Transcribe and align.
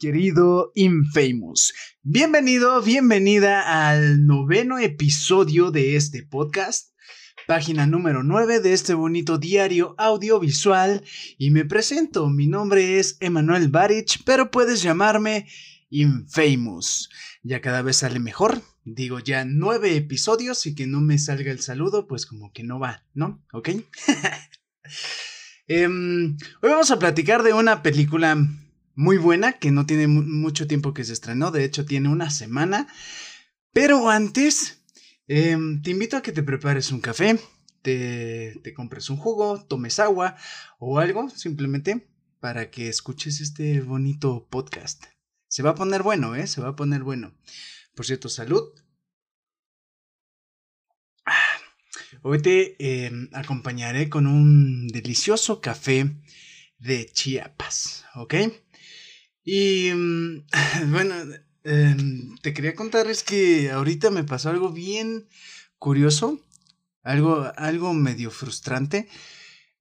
querido 0.00 0.72
Infamous. 0.74 1.74
Bienvenido, 2.02 2.80
bienvenida 2.80 3.90
al 3.90 4.24
noveno 4.24 4.78
episodio 4.78 5.70
de 5.70 5.94
este 5.94 6.22
podcast, 6.22 6.96
página 7.46 7.86
número 7.86 8.22
9 8.22 8.60
de 8.60 8.72
este 8.72 8.94
bonito 8.94 9.36
diario 9.36 9.94
audiovisual. 9.98 11.04
Y 11.36 11.50
me 11.50 11.66
presento, 11.66 12.30
mi 12.30 12.46
nombre 12.46 12.98
es 12.98 13.18
Emanuel 13.20 13.68
Barich, 13.68 14.22
pero 14.24 14.50
puedes 14.50 14.82
llamarme 14.82 15.46
Infamous. 15.90 17.10
Ya 17.42 17.60
cada 17.60 17.82
vez 17.82 17.96
sale 17.96 18.20
mejor. 18.20 18.62
Digo, 18.84 19.18
ya 19.18 19.44
nueve 19.44 19.96
episodios 19.96 20.64
y 20.64 20.74
que 20.74 20.86
no 20.86 21.02
me 21.02 21.18
salga 21.18 21.52
el 21.52 21.60
saludo, 21.60 22.06
pues 22.06 22.24
como 22.24 22.54
que 22.54 22.62
no 22.62 22.80
va, 22.80 23.04
¿no? 23.12 23.44
¿Ok? 23.52 23.68
Em, 25.72 26.36
hoy 26.62 26.70
vamos 26.70 26.90
a 26.90 26.98
platicar 26.98 27.44
de 27.44 27.52
una 27.52 27.80
película 27.80 28.44
muy 29.00 29.16
buena, 29.16 29.54
que 29.54 29.70
no 29.70 29.86
tiene 29.86 30.06
mucho 30.06 30.66
tiempo 30.66 30.92
que 30.92 31.04
se 31.04 31.14
estrenó, 31.14 31.50
de 31.50 31.64
hecho 31.64 31.86
tiene 31.86 32.10
una 32.10 32.28
semana. 32.28 32.86
Pero 33.72 34.10
antes, 34.10 34.82
em, 35.26 35.80
te 35.80 35.90
invito 35.90 36.18
a 36.18 36.22
que 36.22 36.32
te 36.32 36.42
prepares 36.42 36.92
un 36.92 37.00
café, 37.00 37.40
te, 37.80 38.60
compres 38.76 39.08
un 39.08 39.16
jugo, 39.16 39.64
tomes 39.64 39.98
agua 40.00 40.36
o 40.78 40.98
algo, 40.98 41.30
simplemente 41.30 42.10
para 42.40 42.70
que 42.70 42.88
escuches 42.88 43.40
este 43.40 43.80
bonito 43.80 44.46
podcast. 44.50 45.04
Se 45.48 45.62
va 45.62 45.70
a 45.70 45.74
poner 45.74 46.02
bueno, 46.02 46.34
¿eh? 46.34 46.46
Se 46.46 46.60
va 46.60 46.68
a 46.68 46.76
poner 46.76 47.02
bueno. 47.02 47.32
Por 47.94 48.04
cierto, 48.04 48.28
salud. 48.28 48.62
Ah, 51.24 51.56
hoy 52.20 52.42
te 52.42 53.06
em, 53.06 53.30
acompañaré 53.32 54.10
con 54.10 54.26
un 54.26 54.88
delicioso 54.88 55.62
café 55.62 56.20
de 56.78 57.06
Chiapas, 57.06 58.04
¿ok? 58.14 58.34
Y 59.44 59.90
mm, 59.92 60.46
bueno, 60.90 61.14
em, 61.64 62.36
te 62.42 62.54
quería 62.54 62.74
contar 62.74 63.06
es 63.08 63.22
que 63.22 63.70
ahorita 63.70 64.10
me 64.10 64.24
pasó 64.24 64.50
algo 64.50 64.72
bien 64.72 65.28
curioso, 65.78 66.40
algo, 67.02 67.50
algo 67.56 67.94
medio 67.94 68.30
frustrante. 68.30 69.08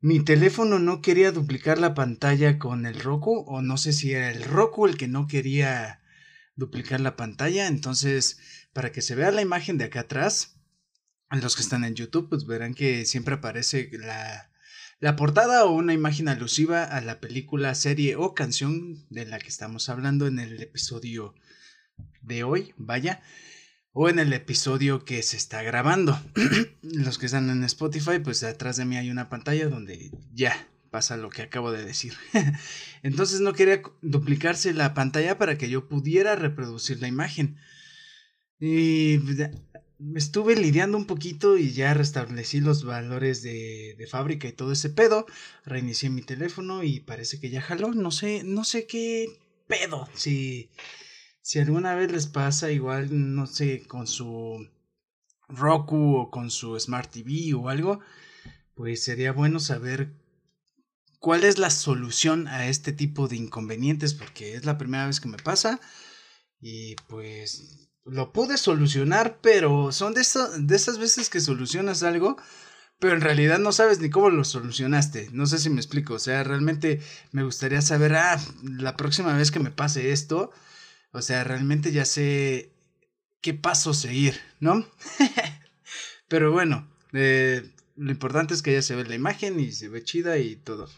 Mi 0.02 0.22
teléfono 0.22 0.80
no 0.80 1.02
quería 1.02 1.31
duplicar 1.31 1.78
la 1.78 1.94
pantalla 1.94 2.58
con 2.58 2.86
el 2.86 3.00
Roku, 3.02 3.44
o 3.48 3.61
no 3.61 3.78
sé 3.78 3.92
si 3.94 4.14
era 4.14 4.31
el 4.31 4.44
Roku 4.44 4.86
el 4.88 4.98
que 4.98 5.09
no 5.09 5.28
quería 5.28 6.02
duplicar 6.55 7.02
la 7.02 7.17
pantalla. 7.17 7.67
Entonces, 7.67 8.39
para 8.73 8.92
que 8.92 9.02
se 9.02 9.16
vea 9.16 9.31
la 9.31 9.42
imagen 9.42 9.78
de 9.78 9.86
acá 9.86 10.02
atrás, 10.02 10.55
los 11.31 11.55
que 11.55 11.61
están 11.61 11.83
en 11.83 11.95
YouTube, 11.95 12.30
pues 12.30 12.45
verán 12.45 12.73
que 12.73 13.05
siempre 13.05 13.36
aparece 13.36 13.89
la, 13.94 14.48
la 15.00 15.16
portada 15.16 15.66
o 15.66 15.72
una 15.72 15.94
imagen 15.94 16.28
alusiva 16.28 16.83
a 16.83 17.02
la 17.02 17.19
película, 17.19 17.73
serie 17.75 18.16
o 18.16 18.33
canción 18.33 19.05
de 19.09 19.25
la 19.25 19.39
que 19.39 19.47
estamos 19.47 19.88
hablando 19.89 20.28
en 20.28 20.39
el 20.39 20.61
episodio 20.61 21.36
de 22.22 22.44
hoy, 22.44 22.73
vaya, 22.78 23.22
o 23.94 24.09
en 24.09 24.20
el 24.20 24.33
episodio 24.33 25.05
que 25.05 25.23
se 25.23 25.38
está 25.38 25.64
grabando. 25.64 26.20
Los 26.81 27.17
que 27.17 27.27
están 27.27 27.50
en 27.50 27.64
Spotify, 27.64 28.20
pues 28.23 28.44
atrás 28.44 28.75
de 28.77 28.86
mí 28.86 28.97
hay 28.97 29.09
una 29.09 29.30
pantalla 29.30 29.70
donde 29.70 30.11
ya 30.33 30.67
pasa 30.89 31.17
lo 31.17 31.30
que 31.30 31.44
acabo 31.44 31.72
de 31.72 31.86
decir. 31.86 32.14
Entonces 33.03 33.42
no 33.42 33.53
quería 33.53 33.81
duplicarse 34.02 34.73
la 34.73 34.94
pantalla 34.94 35.38
para 35.38 35.58
que 35.58 35.70
yo 35.70 35.88
pudiera 35.88 36.36
reproducir 36.36 37.00
la 37.00 37.08
imagen. 37.08 37.58
Y 38.59 39.20
me 39.23 39.52
estuve 40.16 40.55
lidiando 40.55 40.97
un 40.97 41.05
poquito 41.05 41.58
y 41.58 41.72
ya 41.72 41.94
restablecí 41.94 42.61
los 42.61 42.83
valores 42.83 43.42
de, 43.42 43.95
de, 43.97 44.08
fábrica 44.08 44.47
y 44.47 44.53
todo 44.53 44.72
ese 44.72 44.89
pedo. 44.89 45.25
Reinicié 45.66 46.09
mi 46.09 46.22
teléfono 46.22 46.83
y 46.83 47.00
parece 47.00 47.39
que 47.39 47.50
ya 47.50 47.61
jaló. 47.61 47.94
No 47.94 48.11
sé, 48.11 48.44
no 48.44 48.64
sé 48.64 48.88
qué 48.88 49.27
pedo. 49.67 50.08
Si, 50.16 50.70
si 51.42 51.59
alguna 51.59 51.95
vez 51.95 52.11
les 52.11 52.27
pasa 52.27 52.72
igual, 52.72 53.36
no 53.36 53.47
sé, 53.47 53.86
con 53.88 54.08
su 54.08 54.67
Roku 55.47 56.16
o 56.17 56.31
con 56.31 56.52
su 56.52 56.80
Smart 56.80 57.11
TV 57.11 57.53
o 57.55 57.70
algo, 57.70 57.99
pues 58.76 59.04
sería 59.04 59.33
bueno 59.33 59.60
saber 59.60 60.14
cuál 61.20 61.43
es 61.43 61.58
la 61.58 61.70
solución 61.70 62.48
a 62.48 62.67
este 62.67 62.93
tipo 62.93 63.27
de 63.27 63.36
inconvenientes 63.36 64.14
porque 64.14 64.54
es 64.54 64.66
la 64.66 64.77
primera 64.77 65.08
vez 65.08 65.20
que 65.20 65.27
me 65.27 65.37
pasa 65.37 65.81
y 66.61 66.95
pues 67.08 67.89
lo 68.11 68.31
pude 68.31 68.58
solucionar, 68.58 69.39
pero 69.42 69.92
son 69.92 70.14
de, 70.14 70.25
de 70.59 70.75
esas 70.75 70.97
veces 70.97 71.30
que 71.30 71.39
solucionas 71.39 72.03
algo, 72.03 72.37
pero 72.99 73.14
en 73.15 73.21
realidad 73.21 73.59
no 73.59 73.71
sabes 73.71 73.99
ni 73.99 74.09
cómo 74.09 74.30
lo 74.30 74.43
solucionaste. 74.43 75.30
No 75.31 75.45
sé 75.45 75.58
si 75.58 75.70
me 75.70 75.77
explico. 75.77 76.15
O 76.15 76.19
sea, 76.19 76.43
realmente 76.43 77.02
me 77.31 77.43
gustaría 77.43 77.81
saber, 77.81 78.15
ah, 78.15 78.39
la 78.64 78.98
próxima 78.98 79.36
vez 79.36 79.52
que 79.52 79.59
me 79.59 79.71
pase 79.71 80.11
esto, 80.11 80.52
o 81.11 81.21
sea, 81.21 81.43
realmente 81.43 81.92
ya 81.92 82.05
sé 82.05 82.73
qué 83.42 83.53
paso 83.53 83.93
seguir, 83.93 84.39
¿no? 84.59 84.86
pero 86.27 86.52
bueno, 86.52 86.87
eh, 87.14 87.71
lo 87.95 88.11
importante 88.11 88.53
es 88.53 88.61
que 88.61 88.73
ya 88.73 88.81
se 88.81 88.95
ve 88.95 89.05
la 89.05 89.15
imagen 89.15 89.59
y 89.59 89.71
se 89.71 89.89
ve 89.89 90.03
chida 90.03 90.37
y 90.37 90.55
todo. 90.58 90.89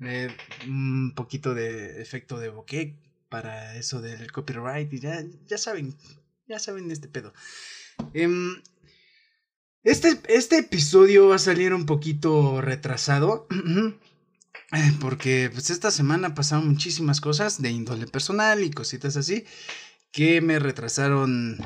Eh, 0.00 0.34
un 0.66 1.14
poquito 1.14 1.54
de 1.54 2.02
efecto 2.02 2.38
de 2.38 2.48
bokeh 2.48 2.98
para 3.28 3.76
eso 3.76 4.00
del 4.00 4.30
copyright 4.32 4.92
y 4.92 5.00
ya, 5.00 5.24
ya 5.46 5.58
saben 5.58 5.96
ya 6.52 6.58
saben 6.58 6.90
este 6.90 7.08
pedo. 7.08 7.32
Em, 8.12 8.62
este, 9.84 10.20
este 10.28 10.58
episodio 10.58 11.28
va 11.28 11.36
a 11.36 11.38
salir 11.38 11.72
un 11.72 11.86
poquito 11.86 12.60
retrasado. 12.60 13.48
Porque 15.00 15.50
pues 15.52 15.70
esta 15.70 15.90
semana 15.90 16.34
pasaron 16.34 16.68
muchísimas 16.68 17.20
cosas 17.20 17.60
de 17.60 17.70
índole 17.70 18.06
personal 18.06 18.62
y 18.62 18.70
cositas 18.70 19.16
así 19.16 19.44
que 20.12 20.42
me 20.42 20.58
retrasaron 20.58 21.58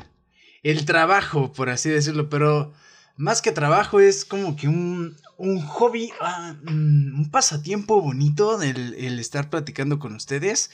el 0.63 0.85
trabajo, 0.85 1.51
por 1.51 1.69
así 1.69 1.89
decirlo. 1.89 2.29
Pero 2.29 2.73
más 3.17 3.41
que 3.41 3.51
trabajo 3.51 3.99
es 3.99 4.23
como 4.23 4.55
que 4.55 4.69
un, 4.69 5.17
un 5.37 5.59
hobby, 5.61 6.11
ah, 6.21 6.55
mm, 6.63 7.19
un 7.19 7.29
pasatiempo 7.29 8.01
bonito 8.01 8.61
el, 8.61 8.93
el 8.93 9.19
estar 9.19 9.49
platicando 9.49 9.99
con 9.99 10.15
ustedes. 10.15 10.71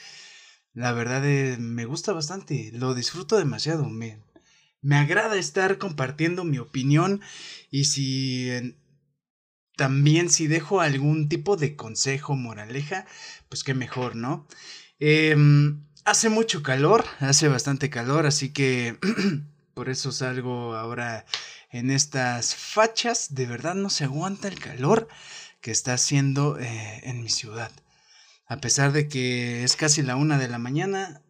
La 0.74 0.92
verdad 0.92 1.24
eh, 1.26 1.58
me 1.60 1.86
gusta 1.86 2.14
bastante, 2.14 2.72
lo 2.74 2.96
disfruto 2.96 3.38
demasiado, 3.38 3.90
me, 3.90 4.20
me 4.82 4.96
agrada 4.96 5.38
estar 5.38 5.78
compartiendo 5.78 6.44
mi 6.44 6.58
opinión 6.58 7.22
y 7.70 7.86
si 7.86 8.50
también 9.76 10.30
si 10.30 10.48
dejo 10.48 10.82
algún 10.82 11.30
tipo 11.30 11.58
de 11.58 11.76
consejo, 11.76 12.36
moraleja, 12.36 13.06
pues 13.50 13.64
qué 13.64 13.76
mejor, 13.76 14.16
¿no? 14.16 14.48
Em, 15.00 15.84
hace 16.06 16.30
mucho 16.30 16.64
calor, 16.64 17.06
hace 17.20 17.48
bastante 17.48 17.90
calor, 17.92 18.26
así 18.26 18.52
que 18.52 18.98
por 19.76 19.90
eso 19.90 20.12
salgo 20.12 20.76
ahora 20.76 21.26
en 21.72 21.92
estas 21.92 22.56
fachas. 22.56 23.36
De 23.36 23.46
verdad 23.46 23.76
no 23.76 23.90
se 23.90 24.06
aguanta 24.06 24.48
el 24.48 24.60
calor 24.60 25.08
que 25.62 25.72
está 25.72 25.94
haciendo 25.94 26.58
eh, 26.60 27.02
en 27.04 27.22
mi 27.22 27.30
ciudad 27.30 27.72
a 28.54 28.58
pesar 28.58 28.92
de 28.92 29.08
que 29.08 29.64
es 29.64 29.76
casi 29.76 30.04
la 30.04 30.16
una 30.16 30.38
de 30.38 30.48
la 30.48 30.60
mañana, 30.60 31.24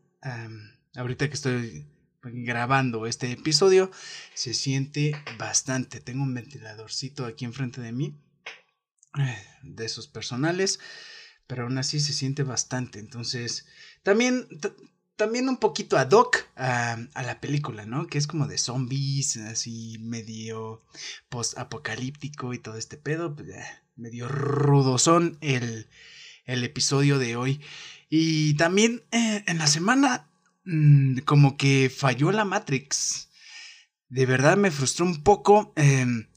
ahorita 0.93 1.29
que 1.29 1.35
estoy 1.35 1.87
grabando 2.21 3.07
este 3.07 3.31
episodio, 3.31 3.91
se 4.33 4.53
siente 4.53 5.15
bastante. 5.37 6.01
Tengo 6.01 6.23
un 6.23 6.33
ventiladorcito 6.33 7.25
aquí 7.25 7.45
enfrente 7.45 7.79
de 7.79 7.93
mí, 7.93 8.19
eh, 9.17 9.37
de 9.63 9.85
esos 9.85 10.07
personales, 10.07 10.81
pero 11.47 11.63
aún 11.63 11.77
así 11.77 12.01
se 12.01 12.11
siente 12.11 12.43
bastante. 12.43 12.99
Entonces, 12.99 13.67
también, 14.03 14.45
también 15.15 15.47
un 15.47 15.57
poquito 15.57 15.97
ad 15.97 16.11
hoc 16.11 16.45
a, 16.57 16.97
la 17.15 17.39
película, 17.39 17.85
¿no? 17.85 18.07
Que 18.07 18.17
es 18.17 18.27
como 18.27 18.47
de 18.47 18.57
zombies, 18.57 19.37
así 19.37 19.97
medio 20.01 20.83
post-apocalíptico 21.29 22.53
y 22.53 22.59
todo 22.59 22.75
este 22.75 22.97
pedo, 22.97 23.33
pues, 23.33 23.47
medio 23.95 24.27
rudosón 24.27 25.37
el 25.39 25.87
el 26.45 26.63
episodio 26.63 27.19
de 27.19 27.35
hoy. 27.35 27.61
Y 28.09 28.55
también 28.55 29.03
eh, 29.11 29.43
en 29.47 29.57
la 29.57 29.67
semana 29.67 30.29
mm, 30.65 31.19
como 31.19 31.57
que 31.57 31.91
falló 31.95 32.31
la 32.31 32.45
Matrix. 32.45 33.29
De 34.09 34.25
verdad 34.25 34.57
me 34.57 34.71
frustró 34.71 35.05
un 35.05 35.23
poco 35.23 35.73
em, 35.75 36.27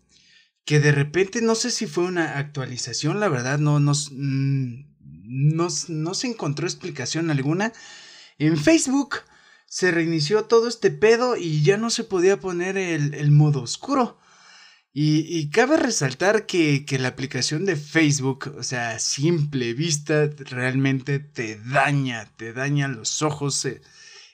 que 0.64 0.80
de 0.80 0.92
repente 0.92 1.42
no 1.42 1.54
sé 1.54 1.70
si 1.70 1.86
fue 1.86 2.04
una 2.04 2.38
actualización, 2.38 3.20
la 3.20 3.28
verdad 3.28 3.58
no, 3.58 3.80
no, 3.80 3.92
mm, 3.92 4.84
no, 5.28 6.14
se 6.14 6.26
encontró 6.26 6.66
explicación 6.66 7.30
alguna. 7.30 7.72
En 8.38 8.56
Facebook 8.56 9.16
se 9.66 9.90
reinició 9.90 10.44
todo 10.44 10.68
este 10.68 10.90
pedo 10.90 11.36
y 11.36 11.62
ya 11.62 11.76
no 11.76 11.90
se 11.90 12.04
podía 12.04 12.40
poner 12.40 12.78
el 12.78 13.30
modo 13.30 13.62
oscuro. 13.62 14.18
Y, 14.98 15.50
cabe 15.50 15.76
resaltar 15.76 16.46
que, 16.46 16.86
la 16.98 17.08
aplicación 17.08 17.66
de 17.66 17.76
Facebook, 17.76 18.54
o 18.56 18.62
sea, 18.62 18.92
a 18.92 18.98
simple 18.98 19.74
vista, 19.74 20.30
realmente 20.38 21.18
te 21.18 21.56
daña, 21.56 22.24
te 22.38 22.54
daña 22.54 22.88
los 22.88 23.20
ojos. 23.20 23.62
Eh, 23.66 23.82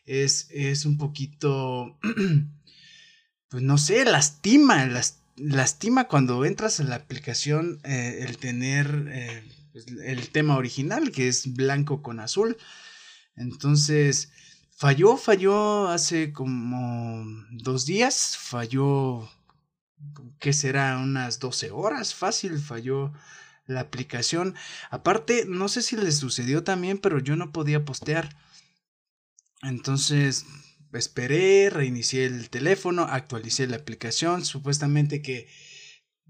es, 0.06 0.46
es 0.52 0.84
un 0.84 0.98
poquito, 0.98 1.98
pues 3.48 3.60
no 3.60 3.76
sé, 3.76 4.04
lastima, 4.04 4.88
lastima 5.34 6.04
cuando 6.04 6.44
entras 6.44 6.78
a 6.78 6.84
la 6.84 6.94
aplicación 6.94 7.80
eh, 7.82 8.24
el 8.28 8.38
tener 8.38 9.08
eh, 9.12 9.42
pues, 9.72 9.86
el 9.88 10.28
tema 10.28 10.56
original, 10.58 11.10
que 11.10 11.26
es 11.26 11.54
blanco 11.54 12.02
con 12.02 12.20
azul. 12.20 12.56
Entonces, 13.34 14.30
falló, 14.76 15.16
falló 15.16 15.88
hace 15.88 16.32
como 16.32 17.26
dos 17.50 17.84
días, 17.84 18.36
falló, 18.36 19.28
¿qué 20.38 20.52
será? 20.52 20.98
Unas 20.98 21.38
12 21.38 21.70
horas, 21.70 22.14
fácil, 22.14 22.58
falló 22.58 23.12
la 23.66 23.80
aplicación. 23.80 24.54
Aparte, 24.90 25.44
no 25.46 25.68
sé 25.68 25.82
si 25.82 25.96
les 25.96 26.16
sucedió 26.16 26.64
también, 26.64 26.98
pero 26.98 27.18
yo 27.18 27.36
no 27.36 27.52
podía 27.52 27.84
postear. 27.84 28.36
Entonces, 29.62 30.46
esperé, 30.92 31.70
reinicié 31.70 32.26
el 32.26 32.50
teléfono, 32.50 33.02
actualicé 33.02 33.66
la 33.66 33.76
aplicación, 33.76 34.44
supuestamente 34.44 35.22
que 35.22 35.48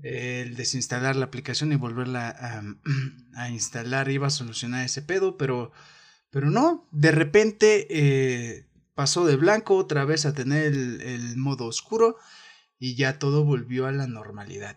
el 0.02 0.56
desinstalar 0.56 1.16
la 1.16 1.26
aplicación 1.26 1.72
y 1.72 1.76
volverla 1.76 2.28
a, 3.36 3.48
instalar 3.50 4.10
iba 4.10 4.26
a 4.26 4.30
solucionar 4.30 4.84
ese 4.84 5.02
pedo, 5.02 5.36
pero, 5.36 5.72
pero 6.30 6.50
no, 6.50 6.88
de 6.92 7.12
repente 7.12 7.86
eh, 7.90 8.66
pasó 8.94 9.24
de 9.26 9.36
blanco 9.36 9.76
otra 9.76 10.04
vez 10.04 10.26
a 10.26 10.34
tener 10.34 10.66
el, 10.66 11.36
modo 11.36 11.66
oscuro 11.66 12.16
y 12.82 12.96
ya 12.96 13.20
todo 13.20 13.44
volvió 13.44 13.86
a 13.86 13.92
la 13.92 14.08
normalidad. 14.08 14.76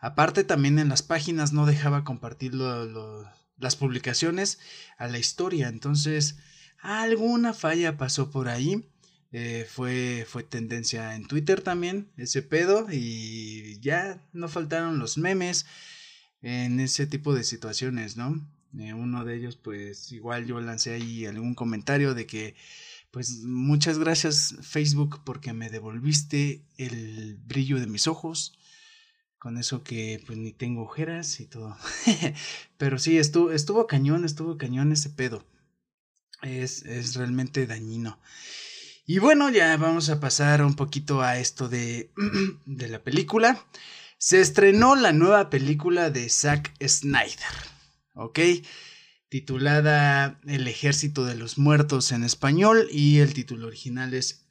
Aparte 0.00 0.42
también 0.42 0.78
en 0.78 0.88
las 0.88 1.02
páginas 1.02 1.52
no 1.52 1.66
dejaba 1.66 2.02
compartir 2.02 2.54
las 2.54 3.76
publicaciones 3.76 4.58
a 4.96 5.06
la 5.06 5.18
historia, 5.18 5.68
entonces 5.68 6.38
alguna 6.80 7.52
falla 7.52 7.98
pasó 7.98 8.30
por 8.30 8.48
ahí 8.48 8.88
eh, 9.32 9.66
fue, 9.68 10.26
fue 10.26 10.44
tendencia 10.44 11.14
en 11.14 11.26
Twitter 11.26 11.60
también, 11.60 12.10
ese 12.16 12.40
pedo, 12.40 12.86
y 12.90 13.78
ya 13.80 14.26
no 14.32 14.48
faltaron 14.48 14.98
los 14.98 15.18
memes 15.18 15.66
en 16.40 16.80
ese 16.80 17.06
tipo 17.06 17.34
de 17.34 17.44
situaciones, 17.44 18.16
¿no? 18.16 18.46
Eh, 18.78 18.94
uno 18.94 19.26
de 19.26 19.36
ellos, 19.36 19.56
pues 19.56 20.10
igual 20.12 20.46
yo 20.46 20.58
lancé 20.60 20.94
ahí 20.94 21.26
algún 21.26 21.54
comentario 21.54 22.14
de 22.14 22.26
que, 22.26 22.54
pues 23.12 23.42
muchas 23.44 23.98
gracias 23.98 24.56
Facebook 24.62 25.20
porque 25.22 25.52
me 25.52 25.68
devolviste 25.68 26.64
el 26.78 27.36
brillo 27.44 27.78
de 27.78 27.86
mis 27.86 28.08
ojos, 28.08 28.58
con 29.38 29.58
eso 29.58 29.84
que 29.84 30.22
pues 30.26 30.38
ni 30.38 30.52
tengo 30.52 30.82
ojeras 30.82 31.38
y 31.38 31.46
todo. 31.46 31.76
Pero 32.78 32.98
sí, 32.98 33.18
estuvo, 33.18 33.52
estuvo 33.52 33.86
cañón, 33.86 34.24
estuvo 34.24 34.56
cañón 34.56 34.92
ese 34.92 35.10
pedo. 35.10 35.44
Es, 36.40 36.84
es 36.86 37.14
realmente 37.14 37.66
dañino. 37.66 38.18
Y 39.04 39.18
bueno, 39.18 39.50
ya 39.50 39.76
vamos 39.76 40.08
a 40.08 40.18
pasar 40.18 40.64
un 40.64 40.74
poquito 40.74 41.20
a 41.20 41.38
esto 41.38 41.68
de, 41.68 42.10
de 42.64 42.88
la 42.88 43.02
película. 43.04 43.62
Se 44.16 44.40
estrenó 44.40 44.96
la 44.96 45.12
nueva 45.12 45.50
película 45.50 46.08
de 46.08 46.30
Zack 46.30 46.72
Snyder, 46.82 47.52
¿ok? 48.14 48.38
Titulada 49.32 50.38
El 50.46 50.68
Ejército 50.68 51.24
de 51.24 51.34
los 51.34 51.56
Muertos 51.56 52.12
en 52.12 52.22
español 52.22 52.86
y 52.90 53.20
el 53.20 53.32
título 53.32 53.66
original 53.66 54.12
es 54.12 54.44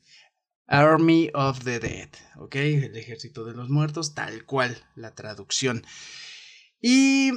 Army 0.66 1.30
of 1.36 1.64
the 1.64 1.80
Dead, 1.80 2.10
¿ok? 2.38 2.56
El 2.56 2.98
Ejército 2.98 3.46
de 3.46 3.54
los 3.54 3.70
Muertos, 3.70 4.16
tal 4.16 4.44
cual 4.44 4.76
la 4.96 5.14
traducción. 5.14 5.86
Y 6.82 7.30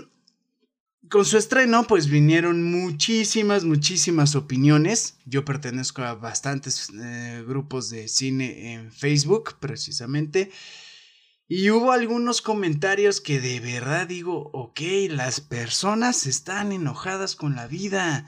con 1.11 1.27
su 1.27 1.37
estreno, 1.37 1.87
pues 1.87 2.07
vinieron 2.07 2.63
muchísimas, 2.63 3.65
muchísimas 3.65 4.37
opiniones. 4.37 5.19
Yo 5.27 5.45
pertenezco 5.45 6.01
a 6.01 6.15
bastantes 6.15 6.89
eh, 6.99 7.45
grupos 7.47 7.91
de 7.91 8.09
cine 8.09 8.73
en 8.73 8.91
Facebook, 8.91 9.57
precisamente. 9.61 10.51
Y 11.47 11.71
hubo 11.71 11.93
algunos 11.93 12.41
comentarios 12.41 13.21
que 13.21 13.41
de 13.41 13.61
verdad 13.61 14.07
digo, 14.07 14.51
ok, 14.53 14.81
las 15.11 15.41
personas 15.41 16.27
están 16.27 16.73
enojadas 16.73 17.37
con 17.37 17.55
la 17.55 17.67
vida. 17.67 18.27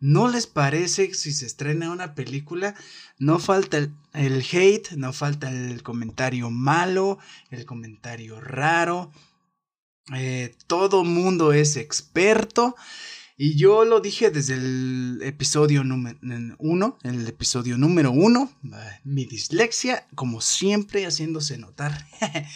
¿No 0.00 0.28
les 0.28 0.46
parece 0.46 1.14
si 1.14 1.32
se 1.32 1.46
estrena 1.46 1.90
una 1.90 2.14
película? 2.14 2.74
No 3.18 3.38
falta 3.38 3.78
el, 3.78 3.92
el 4.12 4.44
hate, 4.52 4.92
no 4.92 5.12
falta 5.12 5.50
el 5.50 5.82
comentario 5.82 6.50
malo, 6.50 7.18
el 7.50 7.64
comentario 7.64 8.40
raro 8.40 9.10
eh, 10.14 10.54
todo 10.66 11.04
mundo 11.04 11.52
es 11.52 11.76
experto. 11.76 12.76
Y 13.40 13.54
yo 13.54 13.84
lo 13.84 14.00
dije 14.00 14.32
desde 14.32 14.54
el 14.54 15.20
episodio 15.22 15.84
número 15.84 16.18
uno, 16.58 16.98
el 17.04 17.24
episodio 17.28 17.78
número 17.78 18.10
uno, 18.10 18.52
mi 19.04 19.26
dislexia, 19.26 20.08
como 20.16 20.40
siempre, 20.40 21.06
haciéndose 21.06 21.56
notar. 21.56 22.04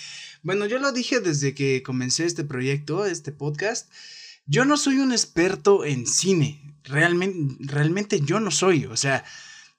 bueno, 0.43 0.67
yo 0.67 0.81
lo 0.81 0.91
dije 0.91 1.21
desde 1.21 1.55
que 1.55 1.85
comencé 1.85 2.25
este 2.25 2.43
proyecto, 2.43 3.07
este 3.07 3.31
podcast. 3.31 3.93
Yo 4.47 4.65
no 4.65 4.77
soy 4.77 4.97
un 4.97 5.13
experto 5.13 5.85
en 5.85 6.05
cine, 6.05 6.75
realmente, 6.83 7.55
realmente 7.61 8.21
yo 8.21 8.41
no 8.41 8.51
soy, 8.51 8.87
o 8.87 8.97
sea, 8.97 9.25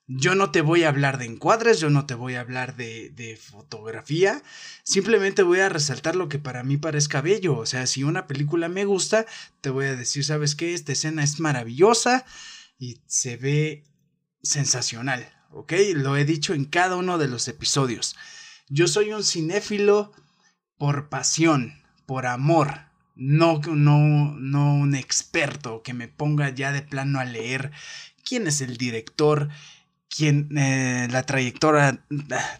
yo 0.08 0.36
no 0.36 0.52
te 0.52 0.62
voy 0.62 0.84
a 0.84 0.90
hablar 0.90 1.18
de 1.18 1.26
encuadres, 1.26 1.80
yo 1.80 1.90
no 1.90 2.06
te 2.06 2.14
voy 2.14 2.36
a 2.36 2.42
hablar 2.42 2.76
de, 2.76 3.10
de, 3.12 3.38
fotografía, 3.38 4.44
simplemente 4.84 5.44
voy 5.44 5.60
a 5.60 5.70
resaltar 5.70 6.16
lo 6.16 6.28
que 6.28 6.40
para 6.40 6.64
mí 6.64 6.78
parezca 6.78 7.22
bello. 7.22 7.58
O 7.58 7.66
sea, 7.66 7.88
si 7.88 8.04
una 8.04 8.28
película 8.28 8.68
me 8.68 8.86
gusta, 8.86 9.26
te 9.62 9.70
voy 9.70 9.86
a 9.86 9.96
decir, 9.96 10.26
¿sabes 10.26 10.56
qué? 10.56 10.74
Esta 10.74 10.92
escena 10.92 11.24
es 11.24 11.40
maravillosa 11.40 12.26
y 12.78 13.00
se 13.08 13.38
ve 13.38 13.86
sensacional, 14.42 15.32
¿ok? 15.52 15.74
Lo 15.96 16.18
he 16.18 16.26
dicho 16.26 16.54
en 16.54 16.66
cada 16.66 16.98
uno 16.98 17.18
de 17.18 17.30
los 17.30 17.48
episodios. 17.48 18.16
Yo 18.68 18.88
soy 18.88 19.14
un 19.14 19.24
cinéfilo 19.24 20.12
por 20.78 21.08
pasión, 21.08 21.82
por 22.06 22.26
amor, 22.26 22.82
no, 23.16 23.62
no, 23.62 24.34
no 24.38 24.76
un 24.76 24.96
experto 24.96 25.82
que 25.82 25.94
me 25.94 26.08
ponga 26.08 26.50
ya 26.50 26.72
de 26.72 26.82
plano 26.82 27.20
a 27.20 27.26
leer 27.26 27.72
quién 28.26 28.48
es 28.48 28.62
el 28.62 28.78
director, 28.78 29.50
quien 30.16 30.56
eh, 30.56 31.08
la 31.10 31.24
trayectoria, 31.24 32.06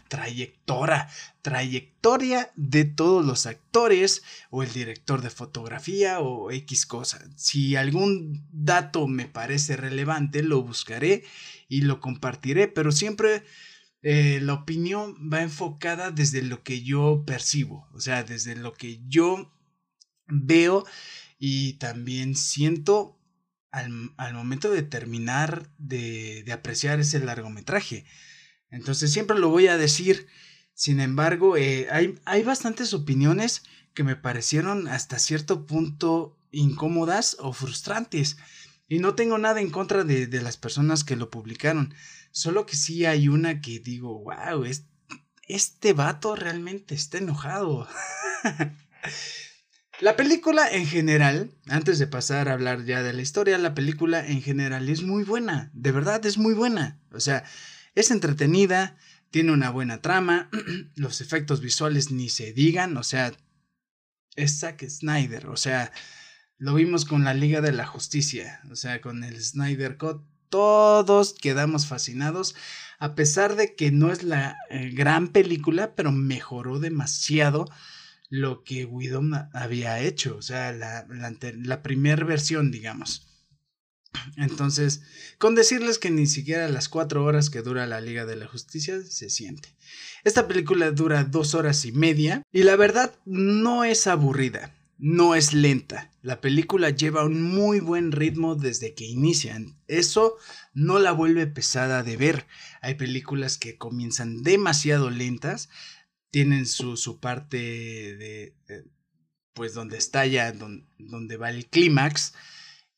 trayectoria, 0.08 1.08
trayectoria 1.40 2.50
de 2.56 2.84
todos 2.84 3.24
los 3.24 3.46
actores 3.46 4.24
o 4.50 4.64
el 4.64 4.72
director 4.72 5.22
de 5.22 5.30
fotografía 5.30 6.18
o 6.18 6.50
X 6.50 6.84
cosa. 6.84 7.20
Si 7.36 7.76
algún 7.76 8.44
dato 8.50 9.06
me 9.06 9.26
parece 9.26 9.76
relevante, 9.76 10.42
lo 10.42 10.62
buscaré 10.62 11.22
y 11.68 11.82
lo 11.82 12.00
compartiré, 12.00 12.66
pero 12.66 12.90
siempre 12.90 13.44
eh, 14.02 14.40
la 14.42 14.54
opinión 14.54 15.14
va 15.32 15.42
enfocada 15.42 16.10
desde 16.10 16.42
lo 16.42 16.64
que 16.64 16.82
yo 16.82 17.22
percibo, 17.24 17.86
o 17.92 18.00
sea, 18.00 18.24
desde 18.24 18.56
lo 18.56 18.72
que 18.72 19.00
yo 19.06 19.52
veo 20.26 20.84
y 21.38 21.74
también 21.74 22.34
siento 22.34 23.16
al, 23.74 24.34
momento 24.34 24.70
de 24.70 24.82
terminar 24.82 25.68
de, 25.78 26.44
apreciar 26.52 27.00
ese 27.00 27.18
largometraje. 27.18 28.04
Entonces 28.70 29.12
siempre 29.12 29.38
lo 29.38 29.48
voy 29.48 29.66
a 29.66 29.76
decir. 29.76 30.26
Sin 30.74 31.00
embargo, 31.00 31.56
eh, 31.56 31.88
hay, 31.90 32.18
hay 32.24 32.42
bastantes 32.42 32.94
opiniones 32.94 33.62
que 33.92 34.04
me 34.04 34.16
parecieron 34.16 34.88
hasta 34.88 35.18
cierto 35.18 35.66
punto 35.66 36.38
incómodas 36.50 37.36
o 37.40 37.52
frustrantes. 37.52 38.36
Y 38.88 38.98
no 38.98 39.14
tengo 39.14 39.38
nada 39.38 39.60
en 39.60 39.70
contra 39.70 40.04
de, 40.04 40.26
de, 40.26 40.42
las 40.42 40.56
personas 40.56 41.02
que 41.02 41.16
lo 41.16 41.30
publicaron. 41.30 41.94
Solo 42.30 42.66
que 42.66 42.76
sí 42.76 43.06
hay 43.06 43.28
una 43.28 43.60
que 43.60 43.80
digo, 43.80 44.22
wow, 44.22 44.64
este 45.48 45.92
vato 45.92 46.36
realmente 46.36 46.94
está 46.94 47.18
enojado. 47.18 47.88
La 50.04 50.16
película 50.16 50.70
en 50.70 50.86
general, 50.86 51.50
antes 51.66 51.98
de 51.98 52.06
pasar 52.06 52.50
a 52.50 52.52
hablar 52.52 52.84
ya 52.84 53.02
de 53.02 53.14
la 53.14 53.22
historia, 53.22 53.56
la 53.56 53.72
película 53.72 54.22
en 54.22 54.42
general 54.42 54.90
es 54.90 55.02
muy 55.02 55.24
buena, 55.24 55.70
de 55.72 55.92
verdad 55.92 56.26
es 56.26 56.36
muy 56.36 56.52
buena. 56.52 57.00
O 57.10 57.20
sea, 57.20 57.42
es 57.94 58.10
entretenida, 58.10 58.98
tiene 59.30 59.50
una 59.52 59.70
buena 59.70 60.02
trama, 60.02 60.50
los 60.94 61.22
efectos 61.22 61.62
visuales 61.62 62.10
ni 62.10 62.28
se 62.28 62.52
digan, 62.52 62.98
o 62.98 63.02
sea, 63.02 63.32
es 64.36 64.60
Zack 64.60 64.86
Snyder, 64.86 65.46
o 65.46 65.56
sea, 65.56 65.90
lo 66.58 66.74
vimos 66.74 67.06
con 67.06 67.24
la 67.24 67.32
Liga 67.32 67.62
de 67.62 67.72
la 67.72 67.86
Justicia, 67.86 68.60
o 68.70 68.76
sea, 68.76 69.00
con 69.00 69.24
el 69.24 69.42
Snyder 69.42 69.96
Cut, 69.96 70.22
todos 70.50 71.32
quedamos 71.32 71.86
fascinados, 71.86 72.54
a 72.98 73.14
pesar 73.14 73.56
de 73.56 73.74
que 73.74 73.90
no 73.90 74.12
es 74.12 74.22
la 74.22 74.54
eh, 74.68 74.90
gran 74.90 75.28
película, 75.28 75.94
pero 75.94 76.12
mejoró 76.12 76.78
demasiado 76.78 77.64
lo 78.30 78.64
que 78.64 78.84
Widom 78.84 79.32
había 79.52 80.00
hecho, 80.00 80.36
o 80.36 80.42
sea, 80.42 80.72
la, 80.72 81.06
la, 81.08 81.82
primera 81.82 82.24
versión, 82.24 82.70
digamos. 82.70 83.28
Entonces, 84.36 85.02
con 85.38 85.54
decirles 85.54 85.98
que 85.98 86.10
ni 86.10 86.26
siquiera 86.26 86.68
las 86.68 86.88
cuatro 86.88 87.24
horas 87.24 87.50
que 87.50 87.62
dura 87.62 87.86
la 87.86 88.00
Liga 88.00 88.26
de 88.26 88.36
la 88.36 88.46
Justicia 88.46 89.00
se 89.02 89.28
siente. 89.28 89.74
Esta 90.22 90.46
película 90.46 90.90
dura 90.92 91.24
dos 91.24 91.54
horas 91.54 91.84
y 91.84 91.92
media 91.92 92.42
y 92.52 92.62
la 92.62 92.76
verdad 92.76 93.14
no 93.24 93.84
es 93.84 94.06
aburrida, 94.06 94.72
no 94.98 95.34
es 95.34 95.52
lenta. 95.52 96.10
La 96.22 96.40
película 96.40 96.90
lleva 96.90 97.24
un 97.24 97.42
muy 97.42 97.80
buen 97.80 98.12
ritmo 98.12 98.54
desde 98.54 98.94
que 98.94 99.04
inician. 99.04 99.76
Eso 99.88 100.36
no 100.72 100.98
la 100.98 101.12
vuelve 101.12 101.46
pesada 101.46 102.02
de 102.02 102.16
ver. 102.16 102.46
Hay 102.80 102.94
películas 102.94 103.58
que 103.58 103.76
comienzan 103.76 104.42
demasiado 104.42 105.10
lentas, 105.10 105.68
tienen 106.34 106.66
su, 106.66 106.96
su 106.96 107.20
parte 107.20 107.56
de, 107.56 108.56
pues 109.52 109.72
donde 109.72 109.98
está 109.98 110.26
ya, 110.26 110.50
donde, 110.50 111.36
va 111.36 111.50
el 111.50 111.66
clímax. 111.66 112.34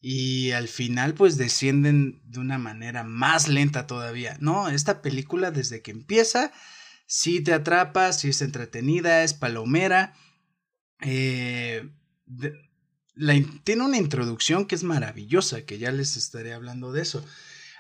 y 0.01 0.53
al 0.53 0.69
final 0.69 1.13
pues 1.13 1.37
descienden 1.37 2.23
de 2.25 2.41
una 2.41 2.57
manera 2.57 3.05
más 3.05 3.47
lenta 3.47 3.87
todavía. 3.87 4.39
No, 4.41 4.71
esta 4.71 5.03
película 5.03 5.51
desde 5.51 5.83
que 5.83 5.91
empieza 5.91 6.51
sí 7.07 7.43
te 7.43 7.53
atrapa, 7.53 8.11
sí 8.15 8.31
es 8.31 8.41
entretenida, 8.41 9.23
es 9.23 9.35
palomera. 9.35 10.15
Eh, 11.03 11.91
tiene 13.65 13.85
una 13.85 13.99
introducción 13.99 14.65
que 14.65 14.77
es 14.77 14.83
maravillosa, 14.83 15.67
que 15.67 15.77
ya 15.77 15.93
les 15.93 16.17
estaré 16.17 16.55
hablando 16.55 16.91
de 16.91 17.03
eso. 17.03 17.23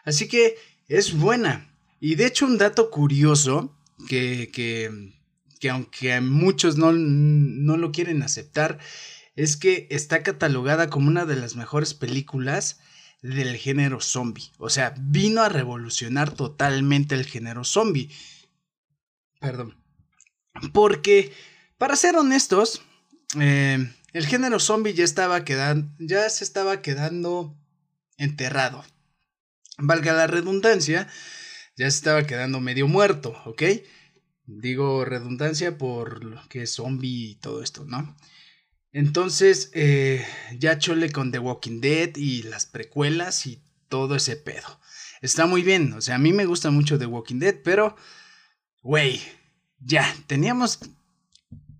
Así 0.04 0.28
que 0.28 0.56
es 0.86 1.14
buena. 1.14 1.74
Y 1.98 2.16
de 2.16 2.26
hecho 2.26 2.44
un 2.44 2.58
dato 2.58 2.90
curioso 2.90 3.74
que, 4.06 4.50
que, 4.52 5.15
que 5.60 5.70
aunque 5.70 6.20
muchos 6.20 6.76
no, 6.76 6.92
no 6.92 7.76
lo 7.76 7.92
quieren 7.92 8.22
aceptar, 8.22 8.78
es 9.34 9.56
que 9.56 9.86
está 9.90 10.22
catalogada 10.22 10.88
como 10.88 11.08
una 11.08 11.26
de 11.26 11.36
las 11.36 11.56
mejores 11.56 11.94
películas 11.94 12.80
del 13.22 13.56
género 13.56 14.00
zombie. 14.00 14.50
O 14.58 14.70
sea, 14.70 14.94
vino 14.98 15.42
a 15.42 15.48
revolucionar 15.48 16.32
totalmente 16.32 17.14
el 17.14 17.26
género 17.26 17.64
zombie. 17.64 18.10
Perdón. 19.40 19.76
Porque, 20.72 21.32
para 21.76 21.96
ser 21.96 22.16
honestos, 22.16 22.82
eh, 23.38 23.92
el 24.12 24.26
género 24.26 24.58
zombie 24.58 24.94
ya 24.94 25.04
estaba 25.04 25.44
quedando, 25.44 25.90
ya 25.98 26.28
se 26.30 26.44
estaba 26.44 26.80
quedando 26.80 27.54
enterrado. 28.16 28.84
Valga 29.78 30.14
la 30.14 30.26
redundancia, 30.26 31.06
ya 31.76 31.90
se 31.90 31.96
estaba 31.98 32.26
quedando 32.26 32.60
medio 32.60 32.88
muerto, 32.88 33.36
¿ok? 33.44 33.62
Digo 34.46 35.04
redundancia 35.04 35.76
por 35.76 36.24
lo 36.24 36.40
que 36.48 36.62
es 36.62 36.74
zombie 36.74 37.30
y 37.30 37.34
todo 37.34 37.62
esto, 37.62 37.84
¿no? 37.84 38.16
Entonces, 38.92 39.70
eh, 39.74 40.24
ya 40.58 40.78
chole 40.78 41.10
con 41.10 41.32
The 41.32 41.40
Walking 41.40 41.80
Dead 41.80 42.16
y 42.16 42.44
las 42.44 42.64
precuelas 42.64 43.46
y 43.46 43.60
todo 43.88 44.16
ese 44.16 44.36
pedo. 44.36 44.80
Está 45.20 45.46
muy 45.46 45.62
bien, 45.62 45.92
o 45.94 46.00
sea, 46.00 46.14
a 46.14 46.18
mí 46.18 46.32
me 46.32 46.46
gusta 46.46 46.70
mucho 46.70 46.98
The 46.98 47.06
Walking 47.06 47.40
Dead, 47.40 47.56
pero, 47.64 47.96
güey, 48.82 49.20
ya, 49.80 50.14
teníamos, 50.28 50.78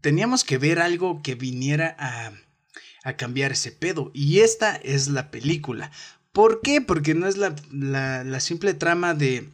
teníamos 0.01 0.43
que 0.43 0.59
ver 0.59 0.81
algo 0.81 1.23
que 1.23 1.37
viniera 1.37 1.95
a, 1.99 2.33
a 3.05 3.17
cambiar 3.17 3.53
ese 3.53 3.71
pedo. 3.71 4.11
Y 4.13 4.41
esta 4.41 4.75
es 4.75 5.09
la 5.09 5.31
película. 5.31 5.93
¿Por 6.33 6.61
qué? 6.61 6.81
Porque 6.81 7.15
no 7.15 7.29
es 7.29 7.37
la, 7.37 7.55
la 7.71 8.41
simple 8.41 8.75
trama 8.75 9.15
de, 9.15 9.49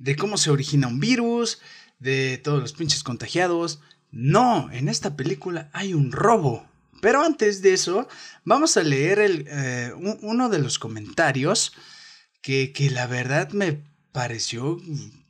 de 0.00 0.16
cómo 0.16 0.38
se 0.38 0.50
origina 0.50 0.88
un 0.88 0.98
virus, 0.98 1.60
de 2.00 2.38
todos 2.38 2.60
los 2.60 2.72
pinches 2.72 3.04
contagiados, 3.04 3.80
no, 4.10 4.72
en 4.72 4.88
esta 4.88 5.14
película 5.14 5.70
hay 5.72 5.94
un 5.94 6.10
robo. 6.10 6.66
Pero 7.00 7.22
antes 7.22 7.62
de 7.62 7.74
eso, 7.74 8.08
vamos 8.44 8.76
a 8.76 8.82
leer 8.82 9.20
el, 9.20 9.46
eh, 9.48 9.92
uno 10.22 10.48
de 10.48 10.58
los 10.58 10.78
comentarios 10.78 11.72
que, 12.42 12.72
que 12.72 12.90
la 12.90 13.06
verdad 13.06 13.50
me 13.52 13.82
pareció, 14.12 14.80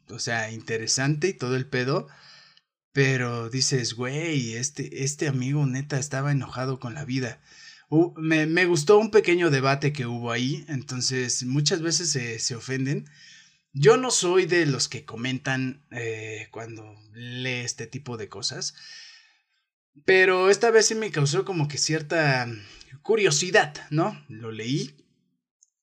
o 0.09 0.19
sea, 0.19 0.51
interesante 0.51 1.29
y 1.29 1.35
todo 1.35 1.57
el 1.57 1.67
pedo. 1.67 2.09
Pero 2.93 3.51
dices, 3.51 3.95
güey, 3.95 4.55
este, 4.55 5.05
este 5.05 5.29
amigo 5.29 5.65
neta 5.67 5.99
estaba 5.99 6.33
enojado 6.33 6.81
con 6.81 6.95
la 6.95 7.05
vida. 7.05 7.41
me, 8.17 8.47
me, 8.47 8.67
gustó 8.67 8.99
un 8.99 9.11
pequeño 9.11 9.51
debate 9.51 9.93
que 9.93 10.07
hubo 10.07 10.33
ahí, 10.33 10.65
entonces 10.69 11.45
muchas 11.45 11.83
veces 11.83 12.11
se, 12.11 12.39
se 12.39 12.57
ofenden 12.57 13.09
yo 13.73 13.97
no 13.97 14.11
soy 14.11 14.47
de 14.47 14.67
los 14.67 14.89
que 14.89 15.05
comentan 15.05 15.85
eh, 15.91 16.49
cuando 16.51 16.95
lee 17.13 17.61
este 17.61 17.87
tipo 17.87 18.17
de 18.17 18.29
cosas, 18.29 18.75
pero 20.05 20.51
esta 20.51 20.71
vez 20.71 20.87
sí 20.87 20.95
me 20.95 21.11
causó 21.11 21.45
como 21.45 21.69
que 21.69 21.79
cierta 21.79 22.49
curiosidad, 23.03 23.75
¿no? 23.91 24.25
Lo 24.29 24.51
leí 24.51 24.97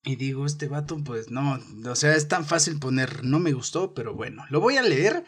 y 0.03 0.15
digo, 0.15 0.45
este 0.45 0.67
vato, 0.67 1.03
pues 1.03 1.31
no, 1.31 1.61
o 1.85 1.95
sea, 1.95 2.15
es 2.15 2.27
tan 2.27 2.45
fácil 2.45 2.79
poner 2.79 3.25
no 3.25 3.39
me 3.39 3.51
gustó, 3.51 3.93
pero 3.93 4.13
bueno, 4.13 4.45
lo 4.49 4.61
voy 4.61 4.77
a 4.77 4.81
leer 4.81 5.25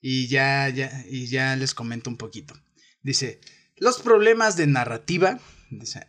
y 0.00 0.28
ya, 0.28 0.68
ya, 0.68 1.04
y 1.08 1.26
ya 1.26 1.56
les 1.56 1.74
comento 1.74 2.08
un 2.08 2.16
poquito. 2.16 2.54
Dice, 3.02 3.40
los 3.76 4.00
problemas 4.00 4.56
de 4.56 4.68
narrativa 4.68 5.40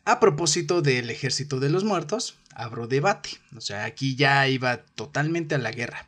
A 0.06 0.20
propósito 0.20 0.82
del 0.82 1.10
ejército 1.10 1.60
de 1.60 1.70
los 1.70 1.84
muertos, 1.84 2.38
abro 2.54 2.88
debate. 2.88 3.32
O 3.56 3.62
sea, 3.62 3.86
aquí 3.86 4.16
ya 4.16 4.48
iba 4.48 4.78
totalmente 4.78 5.56
a 5.56 5.58
la 5.58 5.72
guerra. 5.72 6.08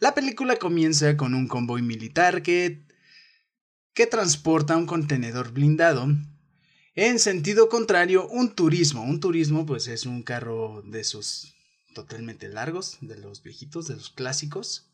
La 0.00 0.14
película 0.14 0.56
comienza 0.56 1.16
con 1.16 1.34
un 1.34 1.48
convoy 1.48 1.82
militar 1.82 2.42
que, 2.42 2.82
que 3.94 4.06
transporta 4.06 4.76
un 4.76 4.86
contenedor 4.86 5.52
blindado. 5.52 6.08
En 6.94 7.18
sentido 7.18 7.68
contrario, 7.68 8.28
un 8.28 8.54
turismo. 8.54 9.02
Un 9.02 9.20
turismo, 9.20 9.64
pues 9.64 9.88
es 9.88 10.04
un 10.06 10.22
carro 10.22 10.82
de 10.84 11.00
esos 11.00 11.54
totalmente 11.94 12.48
largos, 12.48 12.98
de 13.00 13.16
los 13.16 13.42
viejitos, 13.42 13.88
de 13.88 13.96
los 13.96 14.10
clásicos, 14.10 14.90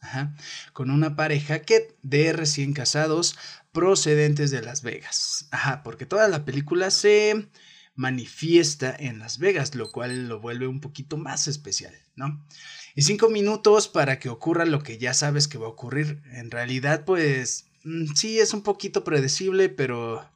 con 0.72 0.90
una 0.90 1.14
pareja 1.14 1.60
que 1.60 1.94
de 2.02 2.32
recién 2.32 2.72
casados 2.72 3.36
procedentes 3.72 4.50
de 4.50 4.62
Las 4.62 4.82
Vegas. 4.82 5.46
Ajá, 5.50 5.82
porque 5.82 6.06
toda 6.06 6.28
la 6.28 6.44
película 6.44 6.90
se 6.90 7.48
manifiesta 7.96 8.94
en 8.96 9.18
Las 9.18 9.38
Vegas, 9.38 9.74
lo 9.74 9.90
cual 9.90 10.28
lo 10.28 10.40
vuelve 10.40 10.68
un 10.68 10.80
poquito 10.80 11.16
más 11.16 11.48
especial, 11.48 11.94
¿no? 12.14 12.46
Y 12.94 13.02
cinco 13.02 13.28
minutos 13.28 13.88
para 13.88 14.18
que 14.18 14.28
ocurra 14.28 14.64
lo 14.64 14.82
que 14.82 14.98
ya 14.98 15.14
sabes 15.14 15.48
que 15.48 15.58
va 15.58 15.66
a 15.66 15.70
ocurrir. 15.70 16.22
En 16.32 16.50
realidad, 16.50 17.04
pues 17.04 17.66
mm, 17.84 18.14
sí 18.14 18.38
es 18.38 18.54
un 18.54 18.62
poquito 18.62 19.02
predecible, 19.02 19.68
pero 19.68 20.30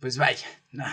pues 0.00 0.16
vaya, 0.16 0.46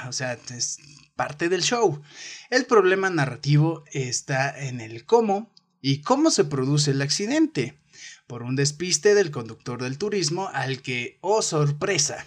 o 0.08 0.12
sea, 0.12 0.38
es 0.56 0.80
parte 1.16 1.50
del 1.50 1.64
show. 1.64 2.02
El 2.50 2.66
problema 2.66 3.10
narrativo 3.10 3.84
está 3.92 4.58
en 4.58 4.82
el 4.82 5.06
cómo 5.06 5.54
y 5.82 6.02
cómo 6.02 6.30
se 6.30 6.46
produce 6.46 6.92
el 6.92 7.02
accidente. 7.02 7.80
Por 8.28 8.44
un 8.44 8.56
despiste 8.56 9.16
del 9.16 9.32
conductor 9.32 9.82
del 9.82 9.98
turismo 9.98 10.50
al 10.54 10.82
que, 10.82 11.18
oh 11.22 11.42
sorpresa, 11.42 12.26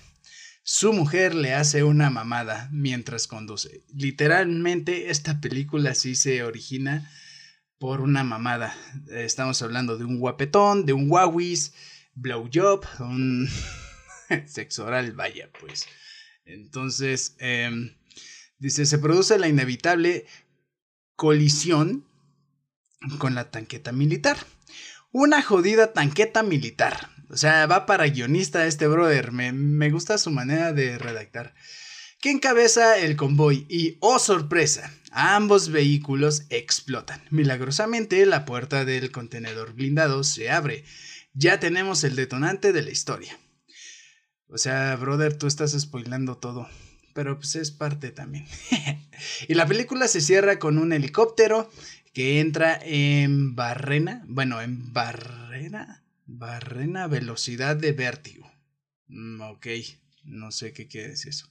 su 0.63 0.93
mujer 0.93 1.35
le 1.35 1.55
hace 1.55 1.85
una 1.85 2.11
mamada 2.11 2.69
mientras 2.71 3.27
conduce. 3.27 3.83
Literalmente 3.95 5.11
esta 5.11 5.41
película 5.41 5.95
sí 5.95 6.15
se 6.15 6.43
origina 6.43 7.11
por 7.79 8.03
una 8.03 8.25
mamada. 8.25 8.77
Estamos 9.11 9.63
hablando 9.63 9.97
de 9.97 10.05
un 10.05 10.19
guapetón, 10.19 10.85
de 10.85 10.93
un 10.93 11.11
wawis, 11.11 11.73
blowjob, 12.15 12.85
un 13.01 13.49
sexo 14.47 14.85
oral, 14.85 15.13
vaya 15.13 15.51
pues. 15.59 15.87
Entonces, 16.45 17.37
em, 17.39 17.97
dice, 18.59 18.85
se 18.85 18.99
produce 18.99 19.39
la 19.39 19.49
inevitable 19.49 20.27
colisión 21.17 22.07
con 23.19 23.35
la 23.35 23.51
tanqueta 23.51 23.93
militar. 23.93 24.37
Una 25.11 25.43
jodida 25.43 25.93
tanqueta 25.93 26.43
militar. 26.43 27.11
O 27.31 27.37
sea, 27.37 27.67
va 27.67 27.87
para 27.87 28.09
guionista 28.09 28.67
este 28.67 28.89
brother. 28.89 29.31
Me, 29.31 29.91
gusta 29.91 30.19
su 30.19 30.33
manera 30.33 30.73
de 30.73 30.99
redactar. 30.99 31.55
Que 32.21 32.31
encabeza 32.31 32.99
el 32.99 33.17
convoy 33.17 33.67
y, 33.69 33.97
oh 34.01 34.19
sorpresa, 34.19 34.93
ambos 35.13 35.71
vehículos 35.71 36.43
explotan. 36.51 37.23
Milagrosamente, 37.31 38.27
la 38.27 38.45
puerta 38.45 38.85
del 38.85 39.13
contenedor 39.13 39.75
blindado 39.75 40.25
se 40.25 40.51
abre. 40.51 40.85
Ya 41.33 41.61
tenemos 41.61 42.03
el 42.03 42.17
detonante 42.17 42.73
de 42.73 42.83
la 42.83 42.91
historia. 42.91 43.39
O 44.49 44.59
sea, 44.59 44.97
brother, 44.97 45.39
tú 45.39 45.47
estás 45.47 45.71
spoilando 45.81 46.37
todo. 46.37 46.69
Pero 47.15 47.37
pues 47.39 47.55
es 47.55 47.71
parte 47.71 48.11
también. 48.11 48.47
y 49.49 49.55
la 49.55 49.67
película 49.67 50.09
se 50.09 50.21
cierra 50.21 50.59
con 50.59 50.79
un 50.79 50.93
helicóptero 50.93 51.71
que 52.13 52.41
entra 52.41 52.77
en 52.83 53.55
barrena. 53.55 54.25
Bueno, 54.27 54.61
en 54.61 54.93
barrena. 54.93 56.05
Barrena 56.33 57.09
velocidad 57.09 57.77
de 57.77 57.91
vértigo. 57.91 58.49
Mm, 59.09 59.41
ok, 59.41 59.67
no 60.23 60.53
sé 60.53 60.73
qué 60.73 60.87
quiere 60.87 61.09
decir 61.09 61.31
eso. 61.31 61.49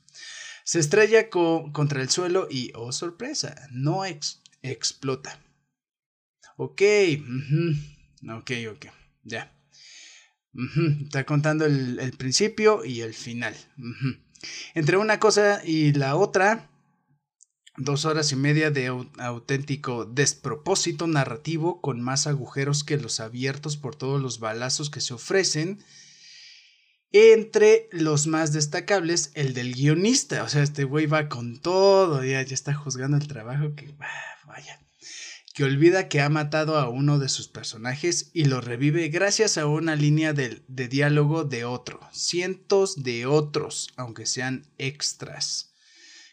Se 0.63 0.79
estrella 0.79 1.29
contra 1.29 2.01
el 2.01 2.09
suelo 2.09 2.47
y, 2.49 2.71
oh 2.75 2.93
sorpresa, 2.93 3.67
no 3.71 4.05
explota. 4.05 5.37
Ok, 6.55 6.81
ok, 8.29 8.51
ok, 8.71 8.85
ya. 9.23 9.53
Está 11.03 11.25
contando 11.25 11.65
el, 11.65 12.13
principio 12.17 12.85
y 12.85 13.01
el 13.01 13.13
final. 13.13 13.55
Entre 14.75 14.95
una 14.95 15.19
cosa 15.19 15.61
y 15.65 15.91
la 15.91 16.15
otra, 16.15 16.69
Dos 17.81 18.03
horas 18.03 18.33
y 18.33 18.35
media 18.35 18.71
de 18.71 18.87
auténtico 19.19 20.03
despropósito 20.03 21.07
narrativo 21.07 21.79
con 21.79 22.01
más 22.01 22.27
agujeros 22.27 22.83
que 22.83 22.97
los 22.97 23.21
abiertos 23.21 23.77
por 23.77 23.95
todos 23.95 24.21
los 24.21 24.41
balazos 24.41 24.89
que 24.89 24.99
se 24.99 25.13
ofrecen. 25.13 25.81
Entre 27.13 27.87
los 27.93 28.27
más 28.27 28.51
destacables, 28.51 29.31
el 29.33 29.53
del 29.53 29.73
guionista. 29.73 30.43
O 30.43 30.49
sea, 30.49 30.61
este 30.61 30.83
güey 30.83 31.05
va 31.05 31.29
con 31.29 31.61
todo, 31.61 32.21
ya, 32.25 32.41
ya 32.41 32.53
está 32.53 32.73
juzgando 32.73 33.15
el 33.15 33.29
trabajo 33.29 33.73
que 33.75 33.95
vaya. 34.45 34.81
Que 35.53 35.63
olvida 35.63 36.09
que 36.09 36.19
ha 36.19 36.27
matado 36.27 36.77
a 36.77 36.89
uno 36.89 37.17
de 37.17 37.29
sus 37.29 37.47
personajes 37.47 38.29
y 38.33 38.43
lo 38.43 38.59
revive 38.59 39.07
gracias 39.07 39.57
a 39.57 39.67
una 39.67 39.95
línea 39.95 40.33
de, 40.33 40.63
de 40.67 40.89
diálogo 40.89 41.45
de 41.45 41.63
otro. 41.63 42.01
Cientos 42.11 43.03
de 43.03 43.25
otros, 43.25 43.87
aunque 43.95 44.25
sean 44.25 44.67
extras. 44.77 45.71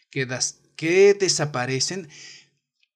Que 0.09 0.25
das, 0.25 0.59
que 0.77 1.13
desaparecen, 1.13 2.07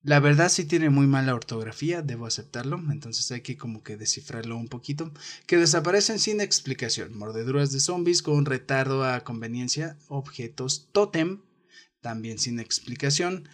La 0.03 0.19
verdad 0.19 0.49
sí 0.49 0.65
tiene 0.65 0.89
muy 0.89 1.05
mala 1.05 1.35
ortografía, 1.35 2.01
debo 2.01 2.25
aceptarlo, 2.25 2.81
entonces 2.91 3.29
hay 3.31 3.41
que 3.41 3.55
como 3.57 3.83
que 3.83 3.97
descifrarlo 3.97 4.57
un 4.57 4.67
poquito. 4.67 5.11
Que 5.45 5.57
desaparecen 5.57 6.17
sin 6.17 6.41
explicación, 6.41 7.15
mordeduras 7.15 7.71
de 7.71 7.79
zombies 7.79 8.23
con 8.23 8.45
retardo 8.45 9.03
a 9.03 9.23
conveniencia, 9.23 9.97
objetos 10.07 10.89
totem, 10.91 11.41
también 12.01 12.39
sin 12.39 12.59
explicación. 12.59 13.47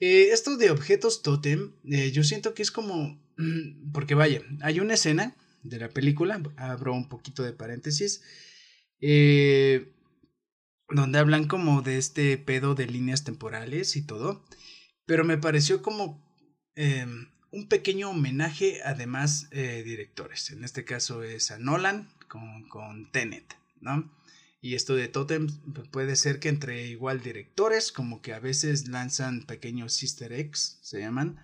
Eh, 0.00 0.30
esto 0.32 0.56
de 0.56 0.70
objetos 0.70 1.22
totem, 1.22 1.72
eh, 1.84 2.10
yo 2.10 2.24
siento 2.24 2.52
que 2.54 2.62
es 2.62 2.72
como, 2.72 3.20
porque 3.92 4.14
vaya, 4.16 4.42
hay 4.62 4.80
una 4.80 4.94
escena 4.94 5.36
de 5.62 5.78
la 5.78 5.88
película, 5.88 6.42
abro 6.56 6.94
un 6.94 7.08
poquito 7.08 7.42
de 7.44 7.52
paréntesis, 7.52 8.22
eh, 9.00 9.92
donde 10.88 11.18
hablan 11.18 11.46
como 11.46 11.82
de 11.82 11.98
este 11.98 12.36
pedo 12.38 12.74
de 12.74 12.86
líneas 12.86 13.24
temporales 13.24 13.96
y 13.96 14.02
todo. 14.02 14.44
Pero 15.04 15.24
me 15.24 15.38
pareció 15.38 15.82
como 15.82 16.22
em, 16.74 17.28
un 17.50 17.68
pequeño 17.68 18.10
homenaje 18.10 18.82
a 18.84 18.94
demás 18.94 19.48
eh, 19.50 19.82
directores. 19.84 20.50
En 20.50 20.64
este 20.64 20.84
caso 20.84 21.22
es 21.22 21.50
a 21.50 21.58
Nolan 21.58 22.08
con, 22.28 22.68
con 22.68 23.10
Tenet, 23.10 23.56
¿no? 23.80 24.12
Y 24.60 24.74
esto 24.74 24.96
de 24.96 25.06
Totem 25.08 25.48
puede 25.92 26.16
ser 26.16 26.40
que 26.40 26.48
entre 26.48 26.86
igual 26.88 27.22
directores, 27.22 27.92
como 27.92 28.20
que 28.20 28.32
a 28.32 28.40
veces 28.40 28.88
lanzan 28.88 29.46
pequeños 29.46 30.02
easter 30.02 30.32
eggs, 30.32 30.78
se 30.82 31.00
llaman, 31.00 31.38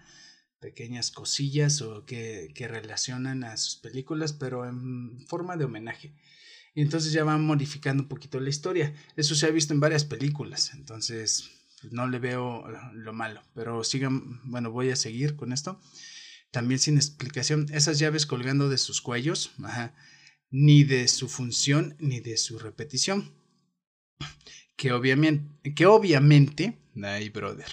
pequeñas 0.58 1.10
cosillas 1.10 1.82
o 1.82 2.04
que, 2.04 2.52
que 2.54 2.68
relacionan 2.68 3.44
a 3.44 3.56
sus 3.56 3.76
películas, 3.76 4.32
pero 4.32 4.66
en 4.66 5.24
forma 5.28 5.56
de 5.56 5.64
homenaje. 5.64 6.14
Y 6.74 6.82
entonces 6.82 7.12
ya 7.12 7.24
van 7.24 7.44
modificando 7.44 8.02
un 8.02 8.08
poquito 8.08 8.40
la 8.40 8.48
historia. 8.48 8.94
Eso 9.16 9.34
se 9.34 9.46
ha 9.46 9.50
visto 9.50 9.74
en 9.74 9.80
varias 9.80 10.04
películas. 10.04 10.72
Entonces, 10.74 11.50
pues, 11.80 11.92
no 11.92 12.08
le 12.08 12.18
veo 12.18 12.64
lo 12.94 13.12
malo. 13.12 13.42
Pero 13.54 13.84
sigan, 13.84 14.40
bueno, 14.44 14.70
voy 14.70 14.90
a 14.90 14.96
seguir 14.96 15.36
con 15.36 15.52
esto. 15.52 15.80
También 16.50 16.78
sin 16.78 16.96
explicación, 16.96 17.66
esas 17.72 17.98
llaves 17.98 18.26
colgando 18.26 18.68
de 18.68 18.78
sus 18.78 19.00
cuellos, 19.00 19.52
ni 20.50 20.84
de 20.84 21.08
su 21.08 21.28
función, 21.28 21.96
ni 21.98 22.20
de 22.20 22.36
su 22.36 22.58
repetición. 22.58 23.34
Que 24.76 24.92
obviamente, 24.92 25.74
que 25.74 25.86
obviamente, 25.86 26.78
ay 27.02 27.30
brother, 27.30 27.70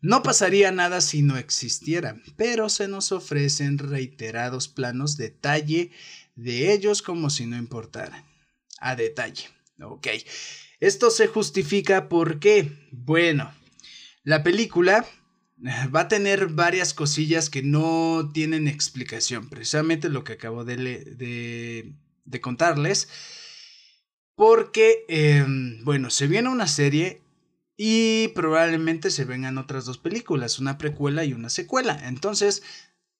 no 0.00 0.22
pasaría 0.22 0.72
nada 0.72 1.00
si 1.02 1.22
no 1.22 1.36
existiera, 1.36 2.20
pero 2.36 2.68
se 2.68 2.88
nos 2.88 3.12
ofrecen 3.12 3.78
reiterados 3.78 4.66
planos 4.66 5.16
detalle 5.16 5.92
de 6.42 6.72
ellos 6.72 7.02
como 7.02 7.30
si 7.30 7.46
no 7.46 7.56
importaran. 7.56 8.24
A 8.78 8.96
detalle. 8.96 9.48
Ok. 9.80 10.08
Esto 10.80 11.10
se 11.10 11.26
justifica 11.26 12.08
porque, 12.08 12.72
bueno, 12.90 13.52
la 14.24 14.42
película 14.42 15.04
eh, 15.64 15.88
va 15.94 16.00
a 16.00 16.08
tener 16.08 16.48
varias 16.48 16.94
cosillas 16.94 17.50
que 17.50 17.62
no 17.62 18.30
tienen 18.32 18.66
explicación, 18.66 19.50
precisamente 19.50 20.08
lo 20.08 20.24
que 20.24 20.34
acabo 20.34 20.64
de, 20.64 20.76
de, 22.24 22.40
contarles, 22.40 23.08
porque, 24.34 25.04
em, 25.08 25.84
bueno, 25.84 26.08
se 26.08 26.26
viene 26.26 26.48
una 26.48 26.66
serie 26.66 27.20
y 27.76 28.28
probablemente 28.28 29.10
se 29.10 29.26
vengan 29.26 29.58
otras 29.58 29.84
dos 29.84 29.98
películas, 29.98 30.58
una 30.58 30.78
precuela 30.78 31.24
y 31.24 31.34
una 31.34 31.50
secuela. 31.50 32.08
Entonces, 32.08 32.62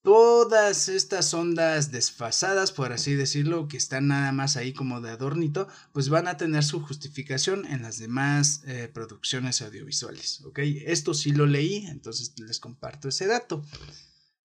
Todas 0.02 0.88
estas 0.88 1.34
ondas 1.34 1.92
desfasadas, 1.92 2.72
por 2.72 2.90
así 2.90 3.14
decirlo, 3.14 3.68
que 3.68 3.76
están 3.76 4.08
nada 4.08 4.32
más 4.32 4.56
ahí 4.56 4.72
como 4.72 5.02
de 5.02 5.10
adornito, 5.10 5.68
pues 5.92 6.08
van 6.08 6.26
a 6.26 6.38
tener 6.38 6.64
su 6.64 6.80
justificación 6.80 7.66
en 7.66 7.82
las 7.82 7.98
demás 7.98 8.62
eh, 8.66 8.90
producciones 8.92 9.60
audiovisuales, 9.60 10.40
¿ok? 10.46 10.60
Esto 10.86 11.12
sí 11.12 11.32
lo 11.32 11.44
leí, 11.44 11.84
entonces 11.86 12.32
les 12.38 12.60
comparto 12.60 13.10
ese 13.10 13.26
dato. 13.26 13.62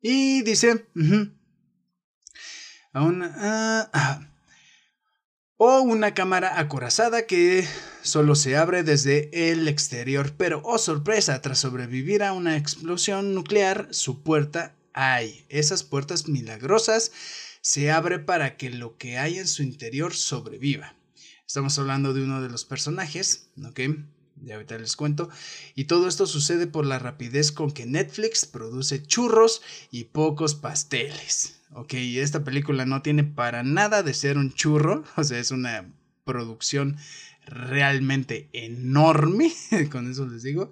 Y 0.02 0.42
dice, 0.42 0.88
ah, 2.94 3.90
ah, 3.94 4.28
o 5.56 5.80
una 5.80 6.13
cámara 6.13 6.60
acorazada 6.60 7.26
que 7.26 7.65
solo 8.02 8.36
se 8.36 8.58
abre 8.58 8.84
desde 8.84 9.52
el 9.52 9.70
exterior, 9.70 10.34
pero 10.36 10.62
oh 10.65 10.78
sorpresa, 10.78 11.41
tras 11.41 11.60
sobrevivir 11.60 12.24
a 12.24 12.34
una 12.34 12.58
explosión 12.58 13.34
nuclear, 13.34 13.88
su 13.91 14.22
puerta 14.22 14.76
hay. 14.95 15.45
Esas 15.49 15.84
puertas 15.84 16.27
milagrosas 16.27 17.12
se 17.62 17.91
abre 17.91 18.17
para 18.17 18.58
que 18.58 18.69
lo 18.69 18.97
que 18.97 19.17
hay 19.17 19.38
en 19.38 19.47
su 19.47 19.62
interior 19.62 20.13
sobreviva. 20.13 20.95
Estamos 21.45 21.77
hablando 21.77 22.13
de 22.13 22.23
uno 22.23 22.41
de 22.41 22.49
los 22.49 22.65
personajes, 22.65 23.49
¿ok? 23.63 23.81
Ya 24.41 24.55
ahorita 24.55 24.77
les 24.77 24.95
cuento. 24.95 25.29
Y 25.75 25.86
todo 25.86 26.08
esto 26.08 26.25
sucede 26.27 26.67
por 26.67 26.86
la 26.86 26.99
rapidez 26.99 27.51
con 27.51 27.71
que 27.71 27.86
Netflix 27.86 28.45
produce 28.45 29.03
churros 29.03 29.62
y 29.91 30.05
pocos 30.05 30.55
pasteles. 30.55 31.62
Ok, 31.73 31.93
esta 31.93 32.43
película 32.43 32.86
no 32.86 33.01
tiene 33.01 33.23
para 33.23 33.63
nada 33.63 34.01
de 34.01 34.13
ser 34.13 34.38
un 34.38 34.53
churro, 34.53 35.03
o 35.17 35.23
sea, 35.23 35.39
es 35.39 35.51
una 35.51 35.91
producción 36.23 36.97
realmente 37.45 38.49
enorme, 38.53 39.53
con 39.91 40.10
eso 40.10 40.25
les 40.25 40.43
digo. 40.43 40.71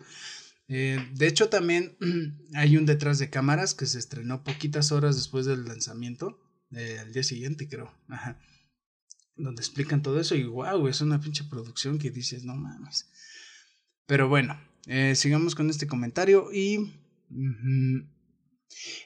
Eh, 0.75 0.97
de 1.13 1.27
hecho, 1.27 1.49
también 1.49 1.95
hay 2.55 2.77
un 2.77 2.88
detrás 2.88 3.19
de 3.19 3.29
cámaras 3.29 3.75
que 3.75 3.86
se 3.86 3.99
estrenó 3.99 4.43
poquitas 4.43 4.91
horas 4.91 5.15
después 5.15 5.45
del 5.45 5.65
lanzamiento, 5.65 6.39
eh, 6.71 6.97
al 6.99 7.13
día 7.13 7.21
siguiente 7.21 7.69
creo, 7.69 7.93
ajá, 8.07 8.39
donde 9.36 9.62
explican 9.62 10.01
todo 10.01 10.19
eso 10.19 10.33
y 10.33 10.45
wow, 10.45 10.88
es 10.88 10.99
una 11.01 11.21
pinche 11.21 11.43
producción 11.43 11.99
que 11.99 12.09
dices, 12.09 12.43
no 12.43 12.55
mames. 12.55 13.07
Pero 14.07 14.27
bueno, 14.27 14.59
eh, 14.88 15.13
sigamos 15.13 15.53
con 15.53 15.69
este 15.69 15.86
comentario 15.86 16.51
y... 16.51 16.91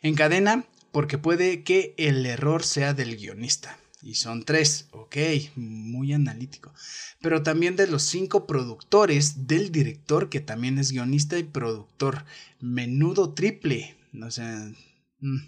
encadena 0.01 0.65
porque 0.93 1.17
puede 1.17 1.63
que 1.63 1.95
el 1.97 2.25
error 2.25 2.63
sea 2.63 2.93
del 2.93 3.17
guionista. 3.17 3.77
Y 4.07 4.13
son 4.13 4.45
tres, 4.45 4.87
ok, 4.91 5.17
muy 5.57 6.13
analítico. 6.13 6.73
Pero 7.19 7.43
también 7.43 7.75
de 7.75 7.87
los 7.87 8.03
cinco 8.03 8.47
productores 8.47 9.47
del 9.47 9.69
director, 9.69 10.29
que 10.29 10.39
también 10.39 10.77
es 10.77 10.93
guionista 10.93 11.37
y 11.37 11.43
productor. 11.43 12.23
Menudo 12.61 13.33
triple. 13.33 13.97
O 14.23 14.31
sea... 14.31 14.71
Mm. 15.19 15.39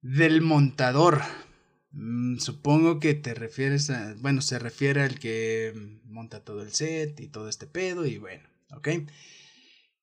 Del 0.00 0.42
montador. 0.42 1.22
Mm, 1.90 2.38
supongo 2.38 3.00
que 3.00 3.14
te 3.14 3.34
refieres 3.34 3.90
a... 3.90 4.14
Bueno, 4.20 4.40
se 4.40 4.60
refiere 4.60 5.02
al 5.02 5.18
que 5.18 5.72
monta 6.04 6.38
todo 6.38 6.62
el 6.62 6.70
set 6.70 7.18
y 7.18 7.26
todo 7.26 7.48
este 7.48 7.66
pedo 7.66 8.06
y 8.06 8.18
bueno, 8.18 8.48
ok. 8.70 8.90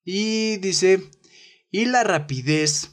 Y 0.04 0.58
dice... 0.58 1.08
Y 1.70 1.86
la 1.86 2.04
rapidez 2.04 2.90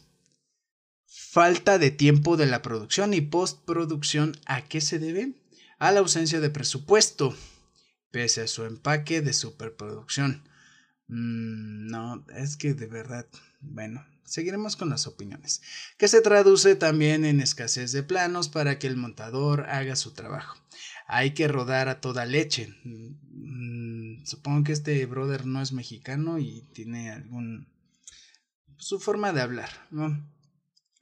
falta 1.32 1.78
de 1.78 1.92
tiempo 1.92 2.38
de 2.38 2.48
la 2.48 2.64
producción 2.64 3.14
y 3.14 3.22
postproducción, 3.22 4.36
¿a 4.48 4.64
qué 4.64 4.82
se 4.82 4.98
debe? 4.98 5.36
A 5.78 5.92
la 5.92 6.00
ausencia 6.00 6.40
de 6.40 6.50
presupuesto, 6.50 7.36
pese 8.10 8.42
a 8.42 8.48
su 8.48 8.66
empaque 8.66 9.22
de 9.22 9.34
superproducción. 9.34 10.42
Mm, 11.08 11.86
no, 11.92 12.26
es 12.36 12.58
que 12.58 12.74
de 12.74 12.88
verdad, 12.88 13.28
bueno, 13.62 14.04
seguiremos 14.24 14.76
con 14.76 14.90
las 14.90 15.06
opiniones, 15.06 15.62
que 16.00 16.08
se 16.08 16.22
traduce 16.22 16.76
también 16.76 17.24
en 17.26 17.42
escasez 17.42 17.92
de 17.92 18.02
planos 18.02 18.50
para 18.50 18.80
que 18.80 18.88
el 18.88 18.98
montador 18.98 19.68
haga 19.70 19.96
su 19.96 20.14
trabajo. 20.14 20.58
Hay 21.06 21.36
que 21.36 21.48
rodar 21.48 21.90
a 21.90 22.02
toda 22.02 22.26
leche. 22.26 22.76
Mm, 22.84 24.26
supongo 24.26 24.64
que 24.64 24.72
este 24.72 25.06
brother 25.06 25.46
no 25.46 25.62
es 25.62 25.74
mexicano 25.74 26.40
y 26.40 26.64
tiene 26.74 27.12
algún 27.12 27.68
su 28.78 29.00
forma 29.00 29.32
de 29.32 29.42
hablar, 29.42 29.70
¿no? 29.92 30.39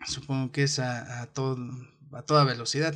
Supongo 0.05 0.51
que 0.51 0.63
es 0.63 0.79
a, 0.79 1.21
a 1.21 1.27
toda 1.27 2.43
velocidad 2.43 2.95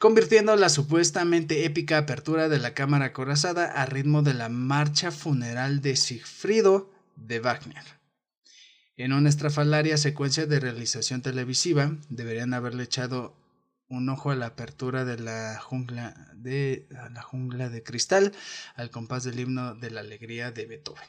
convirtiendo 0.00 0.56
la 0.56 0.70
supuestamente 0.70 1.66
épica 1.66 1.98
apertura 1.98 2.48
de 2.48 2.58
la 2.58 2.72
cámara 2.72 3.04
acorazada 3.04 3.66
a 3.66 3.84
ritmo 3.84 4.22
de 4.22 4.32
la 4.32 4.48
marcha 4.48 5.10
funeral 5.10 5.82
de 5.82 5.94
Sigfrido 5.94 6.90
de 7.16 7.38
Wagner. 7.38 7.84
En 8.96 9.12
una 9.12 9.28
estrafalaria 9.28 9.98
secuencia 9.98 10.46
de 10.46 10.58
realización 10.58 11.20
televisiva, 11.20 11.98
deberían 12.08 12.54
haberle 12.54 12.84
echado 12.84 13.36
un 13.88 14.08
ojo 14.08 14.30
a 14.30 14.36
la 14.36 14.46
apertura 14.46 15.04
de 15.04 15.18
la 15.18 15.60
jungla 15.60 16.30
de, 16.34 16.86
la 17.12 17.20
jungla 17.20 17.68
de 17.68 17.82
cristal 17.82 18.32
al 18.76 18.90
compás 18.90 19.24
del 19.24 19.38
himno 19.38 19.74
de 19.74 19.90
la 19.90 20.00
alegría 20.00 20.50
de 20.50 20.64
Beethoven. 20.64 21.08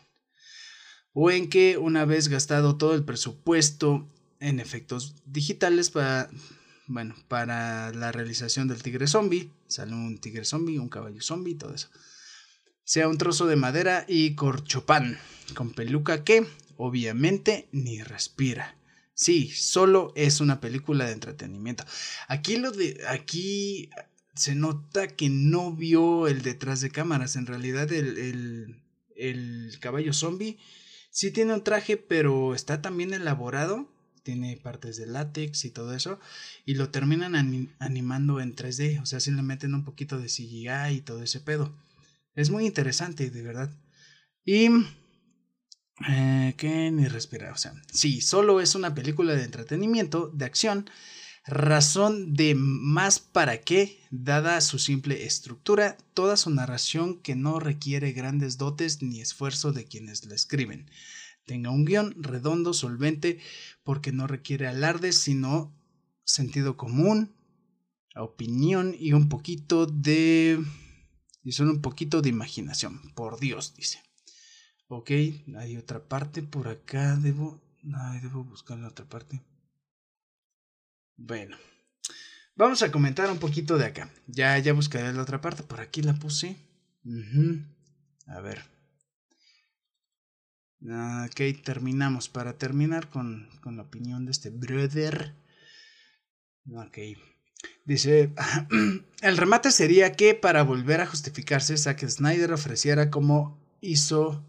O 1.14 1.32
en 1.32 1.50
que, 1.50 1.78
una 1.78 2.04
vez 2.04 2.28
gastado 2.28 2.78
todo 2.78 2.94
el 2.94 3.06
presupuesto 3.06 4.10
en 4.42 4.60
efectos 4.60 5.16
digitales 5.26 5.90
para, 5.90 6.30
bueno, 6.88 7.16
para 7.30 7.94
la 7.94 8.12
realización 8.12 8.68
del 8.68 8.84
tigre 8.84 9.08
zombie, 9.08 9.50
sale 9.68 9.94
un 9.94 10.20
tigre 10.20 10.44
zombie, 10.44 10.80
un 10.80 10.90
caballo 10.90 11.22
zombie, 11.22 11.56
todo 11.56 11.74
eso. 11.74 11.90
Sea 12.84 13.08
un 13.08 13.18
trozo 13.18 13.48
de 13.48 13.56
madera 13.56 14.04
y 14.08 14.36
corchopán, 14.36 15.18
con 15.56 15.72
peluca 15.72 16.24
que, 16.26 16.46
obviamente, 16.76 17.70
ni 17.72 18.02
respira. 18.04 18.76
Sí, 19.14 19.50
solo 19.50 20.12
es 20.16 20.42
una 20.42 20.60
película 20.60 21.06
de 21.06 21.14
entretenimiento. 21.14 21.86
Aquí 22.28 22.58
lo 22.58 22.72
de. 22.72 23.02
Aquí 23.08 23.90
se 24.36 24.56
nota 24.56 25.08
que 25.08 25.30
no 25.30 25.74
vio 25.74 26.28
el 26.28 26.42
detrás 26.42 26.82
de 26.82 26.90
cámaras. 26.90 27.36
En 27.36 27.46
realidad, 27.46 27.92
el, 27.94 28.18
el, 28.18 28.82
el 29.16 29.78
caballo 29.80 30.12
zombie 30.12 30.58
Sí 31.12 31.30
tiene 31.30 31.54
un 31.54 31.64
traje, 31.64 31.98
pero 31.98 32.56
está 32.56 32.82
también 32.82 33.14
elaborado. 33.14 33.90
Tiene 34.24 34.58
partes 34.58 34.98
de 34.98 35.08
látex 35.08 35.66
y 35.66 35.72
todo 35.72 35.94
eso. 35.94 36.20
Y 36.66 36.76
lo 36.76 36.90
terminan 36.90 37.36
animando 37.80 38.40
en 38.40 38.56
3D. 38.56 39.02
O 39.02 39.06
sea, 39.06 39.20
si 39.20 39.32
le 39.32 39.42
meten 39.42 39.74
un 39.74 39.84
poquito 39.84 40.20
de 40.20 40.28
CGI 40.28 40.96
y 40.98 41.02
todo 41.02 41.24
ese 41.24 41.40
pedo. 41.40 41.76
Es 42.36 42.50
muy 42.50 42.66
interesante, 42.66 43.30
de 43.30 43.42
verdad. 43.42 43.72
Y... 44.46 44.70
Eh, 46.10 46.56
¿Qué 46.58 46.90
ni 46.90 47.08
respirar? 47.08 47.52
O 47.52 47.58
sea, 47.58 47.74
sí, 47.94 48.22
solo 48.22 48.60
es 48.60 48.74
una 48.74 48.96
película 48.96 49.36
de 49.36 49.44
entretenimiento, 49.44 50.32
de 50.34 50.46
acción 50.46 50.90
razón 51.46 52.34
de 52.34 52.56
más 52.56 53.20
para 53.20 53.62
qué, 53.62 54.00
dada 54.12 54.62
su 54.62 54.78
simple 54.80 55.26
estructura, 55.26 55.98
toda 56.14 56.38
su 56.38 56.50
narración 56.50 57.20
que 57.22 57.36
no 57.36 57.60
requiere 57.60 58.12
grandes 58.12 58.58
dotes 58.58 59.02
ni 59.02 59.22
esfuerzo 59.22 59.72
de 59.72 59.86
quienes 59.86 60.26
la 60.26 60.36
escriben. 60.36 60.90
Tenga 61.52 61.70
un 61.70 61.84
guion 61.84 62.16
redondo, 62.18 62.74
solvente, 62.74 63.38
porque 63.84 64.14
no 64.14 64.26
requiere 64.26 64.68
alardes, 64.68 65.18
sino 65.18 65.78
sentido 66.24 66.78
común, 66.78 67.36
opinión 68.16 68.96
y 68.98 69.12
un 69.12 69.28
poquito 69.28 69.86
de... 69.86 70.64
y 71.44 71.52
son 71.52 71.68
un 71.68 71.82
poquito 71.82 72.22
de 72.22 72.30
imaginación, 72.30 73.02
por 73.16 73.38
Dios, 73.42 73.76
dice. 73.76 74.02
Ok, 74.88 75.12
hay 75.58 75.76
otra 75.76 76.08
parte 76.08 76.42
por 76.42 76.70
acá, 76.70 77.18
debo... 77.18 77.62
Ay, 77.94 78.22
debo 78.22 78.46
buscar 78.46 78.80
la 78.80 78.88
otra 78.88 79.04
parte. 79.04 79.42
Bueno, 81.18 81.58
vamos 82.56 82.82
a 82.82 82.94
comentar 82.94 83.30
un 83.30 83.40
poquito 83.40 83.78
de 83.78 83.88
acá. 83.88 84.10
Ya, 84.26 84.58
ya 84.58 84.72
buscaré 84.72 85.12
la 85.12 85.24
otra 85.24 85.42
parte. 85.42 85.64
Por 85.64 85.82
aquí 85.82 86.02
la 86.02 86.14
puse. 86.14 86.56
A 88.28 88.40
ver. 88.40 88.71
Ok, 90.84 91.64
terminamos. 91.64 92.30
Para 92.30 92.58
terminar 92.58 93.10
con, 93.10 93.50
con 93.62 93.78
la 93.78 93.84
opinión 93.84 94.26
de 94.26 94.32
este 94.32 94.50
brother. 94.50 95.36
Ok. 96.76 96.98
Dice, 97.86 98.34
el 99.22 99.38
remate 99.38 99.72
sería 99.72 100.14
que 100.14 100.34
para 100.34 100.64
volver 100.64 101.02
a 101.02 101.08
justificarse, 101.08 101.78
Zack 101.78 102.08
Snyder 102.08 102.54
ofreciera 102.54 103.10
como 103.10 103.60
hizo, 103.82 104.44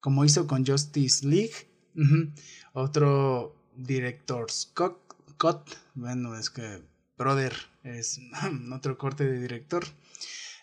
como 0.00 0.24
hizo 0.24 0.46
con 0.46 0.64
Justice 0.64 1.26
League, 1.26 1.54
otro 2.72 3.56
director 3.76 4.50
Scott 4.50 4.98
cut, 5.38 5.70
bueno, 5.94 6.38
es 6.38 6.50
que 6.50 6.82
Brother 7.16 7.54
es 7.82 8.20
otro 8.72 8.98
corte 8.98 9.24
de 9.24 9.40
director, 9.40 9.84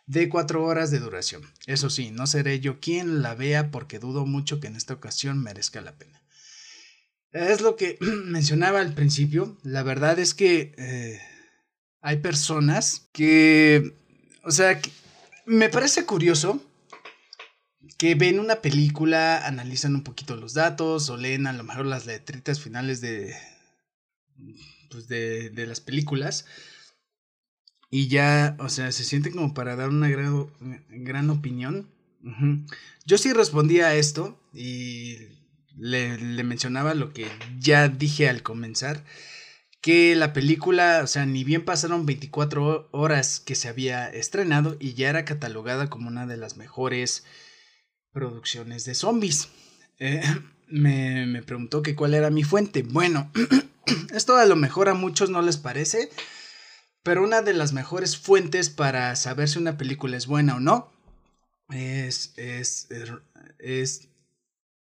de 0.06 0.30
cuatro 0.30 0.64
horas 0.64 0.92
de 0.92 1.00
duración. 1.00 1.44
Eso 1.66 1.90
sí, 1.90 2.12
no 2.12 2.28
seré 2.28 2.60
yo 2.60 2.80
quien 2.80 3.22
la 3.22 3.36
vea 3.36 3.72
porque 3.72 4.00
dudo 4.00 4.26
mucho 4.26 4.60
que 4.60 4.68
en 4.68 4.76
esta 4.76 4.94
ocasión 4.94 5.42
merezca 5.42 5.82
la 5.82 5.98
pena. 5.98 6.22
Es 7.32 7.62
lo 7.62 7.76
que 7.76 7.98
mencionaba 8.26 8.80
al 8.80 8.94
principio. 8.94 9.58
La 9.64 9.84
verdad 9.84 10.20
es 10.20 10.34
que 10.34 10.74
eh, 10.78 11.20
hay 12.02 12.18
personas 12.18 13.08
que, 13.12 13.98
o 14.44 14.52
sea, 14.52 14.80
me 15.46 15.70
parece 15.70 16.06
curioso 16.06 16.64
que 17.98 18.16
ven 18.16 18.40
una 18.40 18.62
película, 18.62 19.46
analizan 19.46 19.96
un 19.96 20.04
poquito 20.04 20.36
los 20.36 20.54
datos 20.54 21.10
o 21.10 21.18
leen 21.18 21.48
a 21.48 21.54
lo 21.54 21.64
mejor 21.64 21.86
las 21.86 22.06
letritas 22.06 22.60
finales 22.60 23.02
de, 23.02 23.34
pues 24.90 25.08
de 25.08 25.66
las 25.68 25.80
películas. 25.80 26.46
Y 27.96 28.08
ya, 28.08 28.58
o 28.58 28.70
sea, 28.70 28.92
se 28.92 29.04
siente 29.04 29.30
como 29.30 29.54
para 29.54 29.76
dar 29.76 29.90
una 29.90 30.10
gran, 30.10 30.48
gran 30.90 31.30
opinión. 31.30 31.88
Yo 33.06 33.20
sí 33.20 33.32
respondía 33.34 33.86
a 33.86 33.94
esto 33.94 34.36
y 34.52 35.18
le, 35.78 36.18
le, 36.18 36.44
mencionaba 36.44 36.96
lo 36.96 37.14
que 37.14 37.28
ya 37.60 37.90
dije 37.90 38.28
al 38.30 38.42
comenzar, 38.42 39.04
que 39.80 40.16
la 40.16 40.34
película, 40.34 41.02
o 41.04 41.08
sea, 41.08 41.28
ni 41.28 41.44
bien 41.44 41.66
pasaron 41.66 42.08
24 42.08 42.90
horas 42.90 43.40
que 43.40 43.54
se 43.54 43.68
había 43.68 44.10
estrenado 44.10 44.76
y 44.80 44.96
ya 44.96 45.10
era 45.10 45.24
catalogada 45.24 45.92
como 45.92 46.08
una 46.08 46.26
de 46.26 46.38
las 46.38 46.58
mejores 46.58 47.24
producciones 48.12 48.86
de 48.86 48.96
zombies. 48.96 49.50
Eh, 50.00 50.24
me, 50.68 51.28
me 51.28 51.44
preguntó 51.44 51.84
que 51.84 51.94
cuál 51.94 52.16
era 52.16 52.32
mi 52.32 52.44
fuente. 52.44 52.82
Bueno, 52.82 53.30
Esto 54.14 54.38
a 54.38 54.46
lo 54.46 54.56
mejor 54.56 54.90
a 54.90 54.94
muchos 54.94 55.30
no 55.30 55.42
les 55.42 55.58
parece, 55.58 56.10
pero 57.04 57.24
una 57.24 57.42
de 57.42 57.54
las 57.54 57.74
mejores 57.74 58.18
fuentes 58.18 58.70
para 58.70 59.16
saber 59.16 59.50
si 59.50 59.60
una 59.60 59.78
película 59.78 60.18
es 60.18 60.28
buena 60.28 60.56
o 60.56 60.60
no 60.60 60.94
es, 61.70 62.34
es, 62.38 62.88
es 63.60 64.10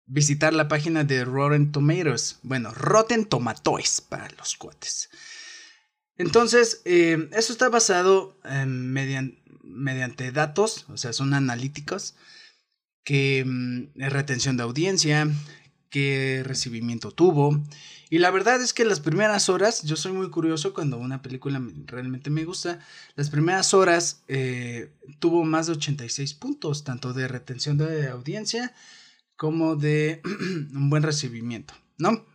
visitar 0.06 0.54
la 0.54 0.68
página 0.68 1.04
de 1.04 1.26
Rotten 1.26 1.72
Tomatoes. 1.72 2.40
Bueno, 2.44 2.74
Rotten 2.74 3.26
Tomatoes 3.26 4.02
para 4.02 4.30
los 4.38 4.56
cuates. 4.56 5.10
Entonces, 6.18 6.82
eh, 6.86 7.30
eso 7.34 7.54
está 7.54 7.70
basado 7.70 8.40
mediante, 8.66 9.42
mediante 9.64 10.32
datos, 10.32 10.86
o 10.90 10.98
sea, 10.98 11.14
son 11.14 11.34
analíticos, 11.34 12.16
que 13.04 13.44
mm, 13.46 14.00
retención 14.10 14.58
de 14.58 14.64
audiencia, 14.64 15.30
qué 15.90 16.42
recibimiento 16.44 17.12
tuvo, 17.12 17.62
y 18.10 18.20
la 18.20 18.32
verdad 18.32 18.62
es 18.62 18.74
que 18.74 18.86
las 18.86 19.00
primeras 19.00 19.50
horas, 19.50 19.84
yo 19.84 19.96
soy 19.96 20.14
muy 20.14 20.30
curioso 20.30 20.74
cuando 20.74 20.98
una 20.98 21.22
película 21.22 21.62
realmente 21.86 22.30
me 22.30 22.46
gusta, 22.46 22.80
las 23.16 23.30
primeras 23.30 23.74
horas 23.74 24.24
eh, 24.28 24.92
tuvo 25.20 25.44
más 25.44 25.68
de 25.68 25.74
86 25.74 26.34
puntos, 26.36 26.84
tanto 26.84 27.14
de 27.14 27.28
retención 27.28 27.78
de 27.78 28.08
audiencia 28.08 28.74
como 29.36 29.76
de 29.76 30.22
un 30.74 30.90
buen 30.90 31.04
recibimiento, 31.04 31.74
¿no? 31.98 32.26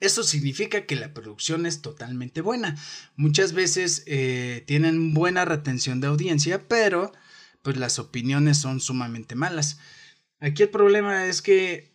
Eso 0.00 0.24
significa 0.24 0.84
que 0.84 0.96
la 0.96 1.14
producción 1.14 1.64
es 1.64 1.80
totalmente 1.80 2.40
buena. 2.40 2.76
Muchas 3.14 3.52
veces 3.52 4.02
eh, 4.06 4.64
tienen 4.66 5.14
buena 5.14 5.44
retención 5.44 6.00
de 6.00 6.08
audiencia, 6.08 6.66
pero 6.66 7.12
pues 7.62 7.76
las 7.76 8.00
opiniones 8.00 8.58
son 8.58 8.80
sumamente 8.80 9.36
malas. 9.36 9.78
Aquí 10.40 10.64
el 10.64 10.70
problema 10.70 11.26
es 11.26 11.40
que 11.40 11.91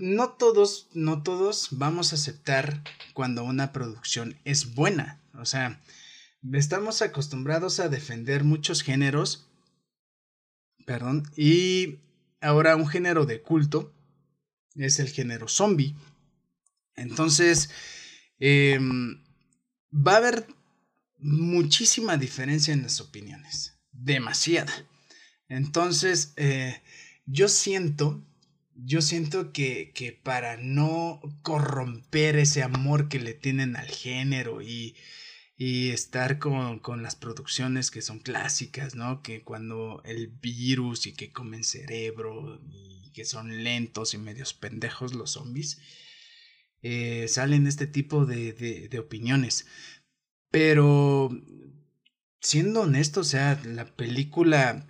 no 0.00 0.30
todos, 0.30 0.88
no 0.94 1.22
todos 1.22 1.68
vamos 1.72 2.12
a 2.12 2.16
aceptar 2.16 2.82
cuando 3.12 3.44
una 3.44 3.72
producción 3.72 4.38
es 4.44 4.74
buena. 4.74 5.20
O 5.34 5.44
sea, 5.44 5.82
estamos 6.52 7.02
acostumbrados 7.02 7.80
a 7.80 7.88
defender 7.88 8.42
muchos 8.42 8.82
géneros. 8.82 9.46
Perdón. 10.86 11.22
Y 11.36 11.98
ahora 12.40 12.76
un 12.76 12.88
género 12.88 13.26
de 13.26 13.42
culto 13.42 13.92
es 14.74 14.98
el 15.00 15.10
género 15.10 15.48
zombie. 15.48 15.94
Entonces, 16.96 17.70
em, 18.38 19.22
va 19.92 20.14
a 20.14 20.16
haber 20.16 20.46
muchísima 21.18 22.16
diferencia 22.16 22.72
en 22.72 22.82
las 22.82 23.00
opiniones. 23.00 23.78
Demasiada. 23.92 24.72
Entonces, 25.48 26.32
eh, 26.36 26.80
yo 27.26 27.48
siento 27.48 28.24
yo 28.84 29.02
siento 29.02 29.52
que, 29.52 29.92
que 29.94 30.12
para 30.12 30.56
no 30.56 31.20
corromper 31.42 32.36
ese 32.36 32.62
amor 32.62 33.08
que 33.08 33.18
le 33.18 33.34
tienen 33.34 33.76
al 33.76 33.86
género 33.86 34.62
y, 34.62 34.96
y 35.56 35.90
estar 35.90 36.38
con, 36.38 36.78
con, 36.78 37.02
las 37.02 37.16
producciones 37.16 37.90
que 37.90 38.02
son 38.02 38.18
clásicas, 38.20 38.94
¿no? 38.94 39.22
Que 39.22 39.42
cuando 39.42 40.02
el 40.04 40.28
virus 40.28 41.06
y 41.06 41.12
que 41.14 41.32
comen 41.32 41.64
cerebro 41.64 42.60
y 42.70 43.12
que 43.12 43.24
son 43.24 43.62
lentos 43.64 44.14
y 44.14 44.18
medios 44.18 44.54
pendejos 44.54 45.14
los 45.14 45.32
zombies, 45.32 45.80
eh, 46.82 47.26
salen 47.28 47.66
este 47.66 47.86
tipo 47.86 48.24
de, 48.26 48.52
de, 48.52 48.88
de 48.88 48.98
opiniones. 48.98 49.66
Pero, 50.50 51.30
siendo 52.40 52.82
honesto, 52.82 53.20
o 53.20 53.24
sea, 53.24 53.60
la 53.64 53.84
película 53.96 54.86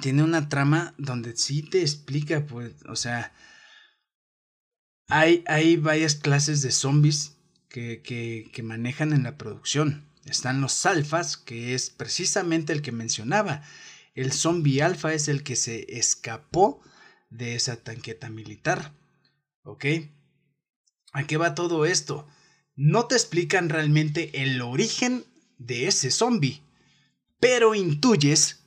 tiene 0.00 0.22
una 0.22 0.48
trama 0.48 0.94
donde 0.98 1.36
sí 1.36 1.62
te 1.62 1.80
explica, 1.80 2.46
pues, 2.46 2.74
o 2.88 2.96
sea, 2.96 3.32
hay, 5.08 5.44
hay 5.46 5.76
varias 5.76 6.14
clases 6.14 6.62
de 6.62 6.70
zombies 6.70 7.36
que, 7.68 8.02
que, 8.02 8.50
que 8.52 8.62
manejan 8.62 9.12
en 9.12 9.24
la 9.24 9.36
producción. 9.36 10.08
Están 10.24 10.60
los 10.60 10.86
alfas, 10.86 11.36
que 11.36 11.74
es 11.74 11.90
precisamente 11.90 12.72
el 12.72 12.82
que 12.82 12.92
mencionaba. 12.92 13.62
El 14.14 14.32
zombie 14.32 14.82
alfa 14.82 15.12
es 15.12 15.28
el 15.28 15.42
que 15.42 15.56
se 15.56 15.98
escapó 15.98 16.80
de 17.30 17.56
esa 17.56 17.76
tanqueta 17.76 18.30
militar. 18.30 18.92
¿Ok? 19.64 19.84
¿A 21.12 21.26
qué 21.26 21.36
va 21.36 21.54
todo 21.54 21.84
esto? 21.84 22.26
No 22.74 23.06
te 23.06 23.16
explican 23.16 23.68
realmente 23.68 24.42
el 24.42 24.62
origen 24.62 25.24
de 25.58 25.88
ese 25.88 26.10
zombie, 26.10 26.62
pero 27.38 27.74
intuyes 27.74 28.61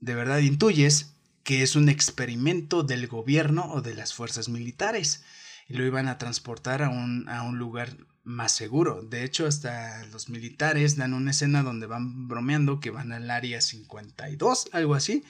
de 0.00 0.14
verdad 0.14 0.38
intuyes 0.38 1.14
que 1.42 1.62
es 1.62 1.76
un 1.76 1.88
experimento 1.88 2.82
del 2.82 3.06
gobierno 3.06 3.70
o 3.72 3.82
de 3.82 3.94
las 3.94 4.14
fuerzas 4.14 4.48
militares 4.48 5.22
y 5.68 5.74
lo 5.74 5.84
iban 5.84 6.08
a 6.08 6.18
transportar 6.18 6.82
a 6.82 6.88
un, 6.88 7.28
a 7.28 7.42
un 7.42 7.58
lugar 7.58 7.96
más 8.24 8.52
seguro. 8.52 9.02
De 9.02 9.24
hecho, 9.24 9.46
hasta 9.46 10.04
los 10.06 10.28
militares 10.28 10.96
dan 10.96 11.12
una 11.14 11.30
escena 11.30 11.62
donde 11.62 11.86
van 11.86 12.26
bromeando 12.26 12.80
que 12.80 12.90
van 12.90 13.12
al 13.12 13.30
área 13.30 13.60
52, 13.60 14.70
algo 14.72 14.94
así. 14.94 15.24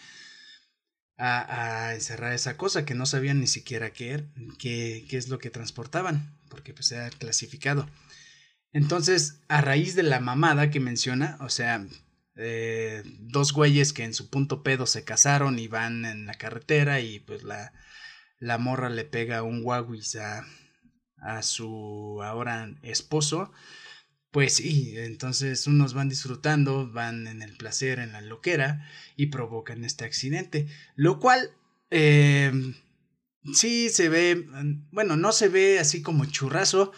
a, 1.17 1.93
encerrar 1.95 2.33
esa 2.33 2.57
cosa 2.57 2.85
que 2.85 2.95
no 2.95 3.07
sabían 3.07 3.41
ni 3.41 3.47
siquiera 3.47 3.93
qué, 3.93 4.27
qué, 4.59 5.07
qué 5.09 5.17
es 5.17 5.29
lo 5.29 5.39
que 5.39 5.51
transportaban, 5.51 6.37
porque 6.49 6.75
pues 6.75 6.91
era 6.93 7.11
clasificado. 7.11 7.89
Entonces, 8.73 9.41
a 9.49 9.61
raíz 9.61 9.95
de 9.95 10.03
la 10.03 10.19
mamada 10.21 10.71
que 10.71 10.81
menciona, 10.81 11.37
o 11.41 11.49
sea, 11.49 11.87
eh, 12.37 13.03
dos 13.21 13.53
güeyes 13.53 13.93
que 13.93 14.05
en 14.05 14.15
su 14.15 14.29
punto 14.29 14.63
pedo 14.63 14.87
se 14.87 15.05
casaron 15.05 15.59
y 15.59 15.69
van 15.69 16.05
en 16.05 16.27
la 16.27 16.35
carretera 16.35 17.01
y 17.01 17.21
pues 17.21 17.43
la, 17.45 17.73
la 18.39 18.59
morra 18.59 18.91
le 18.91 19.05
pega 19.05 19.43
un 19.43 19.63
guaguis 19.63 20.17
a, 20.17 20.47
su 21.41 22.21
ahora 22.23 22.71
esposo, 22.83 23.51
pues 24.31 24.57
sí, 24.57 24.93
entonces 24.99 25.67
unos 25.67 25.95
van 25.95 26.11
disfrutando, 26.11 26.91
van 26.91 27.27
en 27.27 27.41
el 27.41 27.57
placer, 27.57 27.99
en 27.99 28.13
la 28.13 28.21
loquera 28.21 28.87
y 29.17 29.27
provocan 29.27 29.85
este 29.85 30.05
accidente, 30.05 30.67
lo 30.97 31.19
cual 31.21 31.51
eh, 31.91 32.53
sí 33.55 33.89
se 33.89 34.11
ve, 34.11 34.45
bueno, 34.91 35.17
no 35.17 35.33
se 35.33 35.49
ve 35.49 35.79
así 35.79 36.03
como 36.03 36.27
churrazo, 36.27 36.93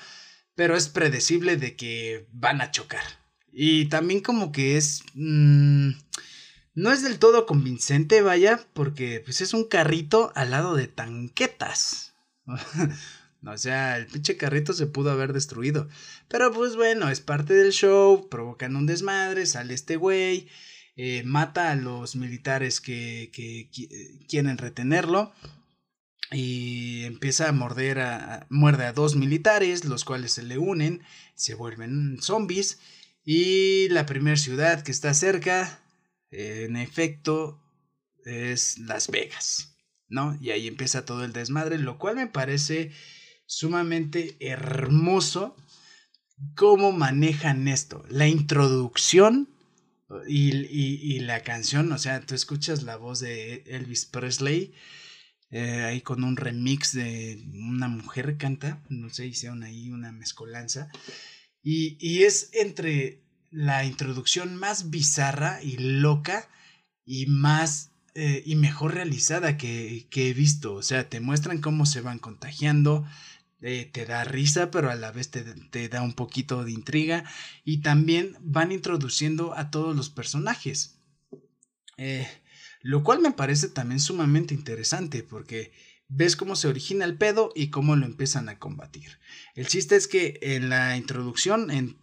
pero 0.56 0.76
es 0.76 0.88
predecible 0.88 1.56
de 1.56 1.76
que 1.76 2.26
van 2.32 2.60
a 2.60 2.72
chocar. 2.72 3.25
Y 3.58 3.86
también 3.86 4.20
como 4.20 4.52
que 4.52 4.76
es... 4.76 5.02
Mm, 5.14 5.92
no 6.74 6.92
es 6.92 7.02
del 7.02 7.18
todo 7.18 7.46
convincente, 7.46 8.20
vaya, 8.20 8.60
porque 8.74 9.22
pues 9.24 9.40
es 9.40 9.54
un 9.54 9.64
carrito 9.64 10.30
al 10.34 10.50
lado 10.50 10.74
de 10.74 10.88
tanquetas. 10.88 12.12
o 13.46 13.56
sea, 13.56 13.96
el 13.96 14.08
pinche 14.08 14.36
carrito 14.36 14.74
se 14.74 14.86
pudo 14.86 15.10
haber 15.10 15.32
destruido. 15.32 15.88
Pero 16.28 16.52
pues 16.52 16.76
bueno, 16.76 17.08
es 17.08 17.22
parte 17.22 17.54
del 17.54 17.72
show, 17.72 18.28
provocan 18.28 18.76
un 18.76 18.84
desmadre, 18.84 19.46
sale 19.46 19.72
este 19.72 19.96
güey, 19.96 20.48
eh, 20.96 21.22
mata 21.24 21.70
a 21.70 21.76
los 21.76 22.14
militares 22.14 22.82
que, 22.82 23.30
que, 23.32 23.70
quieren 24.28 24.58
retenerlo 24.58 25.32
y 26.30 27.04
empieza 27.04 27.48
a 27.48 27.52
morder 27.52 28.00
a, 28.00 28.46
muerde 28.50 28.84
a 28.84 28.92
dos 28.92 29.16
militares, 29.16 29.86
los 29.86 30.04
cuales 30.04 30.32
se 30.32 30.42
le 30.42 30.58
unen, 30.58 31.02
se 31.34 31.54
vuelven 31.54 32.18
zombies 32.20 32.80
y 33.26 33.88
la 33.88 34.06
primera 34.06 34.36
ciudad 34.36 34.82
que 34.82 34.92
está 34.92 35.12
cerca, 35.12 35.80
en 36.30 36.76
efecto, 36.76 37.60
es 38.24 38.78
Las 38.78 39.08
Vegas, 39.08 39.76
¿no? 40.08 40.38
Y 40.40 40.50
ahí 40.50 40.68
empieza 40.68 41.04
todo 41.04 41.24
el 41.24 41.32
desmadre, 41.32 41.78
lo 41.78 41.98
cual 41.98 42.16
me 42.16 42.28
parece 42.28 42.92
sumamente 43.44 44.36
hermoso 44.40 45.56
cómo 46.54 46.92
manejan 46.92 47.66
esto. 47.68 48.04
La 48.08 48.28
introducción 48.28 49.48
y, 50.28 50.54
y, 50.54 51.18
la 51.18 51.42
canción, 51.42 51.92
o 51.92 51.98
sea, 51.98 52.20
tú 52.20 52.36
escuchas 52.36 52.84
la 52.84 52.96
voz 52.96 53.18
de 53.18 53.64
Elvis 53.66 54.06
Presley 54.06 54.72
eh, 55.50 55.84
ahí 55.84 56.00
con 56.00 56.24
un 56.24 56.36
remix 56.36 56.92
de 56.92 57.44
una 57.54 57.88
mujer 57.88 58.36
canta, 58.36 58.82
no 58.88 59.10
sé, 59.10 59.26
hicieron 59.26 59.62
ahí 59.62 59.90
una 59.90 60.12
mezcolanza. 60.12 60.90
Y, 61.68 61.96
y 61.98 62.22
es 62.22 62.50
entre 62.52 63.24
la 63.50 63.84
introducción 63.84 64.54
más 64.54 64.88
bizarra 64.88 65.60
y 65.64 65.76
loca 65.76 66.48
y 67.04 67.26
más 67.26 67.90
eh, 68.14 68.44
y 68.46 68.54
mejor 68.54 68.94
realizada 68.94 69.56
que, 69.56 70.06
que, 70.08 70.28
he 70.28 70.32
visto. 70.32 70.74
O 70.74 70.82
sea, 70.84 71.08
te 71.08 71.18
muestran 71.18 71.60
cómo 71.60 71.84
se 71.84 72.02
van 72.02 72.20
contagiando. 72.20 73.04
Eh, 73.62 73.90
te 73.92 74.06
da 74.06 74.22
risa, 74.22 74.70
pero 74.70 74.92
a 74.92 74.94
la 74.94 75.10
vez 75.10 75.32
te, 75.32 75.42
te, 75.42 75.88
da 75.88 76.02
un 76.02 76.12
poquito 76.12 76.62
de 76.62 76.70
intriga. 76.70 77.24
Y 77.64 77.78
también 77.78 78.36
van 78.42 78.70
introduciendo 78.70 79.52
a 79.58 79.72
todos 79.72 79.96
los 79.96 80.08
personajes. 80.08 81.00
Eh, 81.96 82.28
lo 82.80 83.02
cual 83.02 83.18
me 83.18 83.32
parece 83.32 83.70
también 83.70 83.98
sumamente 83.98 84.54
interesante 84.54 85.24
porque 85.24 85.72
ves 86.08 86.36
cómo 86.36 86.56
se 86.56 86.68
origina 86.68 87.04
el 87.04 87.16
pedo 87.16 87.52
y 87.54 87.70
cómo 87.70 87.96
lo 87.96 88.06
empiezan 88.06 88.48
a 88.48 88.58
combatir. 88.58 89.18
El 89.54 89.66
chiste 89.66 89.96
es 89.96 90.06
que 90.06 90.38
en 90.42 90.68
la 90.68 90.96
introducción, 90.96 91.70
en, 91.70 91.98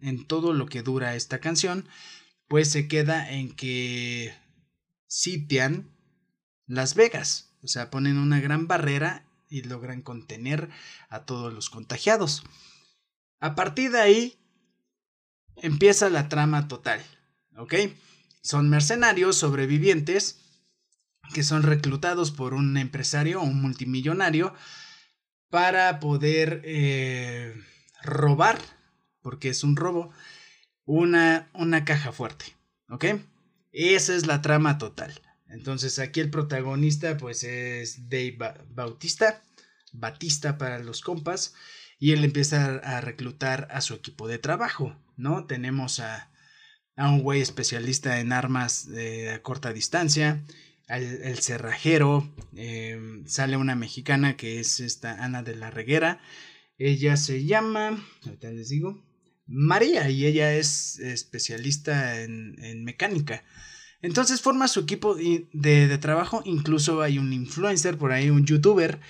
en, 0.00 0.26
todo 0.26 0.52
lo 0.52 0.66
que 0.66 0.82
dura 0.82 1.14
esta 1.14 1.40
canción, 1.40 1.88
pues 2.48 2.70
se 2.70 2.88
queda 2.88 3.30
en 3.30 3.54
que 3.54 4.34
sitian 5.06 5.90
Las 6.66 6.94
Vegas, 6.94 7.54
o 7.62 7.68
sea, 7.68 7.90
ponen 7.90 8.18
una 8.18 8.40
gran 8.40 8.66
barrera 8.66 9.26
y 9.48 9.62
logran 9.62 10.02
contener 10.02 10.68
a 11.08 11.24
todos 11.24 11.52
los 11.52 11.70
contagiados. 11.70 12.42
A 13.40 13.54
partir 13.54 13.92
de 13.92 14.00
ahí 14.00 14.38
empieza 15.56 16.10
la 16.10 16.28
trama 16.28 16.68
total, 16.68 17.02
¿ok? 17.56 17.74
Son 18.42 18.68
mercenarios 18.68 19.36
sobrevivientes 19.36 20.41
que 21.32 21.42
son 21.42 21.62
reclutados 21.62 22.30
por 22.30 22.54
un 22.54 22.76
empresario 22.76 23.40
o 23.40 23.44
un 23.44 23.60
multimillonario 23.60 24.54
para 25.50 26.00
poder 26.00 26.62
eh, 26.64 27.54
robar, 28.02 28.58
porque 29.20 29.48
es 29.48 29.64
un 29.64 29.76
robo, 29.76 30.10
una, 30.84 31.50
una 31.54 31.84
caja 31.84 32.12
fuerte. 32.12 32.56
¿Ok? 32.88 33.06
Esa 33.72 34.14
es 34.14 34.26
la 34.26 34.42
trama 34.42 34.78
total. 34.78 35.20
Entonces 35.48 35.98
aquí 35.98 36.20
el 36.20 36.30
protagonista 36.30 37.16
pues 37.16 37.44
es 37.44 38.08
Dave 38.08 38.38
Bautista, 38.70 39.42
Batista 39.92 40.56
para 40.56 40.78
los 40.78 41.02
compas, 41.02 41.54
y 41.98 42.12
él 42.12 42.24
empieza 42.24 42.76
a 42.76 43.00
reclutar 43.00 43.68
a 43.70 43.80
su 43.80 43.94
equipo 43.94 44.26
de 44.26 44.38
trabajo, 44.38 44.96
¿no? 45.16 45.46
Tenemos 45.46 46.00
a, 46.00 46.30
a 46.96 47.10
un 47.10 47.22
güey 47.22 47.40
especialista 47.40 48.18
en 48.18 48.32
armas 48.32 48.88
a 49.32 49.42
corta 49.42 49.72
distancia, 49.72 50.42
el 50.98 51.38
cerrajero, 51.38 52.34
em, 52.54 53.26
sale 53.26 53.56
una 53.56 53.74
mexicana 53.74 54.36
que 54.36 54.60
es 54.60 54.80
esta 54.80 55.24
Ana 55.24 55.42
de 55.42 55.56
la 55.56 55.70
Reguera, 55.70 56.20
ella 56.78 57.16
se 57.16 57.44
llama, 57.44 58.04
ahorita 58.24 58.50
les 58.50 58.68
digo, 58.68 59.04
María 59.46 60.08
y 60.10 60.26
ella 60.26 60.54
es 60.54 60.98
especialista 60.98 62.20
en, 62.22 62.84
mecánica. 62.84 63.44
Entonces 64.00 64.40
forma 64.40 64.68
su 64.68 64.80
equipo 64.80 65.14
de, 65.14 65.46
de, 65.52 65.98
trabajo, 65.98 66.42
incluso 66.44 67.02
hay 67.02 67.18
un 67.18 67.32
influencer 67.32 67.98
por 67.98 68.12
ahí, 68.12 68.30
un 68.30 68.46
youtuber, 68.46 69.00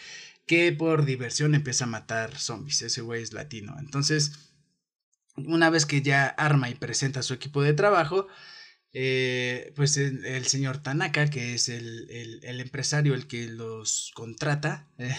que 0.46 0.72
por 0.72 1.04
diversión 1.06 1.54
empieza 1.54 1.84
a 1.84 1.88
matar 1.88 2.38
zombies, 2.38 2.82
ese 2.82 3.00
güey 3.00 3.22
es 3.22 3.32
latino. 3.32 3.76
Entonces, 3.78 4.52
una 5.36 5.70
vez 5.70 5.86
que 5.86 6.02
ya 6.02 6.26
arma 6.26 6.68
y 6.68 6.74
presenta 6.74 7.22
su 7.22 7.32
equipo 7.32 7.62
de 7.62 7.72
trabajo, 7.72 8.26
eh, 8.94 9.72
pues 9.74 9.96
el, 9.96 10.44
señor 10.46 10.78
Tanaka, 10.78 11.28
que 11.30 11.54
es 11.54 11.68
el, 11.70 12.10
el, 12.42 12.60
empresario 12.60 13.14
el 13.14 13.26
que 13.26 13.46
los 13.46 14.12
contrata, 14.14 14.86
eh, 14.98 15.16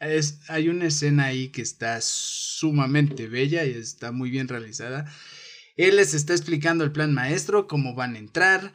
es, 0.00 0.40
hay 0.48 0.68
una 0.70 0.86
escena 0.86 1.26
ahí 1.26 1.48
que 1.48 1.60
está 1.60 2.00
sumamente 2.00 3.28
bella 3.28 3.64
y 3.66 3.72
está 3.72 4.12
muy 4.12 4.30
bien 4.30 4.48
realizada. 4.48 5.12
Él 5.76 5.96
les 5.96 6.14
está 6.14 6.32
explicando 6.32 6.84
el 6.84 6.92
plan 6.92 7.12
maestro, 7.12 7.66
cómo 7.66 7.94
van 7.94 8.16
a 8.16 8.18
entrar, 8.18 8.72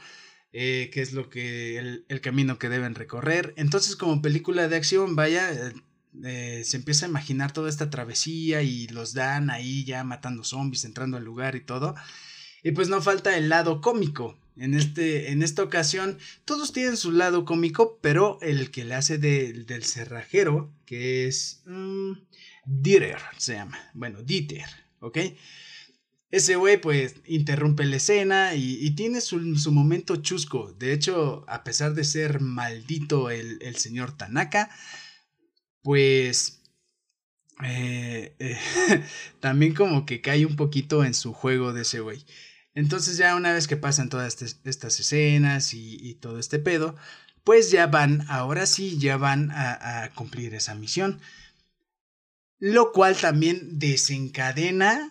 eh, 0.54 0.90
qué 0.94 1.02
es 1.02 1.14
lo 1.14 1.30
que 1.30 1.78
el, 1.78 2.06
el, 2.10 2.22
camino 2.22 2.60
que 2.60 2.70
deben 2.70 2.96
recorrer. 2.96 3.54
Entonces, 3.58 3.96
como 3.96 4.22
película 4.22 4.68
de 4.68 4.76
acción, 4.76 5.16
vaya, 5.16 5.74
se 6.22 6.78
empieza 6.78 7.06
a 7.06 7.10
imaginar 7.10 7.52
toda 7.52 7.70
esta 7.70 7.90
travesía 7.90 8.62
y 8.62 8.88
los 8.88 9.14
dan 9.14 9.50
ahí 9.50 9.84
ya 9.86 10.04
matando 10.04 10.44
zombies, 10.44 10.86
entrando 10.86 11.18
al 11.18 11.26
lugar 11.26 11.56
y 11.56 11.62
todo. 11.62 11.96
Y 12.66 12.72
pues 12.72 12.90
no 12.90 13.00
falta 13.00 13.38
el 13.38 13.48
lado 13.48 13.80
cómico. 13.80 14.40
En, 14.58 14.74
este, 14.74 15.30
en 15.32 15.44
esta 15.44 15.62
ocasión, 15.62 16.18
todos 16.46 16.74
tienen 16.74 16.98
su 16.98 17.12
lado 17.12 17.46
cómico, 17.46 18.00
pero 18.02 18.40
el 18.42 18.72
que 18.72 18.86
le 18.86 18.96
hace 18.96 19.20
del 19.20 19.84
cerrajero, 19.84 20.74
que 20.88 21.28
es 21.28 21.62
mm, 21.68 22.14
Dieter, 22.66 23.20
se 23.38 23.54
llama. 23.54 23.78
Bueno, 23.94 24.24
Dieter, 24.24 24.66
¿ok? 25.00 25.20
Ese 26.32 26.56
güey, 26.56 26.82
pues, 26.82 27.18
interrumpe 27.28 27.86
la 27.86 27.98
escena 27.98 28.56
y, 28.56 28.90
tiene 28.96 29.22
su, 29.22 29.38
momento 29.72 30.16
chusco. 30.16 30.74
De 30.74 30.92
hecho, 30.92 31.46
a 31.48 31.64
pesar 31.64 31.94
de 31.94 32.04
ser 32.04 32.40
maldito 32.40 33.30
el, 33.30 33.76
señor 33.76 34.18
Tanaka, 34.18 34.72
pues 35.84 36.64
eh, 37.64 38.36
eh, 38.40 38.58
también 39.40 39.76
como 39.76 40.08
que 40.08 40.22
cae 40.22 40.48
un 40.48 40.56
poquito 40.56 41.06
en 41.06 41.14
su 41.14 41.32
juego 41.32 41.72
de 41.72 41.84
ese 41.84 42.00
güey. 42.00 42.26
Entonces 42.76 43.16
ya 43.16 43.36
una 43.36 43.54
vez 43.54 43.68
que 43.68 43.78
pasan 43.78 44.10
todas 44.10 44.42
estas 44.42 45.00
escenas 45.00 45.74
y, 45.74 46.16
todo 46.16 46.40
este 46.40 46.60
pedo, 46.60 46.96
pues 47.46 47.72
ya 47.72 47.88
van, 47.88 48.26
ahora 48.30 48.66
sí, 48.66 49.00
ya 49.00 49.16
van 49.16 49.50
a, 49.52 50.12
cumplir 50.14 50.54
esa 50.54 50.76
misión. 50.76 51.22
Lo 52.60 52.92
cual 52.92 53.16
también 53.16 53.80
desencadena 53.80 55.10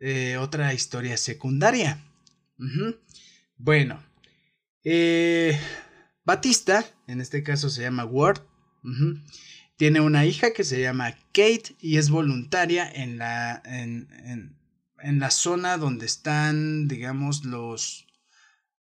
eh, 0.00 0.36
otra 0.36 0.74
historia 0.74 1.16
secundaria. 1.16 2.02
Bueno, 3.56 4.02
eh, 4.82 5.58
Batista, 6.24 6.84
en 7.06 7.20
este 7.20 7.44
caso 7.44 7.70
se 7.70 7.82
llama 7.82 8.04
Ward, 8.04 8.40
tiene 9.76 10.00
una 10.00 10.26
hija 10.26 10.52
que 10.52 10.64
se 10.64 10.80
llama 10.80 11.12
Kate 11.32 11.76
y 11.78 11.98
es 11.98 12.10
voluntaria 12.10 12.90
en 12.90 13.16
la, 13.16 13.62
en 13.64 14.59
la 15.02 15.30
zona 15.30 15.76
donde 15.76 16.06
están, 16.06 16.88
digamos, 16.88 17.44
los, 17.44 18.06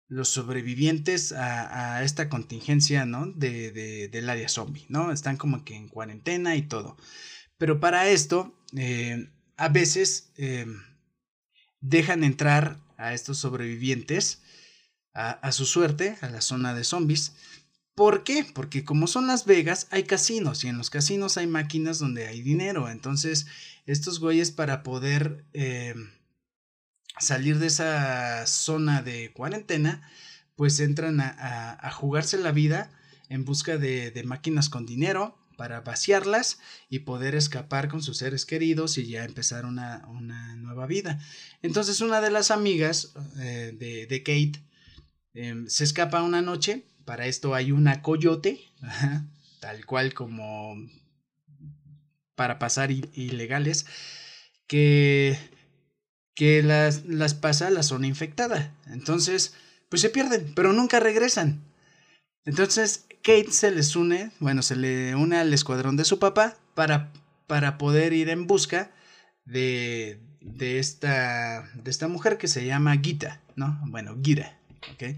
los 0.08 0.30
sobrevivientes 0.30 1.32
a, 1.32 2.04
esta 2.04 2.30
contingencia, 2.30 3.06
¿no? 3.06 3.28
De, 3.28 4.10
del 4.10 4.30
área 4.30 4.49
zombie, 4.49 4.86
¿no? 4.89 5.12
Están 5.12 5.38
como 5.38 5.63
que 5.65 5.76
en 5.76 5.88
cuarentena 5.88 6.56
y 6.56 6.63
todo. 6.63 6.97
Pero 7.58 7.80
para 7.80 8.10
esto, 8.10 8.56
eh, 8.76 9.30
a 9.58 9.69
veces 9.69 10.32
eh, 10.38 10.65
dejan 11.82 12.23
entrar 12.23 12.78
a 12.97 13.13
estos 13.13 13.38
sobrevivientes 13.38 14.41
a, 15.13 15.32
a, 15.32 15.52
su 15.52 15.65
suerte, 15.65 16.17
a 16.21 16.30
la 16.30 16.41
zona 16.41 16.73
de 16.73 16.84
zombies. 16.84 17.34
¿Por 17.95 18.23
qué? 18.23 18.45
Porque 18.56 18.84
como 18.84 19.06
son 19.08 19.27
Las 19.27 19.45
Vegas, 19.45 19.88
hay 19.91 20.03
casinos 20.03 20.63
y 20.63 20.67
en 20.67 20.77
los 20.77 20.89
casinos 20.89 21.38
hay 21.38 21.45
máquinas 21.45 21.99
donde 21.99 22.27
hay 22.27 22.41
dinero. 22.41 22.89
Entonces, 22.89 23.45
estos 23.86 24.19
güeyes 24.19 24.51
para 24.51 24.82
poder 24.82 25.45
eh, 25.53 25.93
salir 27.19 27.60
de 27.60 27.67
esa 27.67 28.45
zona 28.47 29.01
de 29.03 29.32
cuarentena, 29.34 30.01
pues 30.56 30.79
entran 30.79 31.19
a, 31.19 31.91
jugarse 31.91 32.38
la 32.38 32.51
vida 32.51 32.91
en 33.29 33.45
busca 33.45 33.77
de, 33.77 34.21
máquinas 34.25 34.69
con 34.69 34.86
dinero 34.86 35.38
para 35.58 35.82
vaciarlas 35.82 36.60
y 36.89 36.99
poder 36.99 37.36
escapar 37.36 37.88
con 37.88 38.01
sus 38.01 38.17
seres 38.17 38.45
queridos 38.45 38.97
y 38.97 39.08
ya 39.08 39.23
empezar 39.23 39.65
una, 39.65 40.01
nueva 40.58 40.88
vida. 40.88 41.19
Entonces 41.62 42.01
una 42.01 42.21
de 42.21 42.32
las 42.32 42.49
amigas 42.49 43.13
eh, 43.39 44.06
de, 44.10 44.23
Kate 44.23 44.63
em, 45.34 45.67
se 45.67 45.84
escapa 45.84 46.23
una 46.23 46.41
noche, 46.41 46.86
para 47.06 47.26
esto 47.28 47.56
hay 47.56 47.72
una 47.72 48.02
coyote, 48.02 48.60
tal 49.60 49.86
cual 49.86 50.13
como 50.13 50.76
para 52.36 52.60
pasar 52.60 52.92
ilegales, 52.92 53.86
que 54.68 55.38
que 56.36 56.63
las, 56.63 57.06
las 57.06 57.34
pasa 57.34 57.68
a 57.68 57.72
la 57.72 57.84
zona 57.84 58.08
infectada. 58.08 58.74
Entonces, 58.88 59.54
pues 59.89 60.02
se 60.02 60.10
pierden, 60.10 60.54
pero 60.56 60.74
nunca 60.74 61.00
regresan. 61.00 61.62
Entonces, 62.46 63.06
Kate 63.24 63.52
se 63.52 63.72
les 63.72 63.96
une, 63.96 64.32
bueno, 64.39 64.62
se 64.62 64.76
le 64.76 65.16
une 65.16 65.38
al 65.38 65.54
escuadrón 65.54 65.96
de 65.96 66.06
su 66.06 66.20
papá 66.20 66.58
para, 66.74 67.12
para 67.48 67.78
poder 67.78 68.13
ir 68.13 68.30
en 68.30 68.48
busca 68.48 68.92
de, 69.46 70.20
de, 70.42 70.80
esta, 70.80 71.70
de 71.76 71.92
esta 71.92 72.08
mujer 72.08 72.38
que 72.38 72.48
se 72.48 72.66
llama 72.66 72.98
Gita, 72.98 73.42
¿no? 73.56 73.80
Bueno, 73.86 74.18
Gira, 74.22 74.58
¿ok? 74.94 75.16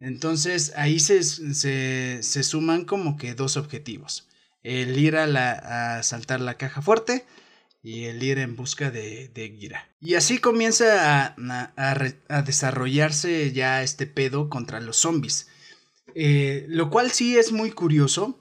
Entonces, 0.00 0.72
ahí 0.76 1.00
se, 1.00 1.22
se, 1.22 2.22
se 2.22 2.42
suman 2.42 2.84
como 2.84 3.16
que 3.16 3.34
dos 3.34 3.56
objetivos. 3.56 4.28
El 4.62 4.98
ir 4.98 5.16
a, 5.16 5.26
la, 5.26 5.98
a 5.98 6.02
saltar 6.02 6.40
la 6.40 6.54
caja 6.54 6.82
fuerte 6.82 7.24
y 7.86 8.06
el 8.06 8.20
ir 8.20 8.38
en 8.38 8.56
busca 8.56 8.90
de, 8.90 9.28
de 9.32 9.48
Gira. 9.50 9.88
Y 10.00 10.14
así 10.14 10.38
comienza 10.38 11.36
a, 11.38 12.42
desarrollarse 12.42 13.52
ya 13.52 13.84
este 13.84 14.08
pedo 14.08 14.50
contra 14.50 14.80
los 14.80 14.96
zombies. 14.96 15.46
Eh, 16.16 16.66
lo 16.68 16.90
cual 16.90 17.12
sí 17.12 17.36
es 17.36 17.52
muy 17.52 17.70
curioso. 17.70 18.40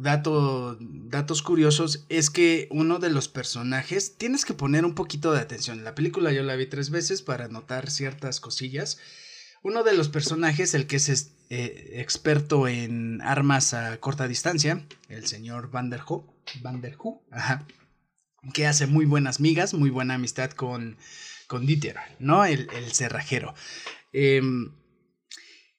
Dato, 0.00 0.78
datos 0.80 1.42
curiosos 1.42 2.06
es 2.08 2.30
que 2.30 2.66
uno 2.70 2.98
de 2.98 3.10
los 3.10 3.28
personajes, 3.28 4.16
tienes 4.16 4.46
que 4.46 4.54
poner 4.54 4.86
un 4.86 4.94
poquito 4.94 5.32
de 5.32 5.40
atención. 5.40 5.84
La 5.84 5.94
película 5.94 6.32
yo 6.32 6.42
la 6.42 6.56
vi 6.56 6.64
tres 6.64 6.88
veces 6.88 7.20
para 7.20 7.48
notar 7.48 7.90
ciertas 7.90 8.40
cosillas. 8.40 8.98
Uno 9.62 9.82
de 9.82 9.94
los 9.94 10.08
personajes, 10.08 10.74
el 10.74 10.86
que 10.86 10.96
es 10.96 11.32
eh, 11.50 11.94
experto 11.94 12.68
en 12.68 13.20
armas 13.22 13.74
a 13.74 13.98
corta 13.98 14.28
distancia, 14.28 14.84
el 15.08 15.26
señor 15.26 15.70
Vanderhoo, 15.70 16.24
Vanderhoo, 16.62 17.22
ajá, 17.30 17.66
que 18.52 18.66
hace 18.66 18.86
muy 18.86 19.04
buenas 19.04 19.40
migas, 19.40 19.74
muy 19.74 19.90
buena 19.90 20.14
amistad 20.14 20.50
con, 20.50 20.96
con 21.46 21.66
Dieter, 21.66 21.96
¿no? 22.18 22.44
El, 22.44 22.68
cerrajero. 22.92 23.54
Em, 24.12 24.72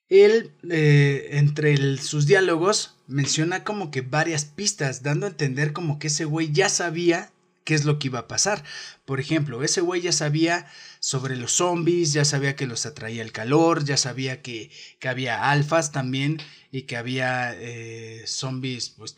él, 0.09 0.51
eh, 0.69 1.29
entre 1.33 1.97
sus 1.97 2.25
diálogos, 2.25 2.97
menciona 3.07 3.63
como 3.63 3.91
que 3.91 4.01
varias 4.01 4.45
pistas, 4.45 5.03
dando 5.03 5.25
a 5.25 5.29
entender 5.29 5.71
como 5.71 5.99
que 5.99 6.07
ese 6.07 6.25
güey 6.25 6.51
ya 6.51 6.67
sabía 6.69 7.31
qué 7.69 7.75
es 7.75 7.85
lo 7.85 7.99
que 7.99 8.07
iba 8.07 8.17
a 8.17 8.27
pasar. 8.27 8.63
Por 9.05 9.19
ejemplo, 9.19 9.61
ese 9.63 9.81
güey 9.81 10.01
ya 10.01 10.11
sabía 10.11 10.65
sobre 10.99 11.35
los 11.35 11.51
zombies, 11.51 12.13
ya 12.13 12.25
sabía 12.25 12.55
que 12.55 12.65
los 12.65 12.87
atraía 12.87 13.21
el 13.21 13.31
calor, 13.31 13.85
ya 13.85 13.95
sabía 13.95 14.41
que, 14.41 14.71
que 14.99 15.07
había 15.07 15.51
alfas 15.51 15.91
también 15.91 16.41
y 16.71 16.83
que 16.87 16.97
había 16.97 17.53
eh, 17.55 18.23
zombies 18.25 18.89
pues, 18.89 19.13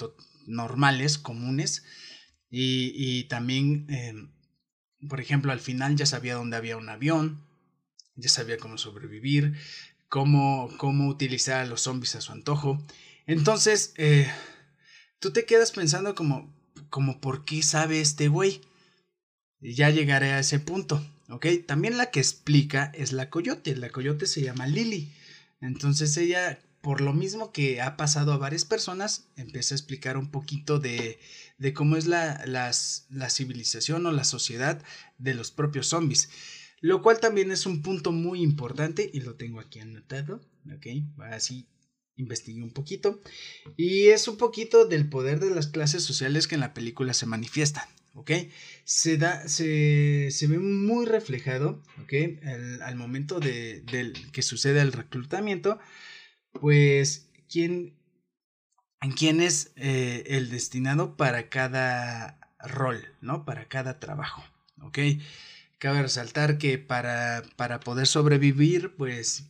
normales, 0.47 1.17
comunes. 1.17 1.85
Y, 2.49 3.23
también, 3.29 3.85
em, 3.87 4.33
por 5.07 5.21
ejemplo, 5.21 5.53
al 5.53 5.61
final 5.61 5.95
ya 5.95 6.05
sabía 6.05 6.35
dónde 6.35 6.57
había 6.57 6.75
un 6.75 6.89
avión, 6.89 7.47
ya 8.17 8.27
sabía 8.27 8.57
cómo 8.57 8.77
sobrevivir, 8.77 9.53
cómo, 10.09 10.69
cómo 10.75 11.07
utilizar 11.07 11.61
a 11.61 11.65
los 11.65 11.83
zombies 11.83 12.15
a 12.15 12.21
su 12.21 12.33
antojo. 12.33 12.85
Entonces, 13.27 13.93
eh, 13.95 14.29
tú 15.19 15.31
te 15.31 15.45
quedas 15.45 15.71
pensando 15.71 16.15
como, 16.15 16.53
como, 16.89 17.21
¿por 17.21 17.45
qué 17.45 17.63
sabe 17.63 18.01
este 18.01 18.27
güey? 18.27 18.61
Ya 19.59 19.89
llegaré 19.89 20.31
a 20.31 20.39
ese 20.39 20.59
punto, 20.59 21.05
¿ok? 21.29 21.45
También 21.67 21.97
la 21.97 22.11
que 22.11 22.19
explica 22.19 22.91
es 22.95 23.11
la 23.11 23.29
coyote. 23.29 23.75
La 23.75 23.89
coyote 23.89 24.25
se 24.25 24.41
llama 24.41 24.67
Lily. 24.67 25.13
Entonces 25.61 26.17
ella 26.17 26.59
por 26.81 27.01
lo 27.01 27.13
mismo 27.13 27.51
que 27.51 27.81
ha 27.81 27.95
pasado 27.95 28.33
a 28.33 28.37
varias 28.37 28.65
personas, 28.65 29.27
empieza 29.35 29.73
a 29.73 29.77
explicar 29.77 30.17
un 30.17 30.31
poquito 30.31 30.79
de, 30.79 31.19
de 31.57 31.73
cómo 31.73 31.95
es 31.95 32.07
la, 32.07 32.43
la, 32.45 33.29
civilización 33.29 34.05
o 34.05 34.11
la 34.11 34.23
sociedad 34.23 34.83
de 35.19 35.35
los 35.35 35.51
propios 35.51 35.87
zombies. 35.87 36.29
Lo 36.81 37.03
cual 37.03 37.19
también 37.19 37.51
es 37.51 37.67
un 37.67 37.83
punto 37.83 38.11
muy 38.11 38.41
importante 38.41 39.09
y 39.13 39.21
lo 39.21 39.35
tengo 39.35 39.59
aquí 39.59 39.79
anotado. 39.79 40.41
Ok, 40.75 40.87
así 41.31 41.67
investigué 42.21 42.63
un 42.63 42.71
poquito. 42.71 43.19
Y 43.77 44.07
es 44.07 44.27
un 44.27 44.37
poquito 44.37 44.85
del 44.85 45.09
poder 45.09 45.39
de 45.39 45.51
las 45.51 45.67
clases 45.67 46.03
sociales 46.03 46.47
que 46.47 46.55
en 46.55 46.61
la 46.61 46.73
película 46.73 47.13
se 47.13 47.25
manifiestan. 47.25 47.85
¿ok? 48.13 48.31
Se, 48.83 49.17
da, 49.17 49.47
se, 49.47 50.29
se 50.31 50.47
ve 50.47 50.59
muy 50.59 51.05
reflejado, 51.05 51.81
¿ok? 52.03 52.13
al 52.81 52.95
momento 52.95 53.39
de, 53.39 53.81
del 53.81 54.31
que 54.31 54.41
sucede 54.41 54.81
el 54.81 54.91
reclutamiento, 54.91 55.79
pues, 56.53 57.29
¿quién, 57.49 57.97
quién 59.17 59.41
es 59.41 59.71
eh, 59.75 60.23
el 60.27 60.49
destinado 60.49 61.15
para 61.15 61.49
cada 61.49 62.39
rol, 62.59 63.03
¿no? 63.21 63.45
Para 63.45 63.67
cada 63.67 63.99
trabajo, 63.99 64.43
¿ok? 64.81 64.99
Cabe 65.77 66.01
resaltar 66.01 66.57
que 66.57 66.77
para, 66.77 67.43
para 67.55 67.79
poder 67.79 68.05
sobrevivir, 68.05 68.95
pues, 68.95 69.45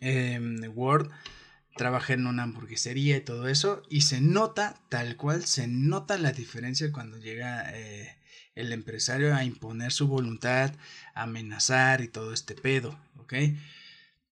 eh, 0.00 0.40
Ward 0.74 1.10
trabaja 1.76 2.14
en 2.14 2.26
una 2.26 2.44
hamburguesería 2.44 3.16
y 3.16 3.20
todo 3.20 3.48
eso, 3.48 3.82
y 3.90 4.02
se 4.02 4.20
nota, 4.20 4.80
tal 4.88 5.16
cual, 5.16 5.44
se 5.44 5.66
nota 5.68 6.18
la 6.18 6.32
diferencia 6.32 6.90
cuando 6.92 7.18
llega 7.18 7.70
eh, 7.74 8.16
el 8.54 8.72
empresario 8.72 9.34
a 9.34 9.44
imponer 9.44 9.92
su 9.92 10.08
voluntad, 10.08 10.74
a 11.14 11.22
amenazar 11.24 12.00
y 12.00 12.08
todo 12.08 12.32
este 12.32 12.54
pedo, 12.54 12.98
¿ok? 13.18 13.34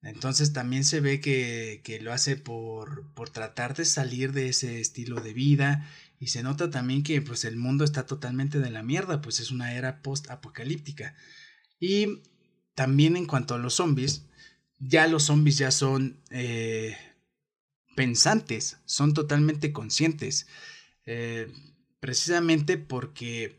Entonces 0.03 0.53
también 0.53 0.85
se 0.85 1.01
ve 1.01 1.21
que, 1.21 1.99
lo 2.03 2.13
hace 2.13 2.37
por, 2.37 3.07
por, 3.15 3.31
tratar 3.31 3.75
de 3.75 3.85
salir 3.85 4.33
de 4.33 4.49
ese 4.49 4.81
estilo 4.81 5.21
de 5.21 5.33
vida 5.33 5.89
y 6.21 6.29
se 6.29 6.43
nota 6.43 6.71
también 6.71 7.03
que 7.03 7.23
pues 7.23 7.45
el 7.45 7.57
mundo 7.57 7.85
está 7.85 8.07
totalmente 8.07 8.59
de 8.59 8.71
la 8.71 8.83
mierda, 8.83 9.23
pues 9.23 9.41
es 9.41 9.51
una 9.51 9.75
era 9.75 10.03
post-apocalíptica. 10.03 11.15
Y 11.81 12.23
también 12.75 13.17
en 13.17 13.27
cuanto 13.27 13.55
a 13.55 13.59
los 13.59 13.75
zombies, 13.75 14.27
ya 14.79 15.07
los 15.07 15.25
zombies 15.25 15.59
ya 15.59 15.71
son 15.71 16.21
eh, 16.31 16.97
pensantes, 17.95 18.79
son 18.85 19.15
totalmente 19.15 19.73
conscientes, 19.73 20.47
eh, 21.07 21.53
precisamente 22.01 22.79
porque 22.79 23.59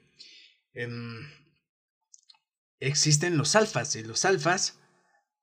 em, 0.74 1.28
existen 2.80 3.38
los 3.38 3.56
alfas 3.56 3.96
y 3.96 4.04
los 4.04 4.26
alfas 4.26 4.80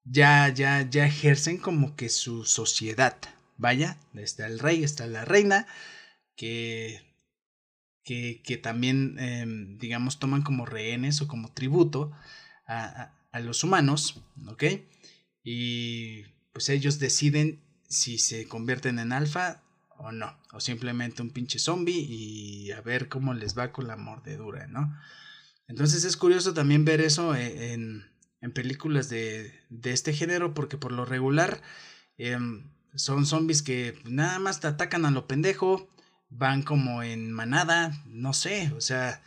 ya, 0.04 0.48
ya, 0.48 0.88
ya 0.88 1.06
ejercen 1.06 1.58
como 1.58 1.96
que 1.96 2.08
su 2.08 2.44
sociedad. 2.44 3.16
Vaya, 3.56 3.98
está 4.14 4.46
el 4.46 4.58
rey, 4.58 4.82
está 4.82 5.06
la 5.06 5.24
reina, 5.24 5.66
que, 6.36 7.00
que, 8.04 8.42
que 8.44 8.56
también, 8.56 9.18
em, 9.18 9.78
digamos, 9.78 10.18
toman 10.18 10.42
como 10.42 10.66
rehenes 10.66 11.20
o 11.22 11.28
como 11.28 11.52
tributo 11.52 12.12
a, 12.66 13.12
a, 13.30 13.40
los 13.40 13.64
humanos, 13.64 14.20
¿ok? 14.48 14.64
Y 15.44 16.24
pues 16.52 16.68
ellos 16.68 16.98
deciden 16.98 17.62
si 17.92 18.18
se 18.18 18.48
convierten 18.48 18.98
en 18.98 19.12
alfa 19.12 19.62
o 19.98 20.10
no, 20.10 20.36
o 20.52 20.60
simplemente 20.60 21.22
un 21.22 21.30
pinche 21.30 21.58
zombie 21.58 21.94
y 22.08 22.72
a 22.72 22.80
ver 22.80 23.08
cómo 23.08 23.34
les 23.34 23.56
va 23.56 23.70
con 23.70 23.86
la 23.86 23.96
mordedura, 23.96 24.66
¿no? 24.66 24.98
Entonces 25.68 26.04
es 26.04 26.16
curioso 26.16 26.54
también 26.54 26.84
ver 26.84 27.00
eso 27.00 27.34
e, 27.34 27.72
en, 27.72 28.10
en 28.40 28.52
películas 28.52 29.08
de, 29.08 29.52
de 29.68 29.92
este 29.92 30.12
género 30.12 30.54
porque 30.54 30.76
por 30.76 30.92
lo 30.92 31.04
regular 31.04 31.62
em, 32.18 32.64
son 32.94 33.26
zombies 33.26 33.62
que 33.62 33.98
nada 34.04 34.38
más 34.38 34.60
te 34.60 34.66
atacan 34.66 35.04
a 35.04 35.10
lo 35.10 35.26
pendejo, 35.26 35.88
van 36.30 36.62
como 36.62 37.02
en 37.02 37.30
manada, 37.30 38.02
no 38.06 38.32
sé, 38.32 38.72
o 38.74 38.80
sea, 38.80 39.22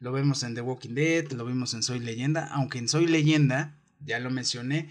lo 0.00 0.12
vemos 0.12 0.42
en 0.42 0.54
The 0.54 0.60
Walking 0.60 0.94
Dead, 0.94 1.30
lo 1.32 1.46
vimos 1.46 1.72
en 1.74 1.82
Soy 1.82 2.00
Leyenda, 2.00 2.48
aunque 2.52 2.78
en 2.78 2.88
Soy 2.88 3.06
Leyenda, 3.06 3.76
ya 4.00 4.18
lo 4.18 4.30
mencioné, 4.30 4.90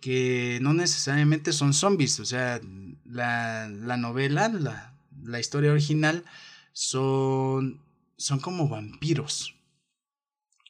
que 0.00 0.58
no 0.62 0.74
necesariamente 0.74 1.52
son 1.52 1.74
zombies, 1.74 2.20
o 2.20 2.24
sea, 2.24 2.60
la, 3.04 3.68
la 3.68 3.96
novela, 3.96 4.48
la, 4.48 4.94
la, 5.22 5.40
historia 5.40 5.72
original 5.72 6.24
son, 6.72 7.82
son 8.16 8.38
como 8.40 8.68
vampiros. 8.68 9.54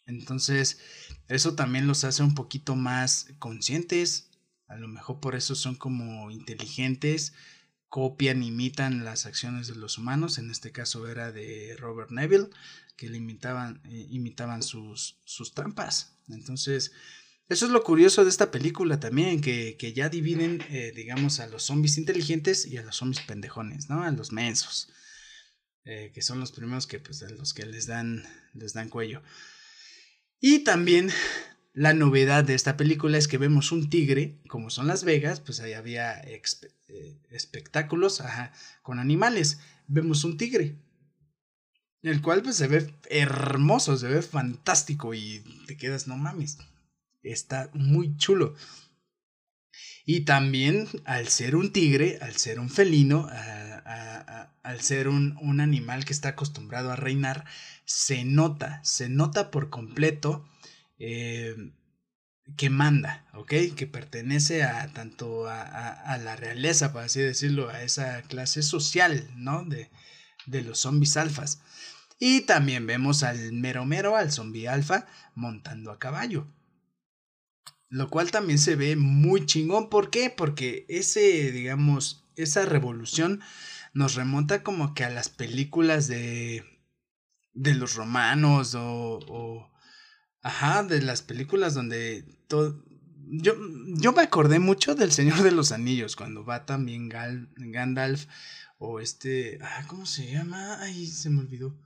Entonces, 0.07 0.81
eso 1.29 1.55
también 1.55 1.87
los 1.87 2.05
hace 2.05 2.23
un 2.23 2.35
poquito 2.35 2.75
más 2.75 3.29
conscientes, 3.39 4.31
a 4.67 4.77
lo 4.77 4.89
mejor 4.89 5.21
por 5.21 5.35
eso 5.35 5.55
son 5.55 5.75
como 5.75 6.31
inteligentes, 6.31 7.35
copian, 7.89 8.43
imitan 8.43 9.05
las 9.05 9.27
acciones 9.27 9.67
de 9.67 9.75
los 9.75 9.99
humanos, 9.99 10.39
en 10.39 10.51
este 10.51 10.73
caso 10.73 11.09
era 11.09 11.33
de 11.33 11.77
Robert 11.79 12.11
Neville, 12.11 12.49
que 12.97 13.09
le 13.09 13.19
imitaban, 13.19 13.81
eh, 13.85 14.07
imitaban 14.11 14.63
sus, 14.63 15.17
sus 15.25 15.55
trampas. 15.55 16.13
Entonces, 16.29 16.93
eso 17.49 17.65
es 17.65 17.73
lo 17.73 17.83
curioso 17.83 18.25
de 18.25 18.31
esta 18.31 18.51
película 18.51 19.01
también, 19.01 19.41
que, 19.41 19.77
que 19.79 19.95
ya 19.95 20.11
dividen, 20.11 20.63
eh, 20.69 20.93
digamos, 20.95 21.41
a 21.41 21.47
los 21.47 21.63
zombies 21.63 21.97
inteligentes 21.97 22.67
y 22.67 22.77
a 22.77 22.83
los 22.83 22.97
zombies 22.97 23.25
pendejones, 23.25 23.89
¿no? 23.89 24.03
A 24.03 24.11
los 24.11 24.33
mensos, 24.33 24.91
eh, 25.85 26.11
que 26.13 26.21
son 26.21 26.41
los 26.41 26.53
primeros 26.53 26.87
que, 26.87 26.99
pues, 26.99 27.23
a 27.23 27.31
los 27.31 27.55
que 27.55 27.65
les 27.65 27.87
dan, 27.87 28.23
les 28.53 28.75
dan 28.75 28.91
cuello. 28.91 29.23
Y 30.41 30.59
también 30.61 31.11
la 31.73 31.95
novedad 31.95 32.45
de 32.45 32.55
esta 32.55 32.77
película 32.77 33.17
es 33.17 33.29
que 33.29 33.39
vemos 33.39 33.73
un 33.73 33.89
tigre, 33.89 34.39
como 34.49 34.69
son 34.69 34.87
Las 34.87 35.05
Vegas, 35.05 35.41
pues 35.41 35.61
ahí 35.61 35.73
había 35.73 36.21
eh, 36.21 36.43
espectáculos 37.31 38.23
con 38.83 38.99
animales. 38.99 39.59
Vemos 39.87 40.23
un 40.25 40.37
tigre, 40.37 40.77
el 42.03 42.21
cual 42.21 42.43
pues 42.43 42.57
se 42.57 42.69
ve 42.69 42.93
hermoso, 43.09 43.97
se 43.97 44.09
ve 44.09 44.21
fantástico 44.21 45.15
y 45.15 45.43
te 45.67 45.79
quedas, 45.79 46.09
no 46.09 46.17
mames, 46.17 46.59
está 47.23 47.71
muy 47.75 48.17
chulo. 48.17 48.55
Y 50.05 50.23
también 50.23 50.89
al 51.05 51.29
ser 51.29 51.55
un 51.55 51.73
tigre, 51.73 52.19
al 52.23 52.37
ser 52.37 52.61
un 52.61 52.71
felino, 52.71 53.29
al 54.63 54.81
ser 54.81 55.09
un, 55.09 55.37
un 55.41 55.61
animal 55.61 56.05
que 56.05 56.13
está 56.13 56.31
acostumbrado 56.31 56.91
a 56.91 56.97
reinar, 56.97 57.45
se 57.85 58.25
nota, 58.25 58.81
se 58.85 59.09
nota 59.09 59.51
por 59.51 59.71
completo 59.71 60.49
eh, 60.99 61.55
que 62.57 62.71
manda, 62.71 63.27
¿ok? 63.35 63.53
Que 63.77 63.87
pertenece 63.87 64.63
a 64.63 64.93
tanto 64.93 65.47
a, 65.49 66.19
la 66.23 66.37
realeza, 66.37 66.93
por 66.93 67.03
así 67.03 67.21
decirlo, 67.21 67.69
a 67.69 67.83
esa 67.83 68.23
clase 68.23 68.63
social, 68.63 69.31
¿no? 69.37 69.65
De, 69.65 69.91
de 70.47 70.63
los 70.63 70.81
zombies 70.81 71.17
alfas. 71.17 71.61
Y 72.19 72.43
también 72.43 72.87
vemos 72.87 73.23
al 73.23 73.53
mero 73.53 73.85
mero, 73.85 74.17
al 74.17 74.33
zombie 74.33 74.69
alfa, 74.69 75.07
montando 75.35 75.93
a 75.93 75.99
caballo. 75.99 76.49
Lo 77.89 78.11
cual 78.11 78.31
también 78.31 78.59
se 78.59 78.77
ve 78.77 78.97
muy 78.97 79.47
chingón. 79.47 79.89
¿Por 79.89 80.11
qué? 80.11 80.31
Porque 80.31 80.85
ese, 80.89 81.53
digamos, 81.53 82.29
esa 82.37 82.65
revolución 82.67 83.41
nos 83.95 84.15
remonta 84.15 84.63
como 84.63 84.95
que 84.95 85.05
a 85.05 85.11
las 85.11 85.29
películas 85.29 86.07
de, 86.09 86.65
de 87.55 87.75
los 87.75 87.95
romanos 87.95 88.75
o 88.77 89.69
Ajá, 90.43 90.83
de 90.83 91.03
las 91.03 91.23
películas 91.23 91.75
donde 91.75 92.25
todo... 92.47 92.83
Yo, 93.31 93.55
yo 93.99 94.13
me 94.13 94.23
acordé 94.23 94.59
mucho 94.59 94.95
del 94.95 95.13
Señor 95.13 95.43
de 95.43 95.51
los 95.51 95.73
Anillos, 95.73 96.17
cuando 96.17 96.45
va 96.45 96.65
también 96.65 97.11
Gandalf 97.11 98.27
o 98.79 99.01
este... 99.01 99.59
Ah, 99.61 99.85
¿Cómo 99.89 100.07
se 100.07 100.31
llama? 100.31 100.81
Ay, 100.81 101.07
se 101.07 101.29
me 101.29 101.41
olvidó. 101.41 101.79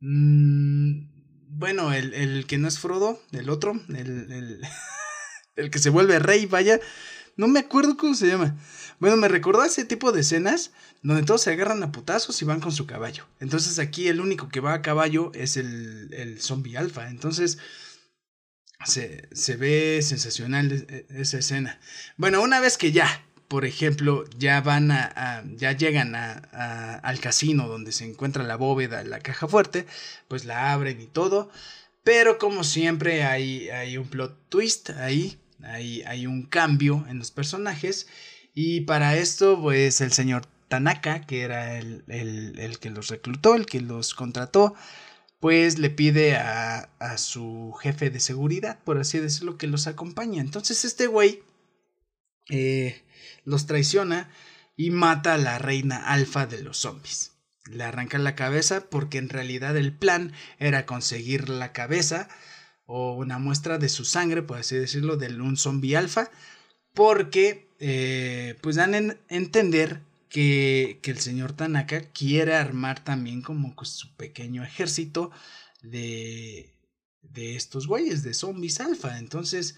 Mm, 0.00 1.06
bueno, 1.50 1.92
el, 1.92 2.14
el, 2.14 2.46
que 2.46 2.58
no 2.58 2.66
es 2.66 2.80
Frodo, 2.80 3.20
el 3.30 3.50
otro, 3.50 3.80
el, 3.90 4.60
el 5.56 5.70
que 5.70 5.78
se 5.78 5.90
vuelve 5.90 6.18
rey, 6.18 6.46
vaya. 6.46 6.80
No 7.36 7.48
me 7.48 7.60
acuerdo 7.60 7.96
cómo 7.96 8.14
se 8.14 8.26
llama. 8.26 8.56
Bueno, 8.98 9.16
me 9.16 9.28
recordó 9.28 9.64
ese 9.64 9.84
tipo 9.84 10.12
de 10.12 10.20
escenas 10.20 10.70
donde 11.02 11.24
todos 11.24 11.42
se 11.42 11.50
agarran 11.50 11.82
a 11.82 11.92
putazos 11.92 12.40
y 12.40 12.44
van 12.44 12.60
con 12.60 12.72
su 12.72 12.86
caballo. 12.86 13.26
Entonces 13.40 13.78
aquí 13.78 14.08
el 14.08 14.20
único 14.20 14.48
que 14.48 14.60
va 14.60 14.74
a 14.74 14.82
caballo 14.82 15.32
es 15.34 15.56
el, 15.56 16.12
el 16.12 16.40
zombie 16.40 16.76
alfa. 16.76 17.08
Entonces 17.08 17.58
se, 18.84 19.28
se 19.32 19.56
ve 19.56 20.00
sensacional 20.02 20.72
e, 20.72 21.06
esa 21.10 21.38
escena. 21.38 21.80
Bueno, 22.16 22.42
una 22.42 22.60
vez 22.60 22.76
que 22.78 22.92
ya, 22.92 23.24
por 23.48 23.64
ejemplo, 23.64 24.24
ya 24.38 24.60
van 24.60 24.90
a, 24.90 25.44
ya 25.56 25.72
llegan 25.72 26.14
a, 26.14 27.00
al 27.02 27.20
casino 27.20 27.68
donde 27.68 27.92
se 27.92 28.04
encuentra 28.04 28.44
la 28.44 28.56
bóveda, 28.56 29.04
la 29.04 29.20
caja 29.20 29.48
fuerte, 29.48 29.86
pues 30.28 30.44
la 30.44 30.72
abren 30.72 31.00
y 31.00 31.06
todo. 31.06 31.50
Pero 32.04 32.38
como 32.38 32.62
siempre 32.64 33.24
hay, 33.24 33.68
hay 33.70 33.96
un 33.96 34.08
plot 34.08 34.48
twist 34.48 34.90
ahí 34.90 35.41
hay, 35.64 36.26
un 36.26 36.44
cambio 36.44 37.04
en 37.08 37.18
los 37.18 37.30
personajes. 37.30 38.08
Y 38.54 38.82
para 38.82 39.16
esto, 39.16 39.60
pues 39.60 40.00
el 40.00 40.12
señor 40.12 40.46
Tanaka, 40.68 41.22
que 41.22 41.42
era 41.42 41.78
el, 41.78 42.04
el, 42.08 42.58
el 42.58 42.78
que 42.78 42.90
los 42.90 43.08
reclutó, 43.08 43.54
el 43.54 43.66
que 43.66 43.80
los 43.80 44.14
contrató, 44.14 44.74
pues 45.40 45.78
le 45.78 45.90
pide 45.90 46.36
a, 46.36 46.90
a, 46.98 47.18
su 47.18 47.74
jefe 47.80 48.10
de 48.10 48.20
seguridad, 48.20 48.78
por 48.84 48.98
así 48.98 49.18
decirlo, 49.18 49.58
que 49.58 49.66
los 49.66 49.86
acompañe. 49.86 50.40
Entonces 50.40 50.84
este 50.84 51.06
güey 51.08 51.42
eh, 52.48 53.02
los 53.44 53.66
traiciona 53.66 54.30
y 54.76 54.90
mata 54.90 55.34
a 55.34 55.38
la 55.38 55.58
reina 55.58 56.08
alfa 56.08 56.46
de 56.46 56.62
los 56.62 56.78
zombies. 56.78 57.32
Le 57.66 57.84
arranca 57.84 58.18
la 58.18 58.34
cabeza 58.34 58.88
porque 58.88 59.18
en 59.18 59.28
realidad 59.28 59.76
el 59.76 59.92
plan 59.96 60.32
era 60.58 60.86
conseguir 60.86 61.48
la 61.48 61.72
cabeza 61.72 62.28
o 62.94 63.14
una 63.14 63.38
muestra 63.38 63.78
de 63.78 63.88
su 63.88 64.04
sangre, 64.04 64.42
por 64.42 64.58
así 64.58 64.76
decirlo, 64.76 65.16
de 65.16 65.28
un 65.40 65.56
zombie 65.56 65.96
alfa, 65.96 66.30
porque 66.92 67.66
eh, 67.78 68.58
pues 68.60 68.76
dan 68.76 68.94
a 68.94 69.16
entender 69.30 70.02
que, 70.28 70.98
que, 71.00 71.10
el 71.10 71.18
señor 71.18 71.54
Tanaka 71.54 72.02
quiere 72.12 72.54
armar 72.54 73.02
también 73.02 73.40
como 73.40 73.74
su 73.84 74.14
pequeño 74.16 74.62
ejército 74.62 75.30
de, 75.82 76.74
de 77.22 77.56
estos 77.56 77.86
güeyes, 77.86 78.22
de 78.24 78.34
zombies 78.34 78.78
alfa. 78.78 79.18
Entonces, 79.18 79.76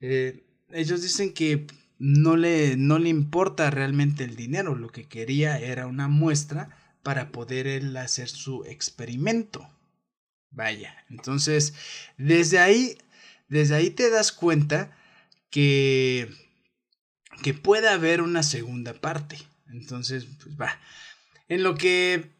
eh, 0.00 0.42
ellos 0.72 1.02
dicen 1.02 1.32
que 1.32 1.68
no 1.98 2.36
le, 2.36 2.76
no 2.76 2.98
le 2.98 3.10
importa 3.10 3.70
realmente 3.70 4.24
el 4.24 4.34
dinero, 4.34 4.74
lo 4.74 4.88
que 4.88 5.04
quería 5.04 5.56
era 5.56 5.86
una 5.86 6.08
muestra 6.08 6.76
para 7.04 7.30
poder 7.30 7.68
él 7.68 7.96
hacer 7.96 8.28
su 8.28 8.64
experimento. 8.64 9.68
Vaya, 10.50 10.96
entonces 11.10 11.74
desde 12.16 12.58
ahí, 12.58 12.98
desde 13.48 13.76
ahí 13.76 13.90
te 13.90 14.10
das 14.10 14.32
cuenta 14.32 14.96
que, 15.50 16.28
que 17.42 17.54
puede 17.54 17.88
haber 17.88 18.20
una 18.20 18.42
segunda 18.42 18.94
parte. 18.94 19.38
Entonces, 19.68 20.26
pues 20.42 20.60
va. 20.60 20.78
En 21.48 21.62
lo 21.62 21.76
que 21.76 22.30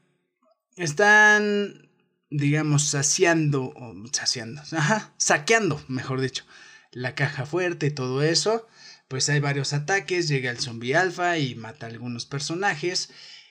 están, 0.76 1.88
digamos, 2.30 2.88
saciando, 2.88 3.64
o 3.64 3.94
saciando, 4.12 4.62
ajá, 4.72 5.12
saqueando, 5.16 5.82
mejor 5.88 6.20
dicho, 6.20 6.44
la 6.92 7.14
caja 7.14 7.46
fuerte 7.46 7.86
y 7.86 7.90
todo 7.90 8.22
eso, 8.22 8.66
pues 9.08 9.28
hay 9.28 9.40
varios 9.40 9.72
ataques, 9.72 10.28
llega 10.28 10.50
el 10.50 10.60
zombie 10.60 10.94
alfa 10.94 11.38
y 11.38 11.54
mata 11.54 11.86
a 11.86 11.88
algunos 11.88 12.26
personajes. 12.26 13.10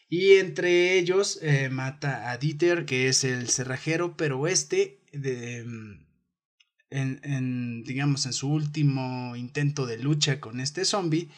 Y 0.10 0.38
entre 0.38 0.97
ellos 0.97 1.39
eh, 1.43 1.70
mata 1.70 2.32
a 2.32 2.38
Dieter, 2.38 2.86
que 2.86 3.07
es 3.07 3.24
el 3.24 3.49
cerrajero, 3.49 4.18
pero 4.18 4.47
este, 4.47 4.99
de, 5.14 5.64
mm, 5.64 6.07
en, 6.89 7.84
digamos, 7.84 8.26
en 8.26 8.34
su 8.34 8.49
último 8.51 9.36
intento 9.36 9.86
de 9.86 9.99
lucha 9.99 10.39
con 10.39 10.60
este 10.60 10.86
zombie, 10.86 11.30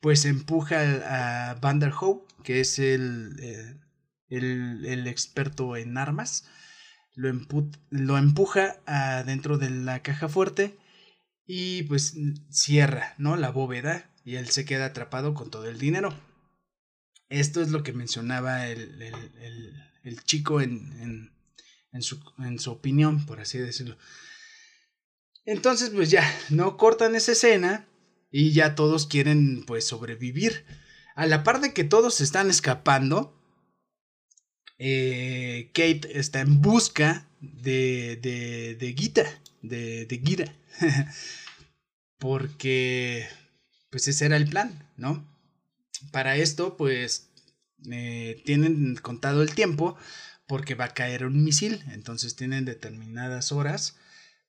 pues 0.00 0.24
empuja 0.24 1.50
a 1.50 1.54
Vanderhoe, 1.54 2.24
que 2.44 2.60
es 2.60 2.78
el, 2.78 3.36
eh, 3.40 3.76
el, 4.28 4.86
el, 4.86 5.06
experto 5.08 5.76
en 5.76 5.98
armas, 5.98 6.48
lo, 7.14 7.32
lo 7.90 8.18
empuja 8.18 8.76
adentro 8.86 9.58
de 9.58 9.70
la 9.70 10.02
caja 10.02 10.28
fuerte 10.28 10.78
y 11.46 11.82
pues 11.84 12.16
cierra, 12.50 13.14
¿no? 13.18 13.36
La 13.36 13.50
bóveda 13.50 14.10
y 14.24 14.36
él 14.36 14.48
se 14.50 14.64
queda 14.64 14.86
atrapado 14.86 15.34
con 15.34 15.50
todo 15.50 15.68
el 15.68 15.78
dinero. 15.78 16.14
Esto 17.32 17.62
es 17.62 17.70
lo 17.70 17.82
que 17.82 17.94
mencionaba 17.94 18.68
el, 18.68 19.00
el, 19.00 19.82
el, 20.04 20.22
chico 20.24 20.60
en, 20.60 20.92
en, 21.00 21.32
en, 21.92 22.02
su, 22.02 22.20
en 22.38 22.58
su 22.58 22.70
opinión, 22.70 23.24
por 23.24 23.40
así 23.40 23.56
decirlo. 23.56 23.96
Entonces, 25.46 25.90
pues 25.90 26.10
ya, 26.10 26.30
no 26.50 26.76
cortan 26.76 27.14
esa 27.14 27.32
escena 27.32 27.88
y 28.30 28.52
ya 28.52 28.74
todos 28.74 29.06
quieren, 29.06 29.64
pues, 29.66 29.86
sobrevivir. 29.86 30.66
A 31.14 31.26
la 31.26 31.42
par 31.42 31.62
de 31.62 31.72
que 31.72 31.84
todos 31.84 32.20
están 32.20 32.50
escapando, 32.50 33.34
eh, 34.78 35.70
Kate 35.72 36.18
está 36.18 36.40
en 36.40 36.60
busca 36.60 37.26
de, 37.40 38.18
de, 38.20 38.74
de 38.74 38.92
Gita, 38.92 39.24
de, 39.62 40.04
de 40.04 40.18
Gira. 40.18 40.54
Porque, 42.18 43.26
pues 43.88 44.06
ese 44.06 44.26
era 44.26 44.36
el 44.36 44.50
plan, 44.50 44.86
¿no? 44.98 45.31
Para 46.10 46.36
esto, 46.36 46.76
pues, 46.76 47.30
eh, 47.90 48.42
tienen 48.44 48.96
contado 48.96 49.42
el 49.42 49.54
tiempo 49.54 49.96
porque 50.46 50.74
va 50.74 50.86
a 50.86 50.94
caer 50.94 51.24
un 51.24 51.44
misil, 51.44 51.82
entonces 51.92 52.36
tienen 52.36 52.64
determinadas 52.64 53.52
horas 53.52 53.96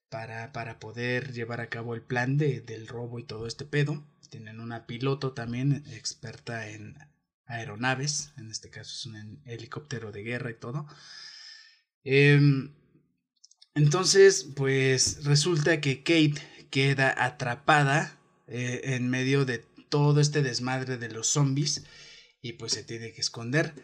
para, 0.10 0.52
para 0.52 0.80
poder 0.80 1.34
llevar 1.34 1.62
a 1.62 1.70
cabo 1.70 1.96
el 1.96 2.02
plan 2.02 2.38
de, 2.38 2.62
del 2.62 2.88
robo 2.88 3.20
y 3.20 3.24
todo 3.24 3.48
este 3.48 3.66
pedo. 3.66 4.06
Tienen 4.30 4.60
una 4.60 4.86
piloto 4.88 5.34
también 5.34 5.84
experta 5.92 6.70
en 6.70 6.98
aeronaves, 7.46 8.34
en 8.38 8.50
este 8.50 8.70
caso 8.70 8.92
es 8.94 9.06
un 9.06 9.42
helicóptero 9.46 10.12
de 10.12 10.24
guerra 10.24 10.52
y 10.52 10.56
todo. 10.56 10.88
Em, 12.04 12.74
entonces, 13.76 14.48
pues 14.56 15.24
resulta 15.24 15.82
que 15.82 16.04
Kate 16.04 16.42
queda 16.70 17.24
atrapada 17.24 18.20
eh, 18.48 18.82
en 18.96 19.10
medio 19.10 19.46
de 19.46 19.66
todo 19.94 20.20
este 20.20 20.42
desmadre 20.42 20.98
de 20.98 21.08
los 21.08 21.28
zombies 21.28 21.86
y 22.42 22.54
pues 22.54 22.72
se 22.72 22.84
tiene 22.84 23.14
que 23.14 23.22
esconder 23.22 23.76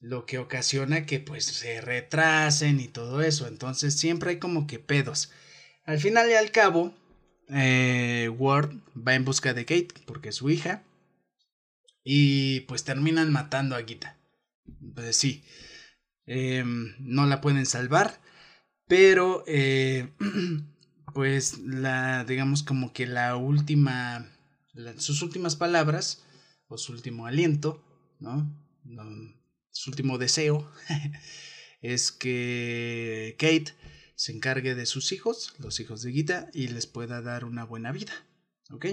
lo 0.00 0.24
que 0.24 0.38
ocasiona 0.38 1.04
que 1.04 1.20
pues 1.20 1.44
se 1.44 1.82
retrasen 1.82 2.80
y 2.80 2.88
todo 2.88 3.20
eso. 3.20 3.46
Entonces 3.46 3.94
siempre 3.94 4.30
hay 4.30 4.38
como 4.38 4.66
que 4.66 4.78
pedos. 4.78 5.32
Al 5.84 6.00
final 6.00 6.30
y 6.30 6.32
al 6.32 6.50
cabo 6.50 6.94
eh, 7.50 8.30
Ward 8.38 8.70
va 8.96 9.14
en 9.14 9.26
busca 9.26 9.52
de 9.52 9.66
Kate 9.66 9.88
porque 10.06 10.30
es 10.30 10.36
su 10.36 10.48
hija 10.48 10.82
y 12.02 12.60
pues 12.60 12.84
terminan 12.84 13.30
matando 13.30 13.76
a 13.76 13.82
Gita. 13.82 14.16
Pues 14.94 15.14
sí 15.14 15.44
em, 16.24 16.94
no 17.00 17.26
la 17.26 17.42
pueden 17.42 17.66
salvar 17.66 18.18
pero 18.86 19.44
eh, 19.46 20.08
pues 21.12 21.58
la 21.58 22.24
digamos 22.24 22.62
como 22.62 22.94
que 22.94 23.06
la 23.06 23.36
última 23.36 24.33
sus 24.98 25.22
últimas 25.22 25.56
palabras 25.56 26.22
o 26.68 26.78
su 26.78 26.92
último 26.92 27.26
aliento 27.26 27.82
no 28.20 28.64
su 29.70 29.90
último 29.90 30.18
deseo 30.18 30.70
es 31.82 32.12
que 32.12 33.36
Kate 33.38 33.74
se 34.16 34.32
encargue 34.32 34.74
de 34.74 34.86
sus 34.86 35.12
hijos, 35.12 35.54
los 35.58 35.80
hijos 35.80 36.02
de 36.02 36.12
Gita, 36.12 36.48
y 36.54 36.68
les 36.68 36.86
pueda 36.86 37.20
dar 37.20 37.44
una 37.44 37.64
buena 37.64 37.92
vida. 37.92 38.12
¿Ok? 38.70 38.86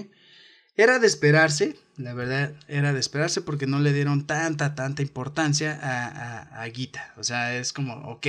Era 0.74 0.98
de 0.98 1.06
esperarse, 1.06 1.76
la 1.96 2.14
verdad, 2.14 2.54
era 2.66 2.92
de 2.92 3.00
esperarse 3.00 3.42
porque 3.42 3.66
no 3.66 3.78
le 3.78 3.92
dieron 3.92 4.26
tanta, 4.26 4.74
tanta 4.74 5.02
importancia 5.02 5.78
a, 5.80 6.62
a, 6.62 6.70
Gita. 6.70 7.14
O 7.16 7.24
sea, 7.24 7.56
es 7.56 7.72
como, 7.72 7.94
ok, 8.10 8.26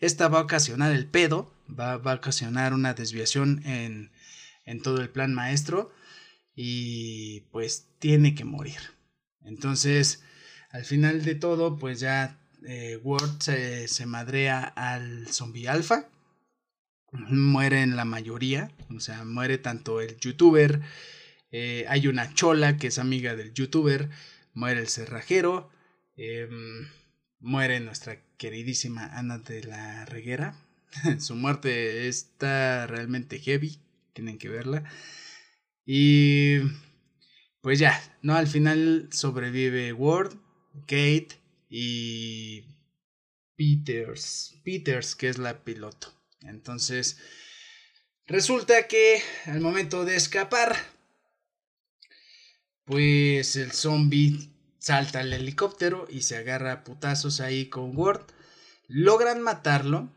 esta 0.00 0.28
va 0.28 0.40
a 0.40 0.42
ocasionar 0.42 0.92
el 0.92 1.06
pedo, 1.06 1.52
va, 1.68 1.98
va 1.98 2.12
a 2.12 2.16
ocasionar 2.16 2.72
una 2.72 2.94
desviación 2.94 3.62
en, 3.64 4.10
en 4.64 4.82
todo 4.82 5.00
el 5.00 5.10
plan 5.10 5.34
maestro 5.34 5.92
y 6.54 7.40
pues 7.52 7.88
tiene 7.98 8.34
que 8.34 8.44
morir. 8.44 8.80
Entonces, 9.44 10.22
al 10.70 10.84
final 10.84 11.24
de 11.24 11.34
todo, 11.34 11.78
pues 11.78 12.00
ya 12.00 12.38
eh, 12.66 12.98
Word 13.02 13.40
se, 13.40 14.06
madrea 14.06 14.62
al 14.64 15.28
zombie 15.28 15.68
alfa. 15.68 16.08
Mueren 17.12 17.96
la 17.96 18.06
mayoría, 18.06 18.70
o 18.94 19.00
sea, 19.00 19.24
muere 19.24 19.58
tanto 19.58 20.00
el 20.00 20.18
youtuber, 20.18 20.80
eh, 21.50 21.84
hay 21.88 22.06
una 22.08 22.32
chola 22.32 22.78
que 22.78 22.86
es 22.86 22.98
amiga 22.98 23.36
del 23.36 23.52
youtuber, 23.52 24.08
muere 24.54 24.80
el 24.80 24.88
cerrajero, 24.88 25.70
em, 26.16 26.88
muere 27.40 27.80
nuestra 27.80 28.18
queridísima 28.38 29.06
Ana 29.18 29.38
de 29.38 29.62
la 29.64 30.06
Reguera. 30.06 30.54
Su 31.20 31.34
muerte 31.34 32.08
está 32.08 32.86
realmente 32.86 33.38
heavy, 33.38 33.78
tienen 34.14 34.38
que 34.38 34.48
verla. 34.48 34.84
Y 35.84 36.58
pues 37.60 37.78
ya, 37.78 38.00
¿no? 38.22 38.34
Al 38.34 38.46
final 38.46 39.08
sobrevive 39.12 39.92
Ward, 39.92 40.34
Kate 40.82 41.40
y 41.68 42.64
Peters. 43.56 44.54
Peters, 44.64 45.14
que 45.14 45.28
es 45.28 45.38
la 45.38 45.64
piloto. 45.64 46.12
Entonces, 46.42 47.18
resulta 48.26 48.88
que 48.88 49.22
al 49.46 49.60
momento 49.60 50.04
de 50.04 50.16
escapar, 50.16 50.76
pues 52.84 53.56
el 53.56 53.72
zombie 53.72 54.50
salta 54.78 55.20
al 55.20 55.32
helicóptero 55.32 56.08
y 56.10 56.22
se 56.22 56.36
agarra 56.36 56.72
a 56.72 56.84
putazos 56.84 57.40
ahí 57.40 57.66
con 57.66 57.96
Ward. 57.96 58.26
Logran 58.88 59.40
matarlo, 59.40 60.10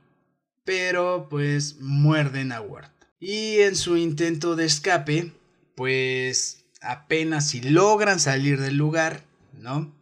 pero 0.63 1.27
pues 1.29 1.79
muerden 1.79 2.51
a 2.51 2.61
Ward. 2.61 2.89
Y 3.19 3.59
en 3.59 3.75
su 3.75 3.95
intento 3.97 4.55
de 4.55 4.65
escape, 4.65 5.31
pues 5.75 6.65
apenas 6.81 7.49
si 7.49 7.61
logran 7.61 8.19
salir 8.19 8.59
del 8.59 8.77
lugar, 8.77 9.23
¿no? 9.53 9.93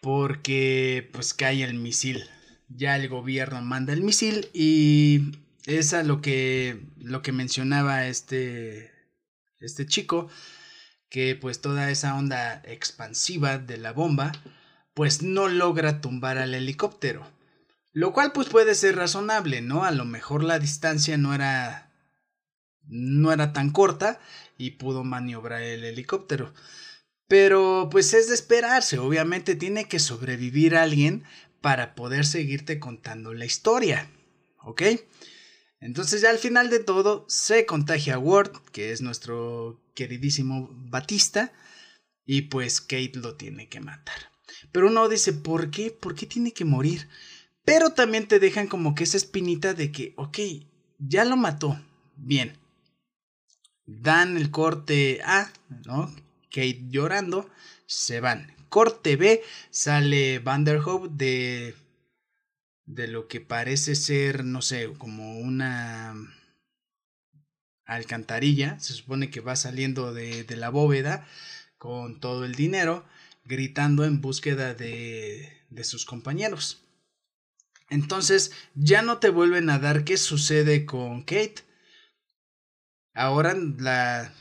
Porque 0.00 1.08
pues 1.12 1.34
cae 1.34 1.62
el 1.62 1.74
misil. 1.74 2.24
Ya 2.68 2.96
el 2.96 3.08
gobierno 3.08 3.60
manda 3.62 3.92
el 3.92 4.02
misil 4.02 4.48
y 4.52 5.36
es 5.66 5.92
a 5.92 6.02
lo 6.02 6.20
que 6.20 6.80
lo 6.98 7.22
que 7.22 7.32
mencionaba 7.32 8.06
este 8.06 8.90
este 9.60 9.86
chico 9.86 10.28
que 11.08 11.36
pues 11.36 11.60
toda 11.60 11.90
esa 11.90 12.16
onda 12.16 12.62
expansiva 12.64 13.58
de 13.58 13.76
la 13.76 13.92
bomba 13.92 14.32
pues 14.94 15.22
no 15.22 15.48
logra 15.48 16.00
tumbar 16.00 16.38
al 16.38 16.54
helicóptero. 16.54 17.30
Lo 17.92 18.12
cual 18.12 18.32
pues 18.32 18.48
puede 18.48 18.74
ser 18.74 18.96
razonable, 18.96 19.60
¿no? 19.60 19.84
A 19.84 19.90
lo 19.90 20.04
mejor 20.04 20.42
la 20.42 20.58
distancia 20.58 21.18
no 21.18 21.34
era 21.34 21.91
no 22.88 23.32
era 23.32 23.52
tan 23.52 23.70
corta 23.70 24.20
y 24.58 24.72
pudo 24.72 25.04
maniobrar 25.04 25.62
el 25.62 25.84
helicóptero. 25.84 26.52
Pero 27.28 27.88
pues 27.90 28.12
es 28.14 28.28
de 28.28 28.34
esperarse, 28.34 28.98
obviamente 28.98 29.54
tiene 29.54 29.88
que 29.88 29.98
sobrevivir 29.98 30.76
alguien 30.76 31.24
para 31.60 31.94
poder 31.94 32.26
seguirte 32.26 32.78
contando 32.78 33.32
la 33.32 33.44
historia, 33.44 34.10
¿ok? 34.62 34.82
Entonces 35.80 36.20
ya 36.20 36.30
al 36.30 36.38
final 36.38 36.70
de 36.70 36.80
todo 36.80 37.24
se 37.28 37.66
contagia 37.66 38.18
Ward, 38.18 38.52
que 38.72 38.92
es 38.92 39.00
nuestro 39.00 39.80
queridísimo 39.94 40.68
Batista, 40.72 41.52
y 42.24 42.42
pues 42.42 42.80
Kate 42.80 43.12
lo 43.14 43.34
tiene 43.36 43.68
que 43.68 43.80
matar. 43.80 44.30
Pero 44.70 44.86
uno 44.86 45.08
dice, 45.08 45.32
¿por 45.32 45.70
qué? 45.70 45.90
¿Por 45.90 46.14
qué 46.14 46.26
tiene 46.26 46.52
que 46.52 46.64
morir? 46.64 47.08
Pero 47.64 47.90
también 47.90 48.28
te 48.28 48.38
dejan 48.38 48.68
como 48.68 48.94
que 48.94 49.04
esa 49.04 49.16
espinita 49.16 49.74
de 49.74 49.90
que, 49.90 50.14
ok, 50.16 50.38
ya 50.98 51.24
lo 51.24 51.36
mató, 51.36 51.80
bien, 52.16 52.58
dan 53.86 54.36
el 54.36 54.50
corte 54.50 55.20
A, 55.24 55.52
¿no? 55.86 56.14
Kate 56.50 56.84
llorando, 56.88 57.48
se 57.86 58.20
van. 58.20 58.54
Corte 58.68 59.16
B, 59.16 59.42
sale 59.70 60.38
Vanderhoof 60.38 61.10
de 61.10 61.74
de 62.86 63.08
lo 63.08 63.28
que 63.28 63.40
parece 63.40 63.94
ser, 63.94 64.44
no 64.44 64.62
sé, 64.62 64.92
como 64.98 65.38
una 65.38 66.14
alcantarilla, 67.84 68.78
se 68.80 68.92
supone 68.92 69.30
que 69.30 69.40
va 69.40 69.56
saliendo 69.56 70.12
de, 70.12 70.44
de 70.44 70.56
la 70.56 70.68
bóveda 70.68 71.26
con 71.78 72.20
todo 72.20 72.44
el 72.44 72.54
dinero, 72.54 73.04
gritando 73.44 74.04
en 74.04 74.20
búsqueda 74.20 74.74
de, 74.74 75.52
de 75.70 75.84
sus 75.84 76.04
compañeros. 76.04 76.82
Entonces 77.88 78.52
ya 78.74 79.02
no 79.02 79.18
te 79.18 79.28
vuelven 79.28 79.68
a 79.68 79.78
dar 79.78 80.04
qué 80.04 80.16
sucede 80.16 80.86
con 80.86 81.22
Kate, 81.22 81.62
Ahora 83.14 83.54
la, 83.54 84.32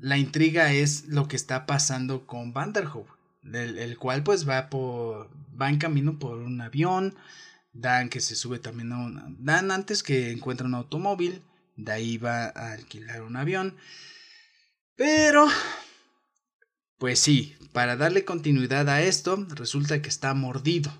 la 0.00 0.18
intriga 0.18 0.72
es 0.72 1.06
lo 1.06 1.28
que 1.28 1.36
está 1.36 1.66
pasando 1.66 2.26
con 2.26 2.52
Vanderhoof, 2.52 3.08
el, 3.52 3.98
cual 3.98 4.22
pues 4.22 4.48
va 4.48 4.68
por 4.70 5.30
va 5.60 5.68
en 5.68 5.78
camino 5.78 6.18
por 6.18 6.38
un 6.38 6.60
avión, 6.60 7.16
Dan 7.72 8.08
que 8.08 8.20
se 8.20 8.34
sube 8.34 8.58
también 8.58 8.92
a 8.92 8.98
un 8.98 9.36
Dan 9.44 9.70
antes 9.70 10.02
que 10.02 10.32
encuentra 10.32 10.66
un 10.66 10.74
automóvil, 10.74 11.42
de 11.76 11.92
ahí 11.92 12.18
va 12.18 12.46
a 12.46 12.72
alquilar 12.72 13.22
un 13.22 13.36
avión. 13.36 13.76
Pero 14.96 15.46
pues 16.98 17.18
sí, 17.18 17.56
para 17.72 17.96
darle 17.96 18.24
continuidad 18.24 18.88
a 18.88 19.02
esto, 19.02 19.46
resulta 19.50 20.02
que 20.02 20.08
está 20.08 20.34
mordido. 20.34 20.92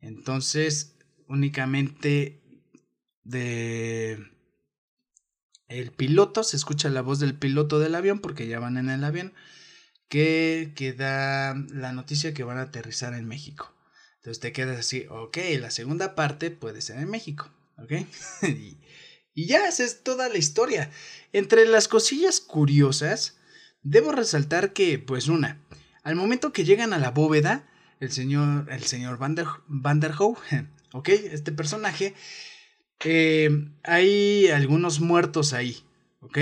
Entonces, 0.00 0.94
únicamente 1.26 2.42
de 3.22 4.35
el 5.68 5.92
piloto, 5.92 6.44
se 6.44 6.56
escucha 6.56 6.88
la 6.88 7.02
voz 7.02 7.18
del 7.18 7.36
piloto 7.38 7.78
del 7.78 7.94
avión 7.94 8.20
porque 8.20 8.46
ya 8.46 8.58
van 8.58 8.76
en 8.76 8.88
el 8.88 9.04
avión, 9.04 9.34
que, 10.08 10.72
que 10.76 10.92
da 10.92 11.54
la 11.70 11.92
noticia 11.92 12.34
que 12.34 12.44
van 12.44 12.58
a 12.58 12.62
aterrizar 12.62 13.14
en 13.14 13.26
México. 13.26 13.74
Entonces 14.16 14.40
te 14.40 14.52
quedas 14.52 14.78
así, 14.78 15.06
ok, 15.08 15.38
la 15.60 15.70
segunda 15.70 16.14
parte 16.14 16.50
puede 16.50 16.80
ser 16.80 16.98
en 16.98 17.10
México, 17.10 17.50
ok. 17.78 17.92
y, 19.34 19.46
ya, 19.46 19.68
esa 19.68 19.84
es 19.84 20.02
toda 20.02 20.28
la 20.28 20.38
historia. 20.38 20.90
Entre 21.32 21.64
las 21.66 21.88
cosillas 21.88 22.40
curiosas, 22.40 23.36
debo 23.82 24.12
resaltar 24.12 24.72
que, 24.72 24.98
pues 24.98 25.28
una, 25.28 25.60
al 26.02 26.16
momento 26.16 26.52
que 26.52 26.64
llegan 26.64 26.92
a 26.92 26.98
la 26.98 27.10
bóveda, 27.10 27.68
el 28.00 28.12
señor, 28.12 28.66
el 28.70 28.82
señor 28.84 29.18
Van 29.18 29.34
der, 29.34 29.46
Van 29.68 30.00
der 30.00 30.14
ok, 30.92 31.08
este 31.08 31.52
personaje 31.52 32.14
eh, 33.04 33.50
hay 33.82 34.48
algunos 34.48 35.00
muertos 35.00 35.52
ahí, 35.52 35.76
¿ok? 36.20 36.38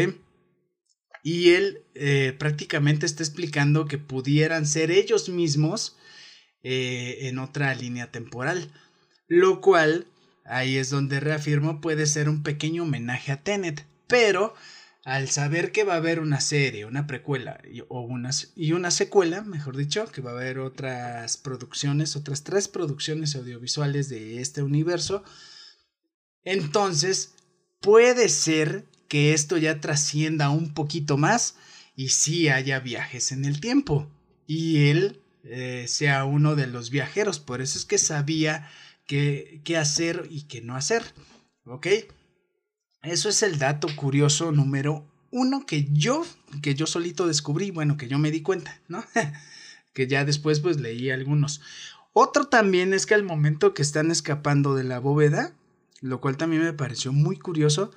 Y 1.23 1.51
él 1.51 1.83
eh, 1.95 2.35
prácticamente 2.39 3.07
está 3.07 3.23
explicando 3.23 3.87
que 3.87 3.99
pudieran 3.99 4.67
ser 4.67 4.91
ellos 4.91 5.29
mismos 5.29 5.97
eh, 6.63 7.29
en 7.29 7.39
otra 7.39 7.75
línea 7.75 8.11
temporal, 8.11 8.73
lo 9.27 9.61
cual 9.61 10.07
ahí 10.45 10.77
es 10.77 10.91
donde 10.91 11.21
reafirmo, 11.21 11.81
puede 11.81 12.07
ser 12.07 12.29
un 12.29 12.43
pequeño 12.43 12.83
homenaje 12.83 13.33
a 13.33 13.43
Tenet, 13.43 13.87
pero 14.07 14.55
al 15.05 15.29
saber 15.29 15.73
que 15.73 15.85
va 15.85 15.95
a 15.95 15.99
haber 15.99 16.21
una 16.21 16.41
serie, 16.41 16.87
una 16.87 17.07
precuela 17.07 17.61
y, 17.71 18.73
una 18.73 18.91
secuela, 18.91 19.43
mejor 19.43 19.77
dicho, 19.77 20.07
que 20.11 20.23
va 20.23 20.31
a 20.31 20.35
haber 20.35 20.59
otras 20.59 21.37
producciones, 21.37 22.17
otras 22.17 22.43
tres 22.43 22.69
producciones 22.69 23.37
audiovisuales 23.37 24.09
de 24.09 24.41
este 24.41 24.63
universo, 24.63 25.23
entonces 26.45 27.35
puede 27.81 28.29
ser 28.29 28.87
que 29.09 29.35
esto 29.35 29.57
ya 29.57 29.81
trascienda 29.81 30.51
un 30.51 30.75
poquito 30.75 31.17
más 31.17 31.57
y 31.97 32.09
sí 32.09 32.49
haya 32.49 32.81
viajes 32.81 33.33
en 33.33 33.45
el 33.45 33.61
tiempo 33.61 34.09
y 34.47 34.89
él 34.89 35.21
eh, 35.45 35.85
sea 35.89 36.25
uno 36.25 36.57
de 36.57 36.67
los 36.67 36.91
viajeros, 36.91 37.39
por 37.39 37.61
eso 37.61 37.79
es 37.79 37.85
que 37.85 37.99
sabía 37.99 38.71
qué, 39.07 39.61
qué 39.65 39.77
hacer 39.77 40.27
y 40.31 40.43
qué 40.43 40.63
no 40.63 40.77
hacer, 40.77 41.03
¿ok? 41.65 41.87
Eso 43.03 43.29
es 43.29 43.43
el 43.43 43.59
dato 43.59 43.89
curioso 43.97 44.53
número 44.53 45.07
uno 45.31 45.67
que 45.67 45.89
yo, 45.93 46.25
que 46.63 46.75
yo 46.75 46.87
solito 46.87 47.27
descubrí, 47.27 47.73
bueno, 47.73 47.97
que 47.97 48.07
yo 48.07 48.19
me 48.19 48.31
di 48.31 48.41
cuenta, 48.41 48.81
¿no? 48.87 49.05
que 49.93 50.07
ya 50.07 50.25
después 50.25 50.61
pues 50.61 50.81
leí 50.81 51.11
algunos. 51.11 51.61
Otro 52.13 52.47
también 52.47 52.95
es 52.95 53.05
que 53.05 53.15
al 53.15 53.25
momento 53.25 53.75
que 53.75 53.83
están 53.83 54.13
escapando 54.13 54.77
de 54.77 54.85
la 54.85 55.01
bóveda, 55.01 55.53
lo 56.05 56.21
cual 56.21 56.37
también 56.37 56.63
me 56.63 56.75
pareció 56.75 57.15
muy 57.15 57.39
curioso, 57.39 57.91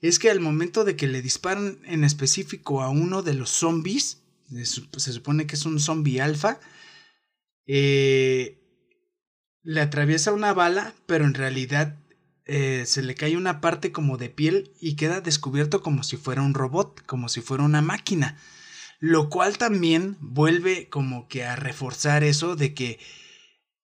es 0.00 0.20
que 0.20 0.30
al 0.30 0.38
momento 0.38 0.84
de 0.84 0.94
que 0.94 1.08
le 1.08 1.22
disparan 1.22 1.80
en 1.86 2.04
específico 2.04 2.82
a 2.82 2.88
uno 2.88 3.22
de 3.22 3.34
los 3.34 3.50
zombies, 3.50 4.22
se 4.48 5.12
supone 5.12 5.48
que 5.48 5.56
es 5.56 5.66
un 5.66 5.80
zombie 5.80 6.20
alfa, 6.20 6.60
eh, 7.66 8.62
le 9.64 9.80
atraviesa 9.80 10.32
una 10.32 10.52
bala, 10.54 10.94
pero 11.06 11.24
en 11.24 11.34
realidad 11.34 11.98
eh, 12.44 12.84
se 12.86 13.02
le 13.02 13.16
cae 13.16 13.36
una 13.36 13.60
parte 13.60 13.90
como 13.90 14.18
de 14.18 14.30
piel 14.30 14.70
y 14.80 14.94
queda 14.94 15.20
descubierto 15.20 15.82
como 15.82 16.04
si 16.04 16.16
fuera 16.16 16.42
un 16.42 16.54
robot, 16.54 17.04
como 17.06 17.28
si 17.28 17.40
fuera 17.40 17.64
una 17.64 17.82
máquina. 17.82 18.38
Lo 19.00 19.30
cual 19.30 19.58
también 19.58 20.16
vuelve 20.20 20.88
como 20.88 21.26
que 21.26 21.44
a 21.44 21.56
reforzar 21.56 22.22
eso 22.22 22.54
de 22.54 22.72
que 22.72 23.00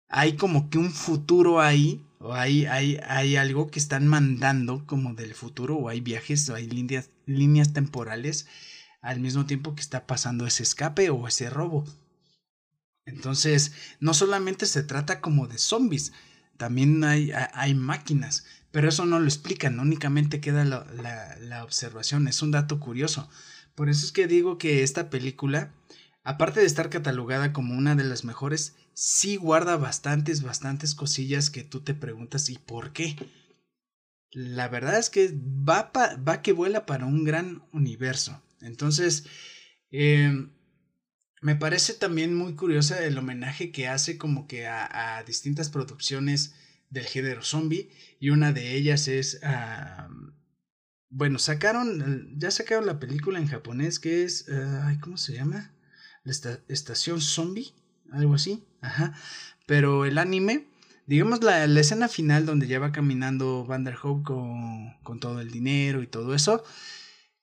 hay 0.09 0.37
como 0.37 0.71
que 0.71 0.79
un 0.79 0.93
futuro 0.93 1.61
ahí, 1.61 2.01
o 2.25 2.33
hay, 2.33 2.65
hay, 2.65 2.99
hay 3.07 3.37
algo 3.37 3.71
que 3.71 3.79
están 3.79 4.09
mandando 4.09 4.87
como 4.87 5.13
del 5.13 5.35
futuro, 5.35 5.77
o 5.77 5.91
hay 5.91 6.01
viajes, 6.01 6.49
o 6.49 6.55
hay 6.55 6.67
líneas, 6.67 7.11
líneas 7.27 7.75
temporales 7.75 8.47
al 9.03 9.21
mismo 9.21 9.45
tiempo 9.45 9.75
que 9.75 9.83
está 9.83 10.07
pasando 10.07 10.47
ese 10.47 10.63
escape 10.63 11.11
o 11.11 11.29
ese 11.29 11.51
robo. 11.51 11.85
Entonces, 13.05 13.73
no 14.01 14.15
solamente 14.15 14.65
se 14.65 14.83
trata 14.83 15.21
como 15.21 15.49
de 15.49 15.59
zombies, 15.59 16.13
también 16.57 17.05
hay, 17.05 17.31
hay 17.53 17.75
máquinas, 17.75 18.47
pero 18.71 18.89
eso 18.89 19.05
no 19.05 19.21
lo 19.21 19.27
explican, 19.27 19.79
únicamente 19.79 20.41
queda 20.41 20.65
la, 20.65 20.87
la, 21.39 21.63
observación, 21.63 22.27
es 22.27 22.41
un 22.41 22.53
dato 22.53 22.81
curioso. 22.81 23.29
Por 23.75 23.91
eso 23.91 24.07
es 24.07 24.13
que 24.13 24.27
digo 24.27 24.57
que 24.57 24.83
esta 24.83 25.11
película, 25.11 25.75
aparte 26.23 26.61
de 26.61 26.67
estar 26.67 26.89
catalogada 26.89 27.53
como 27.53 27.75
una 27.75 27.95
de 27.97 28.05
las 28.05 28.25
mejores, 28.25 28.75
sí 28.95 29.37
guarda 29.37 29.77
bastantes, 29.77 30.43
bastantes 30.43 30.95
cosillas 30.95 31.51
que 31.51 31.65
tú 31.65 31.83
te 31.83 31.95
preguntas 31.95 32.49
¿y 32.49 32.59
por 32.59 32.93
qué? 32.93 33.17
La 34.31 34.69
verdad 34.69 34.99
es 34.99 35.11
que 35.11 35.33
va, 35.33 35.93
va 35.95 36.43
que 36.43 36.53
vuela 36.53 36.87
para 36.87 37.07
un 37.07 37.25
gran 37.25 37.63
universo. 37.73 38.43
Entonces, 38.61 39.27
eh, 39.91 40.49
me 41.45 41.57
parece 41.57 41.93
también 41.93 42.35
muy 42.35 42.55
curiosa 42.57 43.05
el 43.05 43.19
homenaje 43.19 43.71
que 43.71 43.87
hace 43.87 44.17
como 44.17 44.49
que 44.49 44.67
a, 44.67 45.23
distintas 45.27 45.69
producciones 45.69 46.55
del 46.89 47.05
género 47.05 47.43
zombie 47.43 47.91
y 48.19 48.31
una 48.31 48.53
de 48.53 48.75
ellas 48.75 49.09
es 49.09 49.41
bueno 51.11 51.39
sacaron 51.39 52.39
ya 52.39 52.51
sacaron 52.51 52.87
la 52.87 52.99
película 52.99 53.39
en 53.39 53.47
japonés 53.47 53.99
que 53.99 54.25
es 54.25 54.47
cómo 55.01 55.19
se 55.19 55.35
llama 55.35 55.75
la 56.23 56.33
estación 56.69 57.21
zombie 57.21 57.75
algo 58.15 58.35
así 58.35 58.63
ajá 58.81 59.15
pero 59.67 60.05
el 60.05 60.19
anime 60.19 60.67
digamos 61.07 61.43
la, 61.43 61.67
la 61.67 61.81
escena 61.81 62.09
final 62.09 62.47
donde 62.47 62.67
ya 62.67 62.79
va 62.79 62.93
caminando 62.93 63.65
Vanderhoek 63.65 64.25
con, 64.25 64.95
con 65.03 65.21
todo 65.21 65.41
el 65.41 65.51
dinero 65.51 66.03
y 66.03 66.07
todo 66.07 66.35
eso 66.35 66.65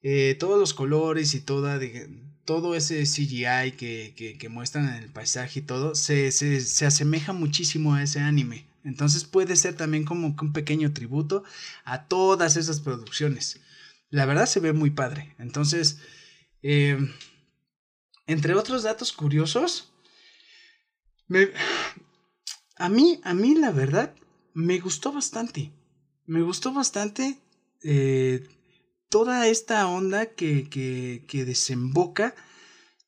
eh, 0.04 0.36
todos 0.40 0.60
los 0.60 0.74
colores 0.74 1.36
y 1.36 1.42
toda 1.42 1.80
todo 2.46 2.76
ese 2.76 3.04
CGI 3.04 3.74
que, 3.78 4.38
que, 4.40 4.50
muestran 4.50 4.90
en 4.90 5.04
el 5.04 5.12
paisaje 5.12 5.60
y 5.60 5.64
todo, 5.64 5.94
se, 5.96 6.32
se, 6.32 6.60
se, 6.60 6.86
asemeja 6.86 7.34
muchísimo 7.34 7.94
a 7.94 8.04
ese 8.04 8.20
anime. 8.20 8.66
Entonces 8.84 9.26
puede 9.26 9.56
ser 9.56 9.76
también 9.76 10.04
como 10.06 10.28
un 10.28 10.54
pequeño 10.54 10.92
tributo 10.92 11.44
a 11.86 12.08
todas 12.08 12.58
esas 12.58 12.82
producciones. 12.82 13.62
La 14.10 14.26
verdad 14.26 14.48
se 14.48 14.60
ve 14.60 14.74
muy 14.74 14.90
padre. 14.90 15.36
Entonces, 15.38 16.00
eh, 16.64 16.98
entre 18.26 18.56
otros 18.56 18.84
datos 18.84 19.14
curiosos, 19.14 19.91
a 22.76 22.90
mí, 22.90 23.20
a 23.24 23.34
mí 23.34 23.56
la 23.56 23.72
verdad, 23.72 24.14
me 24.54 24.80
gustó 24.80 25.12
bastante. 25.12 25.72
Me 26.26 26.42
gustó 26.42 26.74
bastante. 26.74 27.40
Eh, 27.84 28.48
toda 29.10 29.48
esta 29.48 29.88
onda 29.88 30.28
que, 30.28 30.70
que, 30.70 31.26
que 31.28 31.46
desemboca 31.46 32.36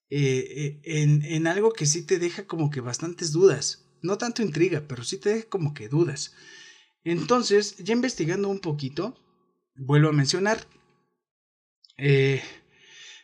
eh, 0.09 0.45
eh, 0.55 0.81
en, 0.83 1.23
en, 1.23 1.47
algo 1.47 1.71
que 1.71 1.85
sí 1.85 2.03
te 2.03 2.19
deja 2.19 2.45
como 2.45 2.69
que 2.69 2.81
bastantes 2.81 3.31
dudas. 3.31 3.85
No 4.01 4.17
tanto 4.17 4.41
intriga, 4.41 4.83
pero 4.87 5.03
sí 5.03 5.17
te 5.17 5.29
deja 5.29 5.49
como 5.49 5.73
que 5.73 5.87
dudas. 5.87 6.33
Entonces, 7.03 7.77
ya 7.77 7.93
investigando 7.93 8.49
un 8.49 8.59
poquito, 8.59 9.15
vuelvo 9.75 10.09
a 10.09 10.13
mencionar, 10.13 10.67
eh, 11.97 12.41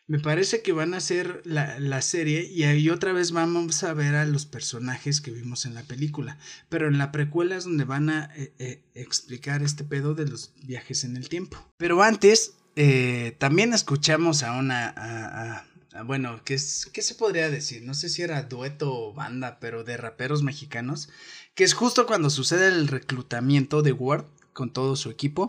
me 0.10 0.18
parece 0.18 0.64
que 0.64 0.72
van 0.72 0.96
a 0.96 0.98
hacer 0.98 1.44
la, 1.46 1.80
la, 1.80 2.02
serie 2.02 2.42
y 2.42 2.64
ahí 2.64 2.90
otra 2.90 3.14
vez 3.14 3.32
vamos 3.32 3.84
a 3.84 3.94
ver 3.94 4.16
a 4.16 4.26
los 4.26 4.48
personajes 4.48 5.22
que 5.22 5.30
vimos 5.30 5.68
en 5.68 5.76
la 5.76 5.84
película. 5.84 6.40
Pero 6.68 6.88
en 6.88 6.98
la 6.98 7.12
precuela 7.12 7.56
es 7.56 7.66
donde 7.66 7.84
van 7.84 8.10
a 8.10 8.34
explicar 8.96 9.62
este 9.62 9.84
pedo 9.84 10.16
de 10.16 10.26
los 10.26 10.52
viajes 10.64 11.04
en 11.04 11.16
el 11.16 11.30
tiempo. 11.30 11.64
Pero 11.78 12.02
antes, 12.02 12.56
eh, 12.76 13.36
también 13.38 13.72
escuchamos 13.72 14.42
a 14.42 14.54
una, 14.54 15.64
bueno, 16.06 16.42
¿qué, 16.44 16.58
¿qué 16.92 17.02
se 17.04 17.14
podría 17.14 17.52
decir? 17.52 17.84
No 17.84 17.94
sé 17.94 18.10
si 18.10 18.24
era 18.24 18.42
dueto 18.42 18.92
o 18.92 19.14
banda, 19.14 19.60
pero 19.60 19.84
de 19.84 19.96
raperos 19.96 20.42
mexicanos, 20.42 21.10
que 21.54 21.64
es 21.64 21.76
justo 21.76 22.08
cuando 22.08 22.32
sucede 22.32 22.70
el 22.70 22.88
reclutamiento 22.88 23.84
de 23.84 23.92
Ward 23.92 24.26
con 24.54 24.74
todo 24.74 24.96
su 24.96 25.12
equipo. 25.12 25.48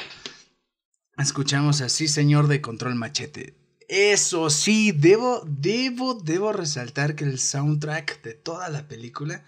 Escuchamos 1.16 1.80
así, 1.80 2.08
señor 2.08 2.46
de 2.46 2.60
control 2.60 2.94
machete. 2.94 3.59
Eso 3.90 4.50
sí, 4.50 4.92
debo, 4.92 5.42
debo, 5.48 6.14
debo 6.14 6.52
resaltar 6.52 7.16
que 7.16 7.24
el 7.24 7.40
soundtrack 7.40 8.22
de 8.22 8.34
toda 8.34 8.68
la 8.68 8.86
película 8.86 9.44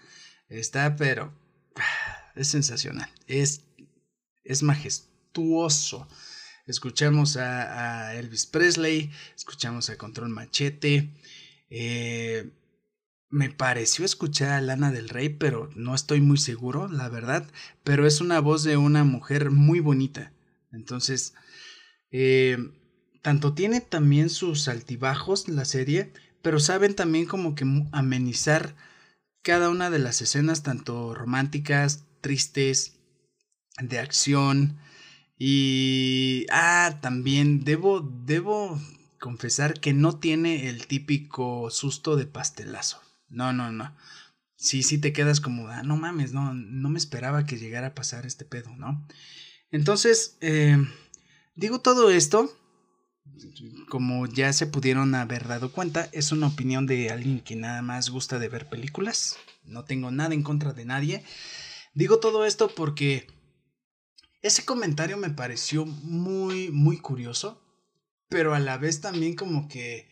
está, 0.49 0.97
pero 0.97 1.33
es 2.35 2.49
sensacional, 2.49 3.09
es, 3.25 3.61
es 4.43 4.61
majestuoso. 4.61 6.09
Escuchamos 6.67 7.37
a, 7.37 8.15
Elvis 8.15 8.45
Presley, 8.45 9.11
escuchamos 9.33 9.89
a 9.89 9.97
Control 9.97 10.27
Machete. 10.27 11.09
Eh, 11.69 12.51
me 13.29 13.49
pareció 13.49 14.03
escuchar 14.03 14.51
a 14.51 14.59
Lana 14.59 14.91
del 14.91 15.07
Rey, 15.07 15.29
pero 15.29 15.69
no 15.77 15.95
estoy 15.95 16.19
muy 16.19 16.37
seguro, 16.37 16.89
la 16.89 17.07
verdad. 17.07 17.49
Pero 17.85 18.05
es 18.05 18.19
una 18.19 18.41
voz 18.41 18.65
de 18.65 18.75
una 18.75 19.05
mujer 19.05 19.51
muy 19.51 19.79
bonita. 19.79 20.33
Entonces, 20.73 21.33
eh, 22.11 22.57
tanto 23.23 23.53
tiene 23.53 23.81
también 23.81 24.29
sus 24.29 24.67
altibajos 24.67 25.47
la 25.47 25.65
serie, 25.65 26.13
pero 26.43 26.59
saben 26.59 26.93
también 26.93 27.25
como 27.25 27.55
que 27.55 27.65
amenizar 27.91 28.75
cada 29.41 29.69
una 29.69 29.89
de 29.89 29.99
las 29.99 30.21
escenas, 30.21 30.61
tanto 30.61 31.15
románticas, 31.15 32.05
tristes, 32.21 32.99
de 33.81 33.97
acción, 33.97 34.77
y, 35.37 36.45
ah, 36.51 36.99
también 37.01 37.63
debo, 37.63 38.01
debo 38.01 38.79
confesar 39.19 39.79
que 39.79 39.93
no 39.93 40.19
tiene 40.19 40.69
el 40.69 40.85
típico 40.87 41.69
susto 41.71 42.15
de 42.15 42.27
pastelazo. 42.27 43.01
No, 43.29 43.51
no, 43.51 43.71
no. 43.71 43.95
Sí, 44.55 44.83
sí 44.83 44.99
te 44.99 45.11
quedas 45.11 45.41
como, 45.41 45.67
ah, 45.69 45.83
no 45.83 45.97
mames, 45.97 46.33
no, 46.33 46.53
no 46.53 46.89
me 46.89 46.99
esperaba 46.99 47.45
que 47.45 47.57
llegara 47.57 47.87
a 47.87 47.95
pasar 47.95 48.25
este 48.25 48.45
pedo, 48.45 48.75
¿no? 48.77 49.05
Entonces, 49.71 50.37
eh, 50.41 50.77
digo 51.55 51.81
todo 51.81 52.11
esto, 52.11 52.49
como 53.89 54.25
ya 54.27 54.53
se 54.53 54.67
pudieron 54.67 55.15
haber 55.15 55.47
dado 55.47 55.71
cuenta, 55.71 56.09
es 56.11 56.31
una 56.31 56.47
opinión 56.47 56.85
de 56.87 57.09
alguien 57.09 57.41
que 57.41 57.55
nada 57.55 57.81
más 57.81 58.09
gusta 58.09 58.39
de 58.39 58.49
ver 58.49 58.69
películas. 58.69 59.37
No 59.63 59.85
tengo 59.85 60.11
nada 60.11 60.33
en 60.33 60.43
contra 60.43 60.73
de 60.73 60.85
nadie. 60.85 61.23
Digo 61.93 62.19
todo 62.19 62.45
esto 62.45 62.73
porque 62.73 63.27
ese 64.41 64.65
comentario 64.65 65.17
me 65.17 65.29
pareció 65.29 65.85
muy, 65.85 66.69
muy 66.69 66.97
curioso, 66.97 67.61
pero 68.29 68.53
a 68.53 68.59
la 68.59 68.77
vez 68.77 68.99
también 68.99 69.35
como 69.35 69.67
que 69.67 70.09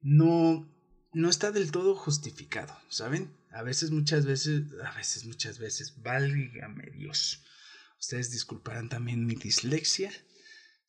no, 0.00 0.68
no 1.12 1.30
está 1.30 1.50
del 1.50 1.72
todo 1.72 1.96
justificado, 1.96 2.76
¿saben? 2.88 3.34
A 3.50 3.62
veces, 3.62 3.90
muchas 3.90 4.26
veces, 4.26 4.64
a 4.84 4.92
veces, 4.92 5.24
muchas 5.24 5.58
veces, 5.58 6.02
válgame 6.02 6.90
Dios. 6.90 7.42
Ustedes 7.98 8.30
disculparán 8.30 8.88
también 8.88 9.26
mi 9.26 9.34
dislexia. 9.34 10.12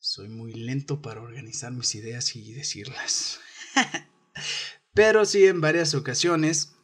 Soy 0.06 0.28
muy 0.28 0.52
lento 0.52 1.02
para 1.02 1.20
organizar 1.20 1.72
mis 1.72 1.96
ideas 1.96 2.36
y 2.36 2.52
decirlas. 2.52 3.40
Pero 4.94 5.26
sí, 5.26 5.46
en 5.46 5.60
varias 5.60 5.96
ocasiones 5.96 6.76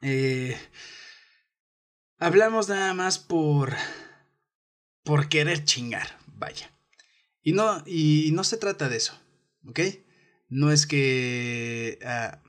eh, 0.00 0.56
hablamos 2.18 2.68
nada 2.68 2.94
más 2.94 3.18
por 3.18 3.74
por 5.02 5.28
querer 5.28 5.64
chingar, 5.64 6.20
vaya. 6.36 6.72
Y 7.42 7.52
no 7.52 7.82
y 7.84 8.30
no 8.32 8.44
se 8.44 8.58
trata 8.58 8.88
de 8.88 8.98
eso, 8.98 9.20
¿ok? 9.66 9.80
No 10.48 10.70
es 10.70 10.86
que 10.86 11.98
ah, 12.04 12.40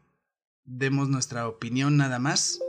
demos 0.64 1.10
nuestra 1.10 1.48
opinión 1.48 1.98
nada 1.98 2.20
más, 2.20 2.60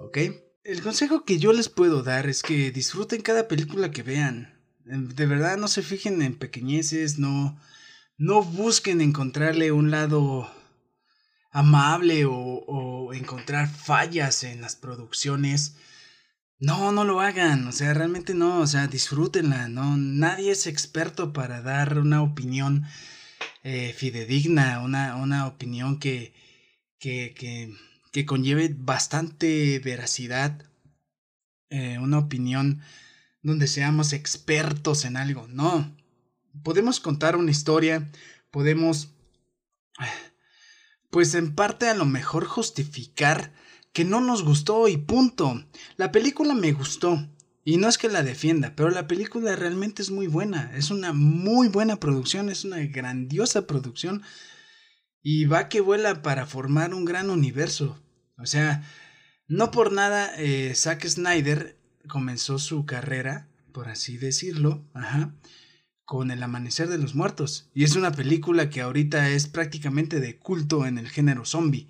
¿ok? 0.00 0.18
El 0.64 0.82
consejo 0.82 1.26
que 1.26 1.38
yo 1.38 1.52
les 1.52 1.68
puedo 1.68 2.02
dar 2.02 2.30
es 2.30 2.42
que 2.42 2.70
disfruten 2.70 3.20
cada 3.20 3.46
película 3.46 3.90
que 3.90 4.02
vean. 4.02 4.61
De 4.84 5.26
verdad 5.26 5.56
no 5.56 5.68
se 5.68 5.82
fijen 5.82 6.22
en 6.22 6.34
pequeñeces, 6.34 7.18
no, 7.18 7.58
no 8.18 8.42
busquen 8.42 9.00
encontrarle 9.00 9.72
un 9.72 9.90
lado 9.90 10.50
amable 11.50 12.24
o, 12.24 12.34
o 12.34 13.12
encontrar 13.14 13.68
fallas 13.68 14.44
en 14.44 14.60
las 14.60 14.76
producciones. 14.76 15.76
No, 16.58 16.92
no 16.92 17.04
lo 17.04 17.20
hagan, 17.20 17.66
o 17.66 17.72
sea, 17.72 17.92
realmente 17.92 18.34
no, 18.34 18.60
o 18.60 18.66
sea, 18.68 18.86
disfrútenla, 18.86 19.68
no, 19.68 19.96
nadie 19.96 20.52
es 20.52 20.68
experto 20.68 21.32
para 21.32 21.60
dar 21.60 21.98
una 21.98 22.22
opinión 22.22 22.86
eh, 23.64 23.92
fidedigna, 23.96 24.80
una, 24.80 25.16
una 25.16 25.46
opinión 25.46 25.98
que, 25.98 26.34
que, 26.98 27.34
que, 27.34 27.74
que, 28.12 28.26
conlleve 28.26 28.74
bastante 28.76 29.78
veracidad, 29.80 30.64
eh, 31.70 31.98
una 31.98 32.18
opinión 32.18 32.80
donde 33.42 33.66
seamos 33.66 34.12
expertos 34.12 35.04
en 35.04 35.16
algo, 35.16 35.48
no, 35.48 35.96
podemos 36.62 37.00
contar 37.00 37.36
una 37.36 37.50
historia, 37.50 38.10
podemos, 38.50 39.14
pues 41.10 41.34
en 41.34 41.54
parte 41.54 41.88
a 41.88 41.94
lo 41.94 42.04
mejor 42.04 42.44
justificar 42.44 43.52
que 43.92 44.04
no 44.04 44.20
nos 44.20 44.42
gustó 44.42 44.88
y 44.88 44.96
punto. 44.96 45.64
La 45.96 46.12
película 46.12 46.54
me 46.54 46.72
gustó. 46.72 47.28
Y 47.64 47.76
no 47.76 47.88
es 47.88 47.96
que 47.96 48.08
la 48.08 48.24
defienda, 48.24 48.72
pero 48.74 48.90
la 48.90 49.06
película 49.06 49.54
realmente 49.54 50.02
es 50.02 50.10
muy 50.10 50.26
buena. 50.26 50.72
Es 50.74 50.90
una 50.90 51.12
muy 51.12 51.68
buena 51.68 52.00
producción, 52.00 52.48
es 52.50 52.64
una 52.64 52.78
grandiosa 52.78 53.68
producción. 53.68 54.22
Y 55.22 55.44
va 55.44 55.68
que 55.68 55.80
vuela 55.80 56.22
para 56.22 56.46
formar 56.46 56.92
un 56.92 57.04
gran 57.04 57.30
universo. 57.30 58.02
O 58.36 58.46
sea, 58.46 58.82
no 59.46 59.70
por 59.70 59.92
nada 59.92 60.32
eh, 60.38 60.74
Zack 60.74 61.06
Snyder 61.06 61.78
comenzó 62.08 62.58
su 62.58 62.86
carrera, 62.86 63.48
por 63.72 63.88
así 63.88 64.18
decirlo, 64.18 64.84
ajá, 64.94 65.34
con 66.04 66.30
El 66.30 66.42
Amanecer 66.42 66.88
de 66.88 66.98
los 66.98 67.14
Muertos. 67.14 67.70
Y 67.74 67.84
es 67.84 67.96
una 67.96 68.12
película 68.12 68.70
que 68.70 68.80
ahorita 68.80 69.30
es 69.30 69.46
prácticamente 69.46 70.20
de 70.20 70.38
culto 70.38 70.86
en 70.86 70.98
el 70.98 71.08
género 71.08 71.44
zombie. 71.44 71.88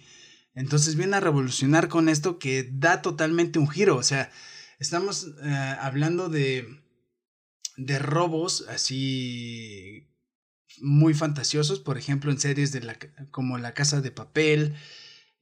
Entonces 0.55 0.97
viene 0.97 1.17
a 1.17 1.21
revolucionar 1.21 1.89
con 1.89 2.09
esto 2.09 2.39
que 2.39 2.71
da 2.73 3.03
totalmente 3.03 3.59
un 3.59 3.69
giro. 3.69 3.97
O 3.97 4.03
sea, 4.03 4.31
estamos 4.79 5.29
eh, 5.43 5.77
hablando 5.81 6.29
de, 6.29 6.83
de 7.77 7.99
robos 7.99 8.67
así 8.69 10.09
muy 10.81 11.15
fantasiosos, 11.15 11.81
por 11.81 11.99
ejemplo, 11.99 12.31
en 12.31 12.39
series 12.39 12.73
de 12.73 12.81
la, 12.81 12.97
como 13.31 13.59
La 13.59 13.75
Casa 13.75 14.01
de 14.01 14.11
Papel, 14.11 14.75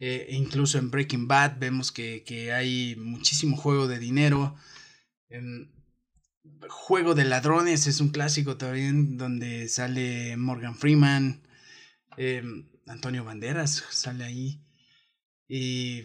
eh, 0.01 0.29
incluso 0.31 0.79
en 0.79 0.91
Breaking 0.91 1.29
Bad 1.29 1.59
vemos 1.59 1.93
que, 1.93 2.25
que 2.25 2.53
hay 2.53 2.97
muchísimo 2.97 3.57
juego 3.57 3.87
de 3.87 3.99
dinero. 3.99 4.57
juego 6.69 7.15
de 7.15 7.25
ladrones 7.25 7.87
es 7.87 8.01
un 8.01 8.09
clásico 8.09 8.57
también 8.57 9.19
donde 9.19 9.69
sale 9.69 10.37
Morgan 10.39 10.75
Freeman, 10.75 11.43
em, 12.17 12.67
Antonio 12.87 13.25
Banderas 13.25 13.85
sale 13.91 14.25
ahí. 14.25 14.65
Y 15.49 16.03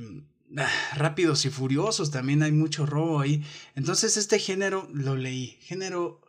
ah, 0.57 0.69
rápidos 0.95 1.45
y 1.45 1.49
furiosos, 1.49 2.11
también 2.11 2.43
hay 2.43 2.51
mucho 2.51 2.85
robo 2.85 3.21
ahí. 3.21 3.45
Entonces 3.75 4.17
este 4.17 4.39
género 4.39 4.89
lo 4.93 5.15
leí, 5.15 5.57
género 5.61 6.21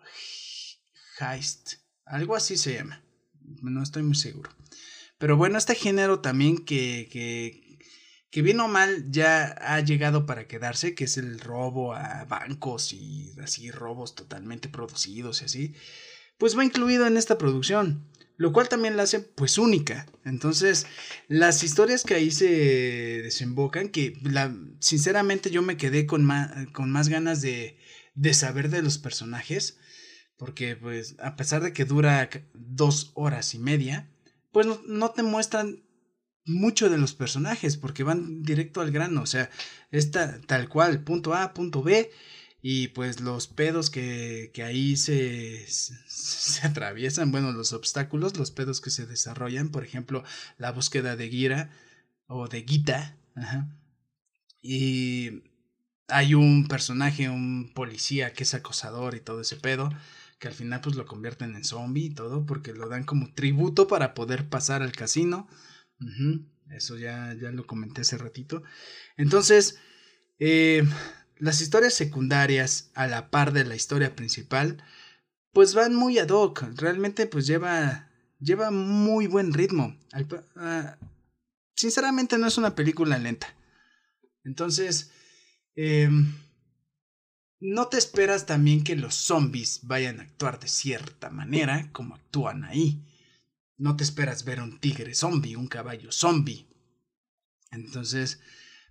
heist, 1.19 1.75
algo 2.05 2.37
así 2.37 2.57
se 2.57 2.75
llama, 2.75 3.03
no 3.63 3.83
estoy 3.83 4.03
muy 4.05 4.15
seguro. 4.15 4.51
Pero 5.19 5.37
bueno, 5.37 5.59
este 5.59 5.75
género 5.75 6.21
también 6.21 6.59
que, 6.65 7.09
que, 7.11 7.79
que 8.31 8.43
bien 8.43 8.61
o 8.61 8.69
mal 8.69 9.11
ya 9.11 9.57
ha 9.61 9.81
llegado 9.81 10.27
para 10.27 10.47
quedarse, 10.47 10.95
que 10.95 11.05
es 11.05 11.17
el 11.17 11.41
robo 11.41 11.95
a 11.95 12.25
bancos 12.25 12.93
y 12.93 13.33
así 13.43 13.71
robos 13.71 14.15
totalmente 14.15 14.69
producidos 14.69 15.43
y 15.43 15.45
así, 15.47 15.75
pues 16.39 16.57
va 16.57 16.65
incluido 16.65 17.07
en 17.07 17.17
esta 17.17 17.39
producción 17.39 18.11
lo 18.37 18.53
cual 18.53 18.69
también 18.69 18.97
la 18.97 19.05
hace 19.05 19.21
pues 19.21 19.59
única. 19.59 20.07
Entonces, 20.25 20.87
las 21.29 21.63
historias 21.63 22.05
que 22.05 22.15
ahí 22.15 22.31
se 22.31 23.23
desembocan, 23.23 23.89
que 23.89 24.19
sinceramente 24.81 25.51
yo 25.51 25.63
me 25.63 25.77
quedé 25.77 26.07
con 26.07 26.25
más, 26.25 26.67
con 26.73 26.91
más 26.91 27.09
ganas 27.09 27.41
de, 27.41 27.79
de 28.15 28.35
saber 28.35 28.69
de 28.69 28.83
los 28.83 28.99
personajes, 28.99 29.79
porque 30.37 30.77
pues 30.77 31.17
a 31.19 31.37
pesar 31.37 31.63
de 31.63 31.73
que 31.73 31.87
dura 31.87 32.29
dos 32.53 33.13
horas 33.15 33.55
y 33.55 33.59
media, 33.59 34.11
pues 34.57 34.67
no, 34.87 35.11
te 35.11 35.23
muestran 35.23 35.85
mucho 36.47 36.89
de 36.89 36.97
los 36.97 37.13
personajes, 37.13 37.77
porque 37.77 38.05
van 38.05 38.43
directo 38.43 38.81
al 38.81 38.91
grano, 38.91 39.21
o 39.21 39.27
sea, 39.27 39.51
está 39.91 40.41
tal 40.41 40.71
cual, 40.71 41.05
punto 41.05 41.35
A, 41.35 41.53
punto 41.53 41.83
B, 41.83 42.11
y 42.63 42.89
pues 42.89 43.21
los 43.21 43.49
pedos 43.49 43.91
que, 43.91 44.53
que 44.55 44.63
ahí 44.63 44.97
se, 44.97 45.67
se, 45.69 46.67
atraviesan, 46.67 47.33
bueno, 47.33 47.53
los 47.53 47.75
obstáculos, 47.75 48.39
los 48.39 48.51
pedos 48.51 48.81
que 48.81 48.89
se 48.89 49.05
desarrollan, 49.05 49.69
por 49.69 49.85
ejemplo, 49.85 50.25
la 50.57 50.73
búsqueda 50.73 51.17
de 51.17 51.29
Gira 51.29 51.71
o 52.27 52.49
de 52.49 52.65
Gita, 52.67 53.19
y 54.63 55.43
hay 56.09 56.33
un 56.33 56.67
personaje, 56.67 57.29
un 57.29 57.75
policía 57.75 58.33
que 58.33 58.45
es 58.45 58.55
acosador 58.55 59.17
y 59.17 59.21
todo 59.21 59.43
ese 59.43 59.57
pedo, 59.57 59.91
que 60.39 60.49
al 60.49 60.55
final 60.55 60.81
pues 60.81 60.97
lo 60.97 61.07
convierten 61.07 61.55
en 61.57 61.65
zombie 61.65 62.07
y 62.07 62.15
todo, 62.15 62.45
porque 62.45 62.73
lo 62.73 62.89
dan 62.89 63.05
como 63.05 63.33
tributo 63.33 63.89
para 63.89 64.15
poder 64.15 64.49
pasar 64.49 64.83
al 64.83 64.93
casino. 64.93 65.49
Eso 66.71 66.97
ya, 66.97 67.35
ya 67.41 67.51
lo 67.51 67.67
comenté 67.67 68.03
hace 68.03 68.19
ratito. 68.19 68.63
Entonces, 69.17 69.79
eh, 70.39 70.85
las 71.39 71.61
historias 71.61 71.95
secundarias, 71.95 72.91
a 72.95 73.07
la 73.07 73.31
par 73.31 73.53
de 73.53 73.65
la 73.65 73.77
historia 73.77 74.15
principal, 74.15 74.83
pues 75.53 75.75
van 75.75 75.95
muy 75.95 76.19
ad 76.19 76.29
hoc. 76.29 76.65
Realmente, 76.77 77.27
pues 77.27 77.47
lleva, 77.47 78.11
lleva 78.39 78.71
muy 78.71 79.27
buen 79.27 79.55
ritmo. 79.55 79.97
Ah, 80.57 80.99
sinceramente, 81.75 82.37
no 82.37 82.47
es 82.47 82.59
una 82.59 82.75
película 82.75 83.19
lenta. 83.19 83.47
Entonces, 84.45 85.11
em, 85.75 86.33
no 87.61 87.89
te 87.89 87.97
esperas 87.97 88.47
también 88.47 88.85
que 88.85 88.97
los 88.97 89.15
zombies 89.15 89.81
vayan 89.83 90.21
a 90.21 90.25
actuar 90.25 90.61
de 90.61 90.69
cierta 90.69 91.31
manera 91.31 91.91
como 91.93 92.15
actúan 92.15 92.65
ahí. 92.65 93.03
No 93.79 93.97
te 93.97 94.05
esperas 94.05 94.45
ver 94.45 94.61
un 94.61 94.79
tigre 94.79 95.15
zombie, 95.15 95.57
un 95.57 95.69
caballo 95.69 96.13
zombie. 96.13 96.67
Entonces, 97.71 98.41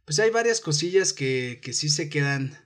pues 0.06 0.20
hay 0.20 0.30
varias 0.30 0.62
cosillas 0.62 1.14
que, 1.14 1.60
que 1.64 1.74
sí 1.74 1.90
se 1.90 2.10
quedan 2.10 2.58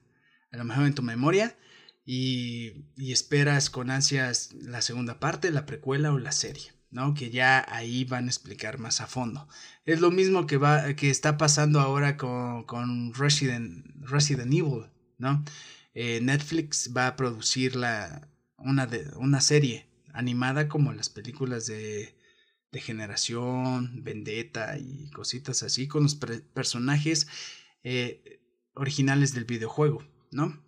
a 0.51 0.57
lo 0.57 0.63
mejor 0.63 0.85
en 0.85 0.95
tu 0.95 1.01
memoria 1.01 1.57
y, 2.05 2.85
y, 2.97 3.11
esperas 3.11 3.69
con 3.69 3.91
ansias 3.91 4.51
la 4.53 4.81
segunda 4.81 5.19
parte, 5.19 5.51
la 5.51 5.65
precuela 5.65 6.11
o 6.11 6.17
la 6.17 6.31
serie, 6.31 6.73
¿no? 6.89 7.13
Que 7.13 7.29
ya 7.29 7.63
ahí 7.69 8.03
van 8.03 8.25
a 8.25 8.29
explicar 8.29 8.79
más 8.79 8.99
a 8.99 9.07
fondo. 9.07 9.47
Es 9.85 10.01
lo 10.01 10.09
mismo 10.09 10.47
que, 10.47 10.57
va, 10.57 10.95
que 10.95 11.09
está 11.11 11.37
pasando 11.37 11.79
ahora 11.79 12.17
con, 12.17 12.63
con 12.63 13.13
Resident, 13.13 13.85
Resident 14.01 14.51
Evil, 14.51 14.87
¿no? 15.19 15.43
Eh, 16.01 16.19
Netflix 16.21 16.91
va 16.95 17.07
a 17.07 17.15
producir 17.15 17.75
la, 17.75 18.29
una, 18.57 18.85
de, 18.85 19.09
una 19.17 19.41
serie 19.41 19.87
animada 20.13 20.69
como 20.69 20.93
las 20.93 21.09
películas 21.09 21.65
de 21.65 22.15
de 22.71 22.79
generación, 22.79 24.03
vendetta 24.03 24.77
y 24.77 25.09
cositas 25.11 25.63
así 25.63 25.87
con 25.87 26.03
los 26.03 26.15
personajes 26.15 27.27
eh, 27.83 28.41
originales 28.73 29.33
del 29.33 29.45
videojuego, 29.45 30.03
¿no? 30.31 30.63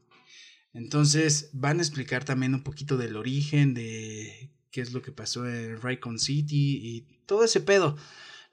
Entonces 0.74 1.50
van 1.54 1.80
a 1.80 1.82
explicar 1.82 2.24
también 2.24 2.56
un 2.56 2.64
poquito 2.64 2.98
del 2.98 3.18
origen, 3.18 3.74
de 3.74 4.52
qué 4.72 4.82
es 4.82 4.94
lo 4.94 5.02
que 5.02 5.12
pasó 5.12 5.48
en 5.48 5.80
Raycon 5.82 6.18
City 6.18 6.80
y 6.82 7.02
todo 7.26 7.44
ese 7.44 7.60
pedo. 7.60 7.98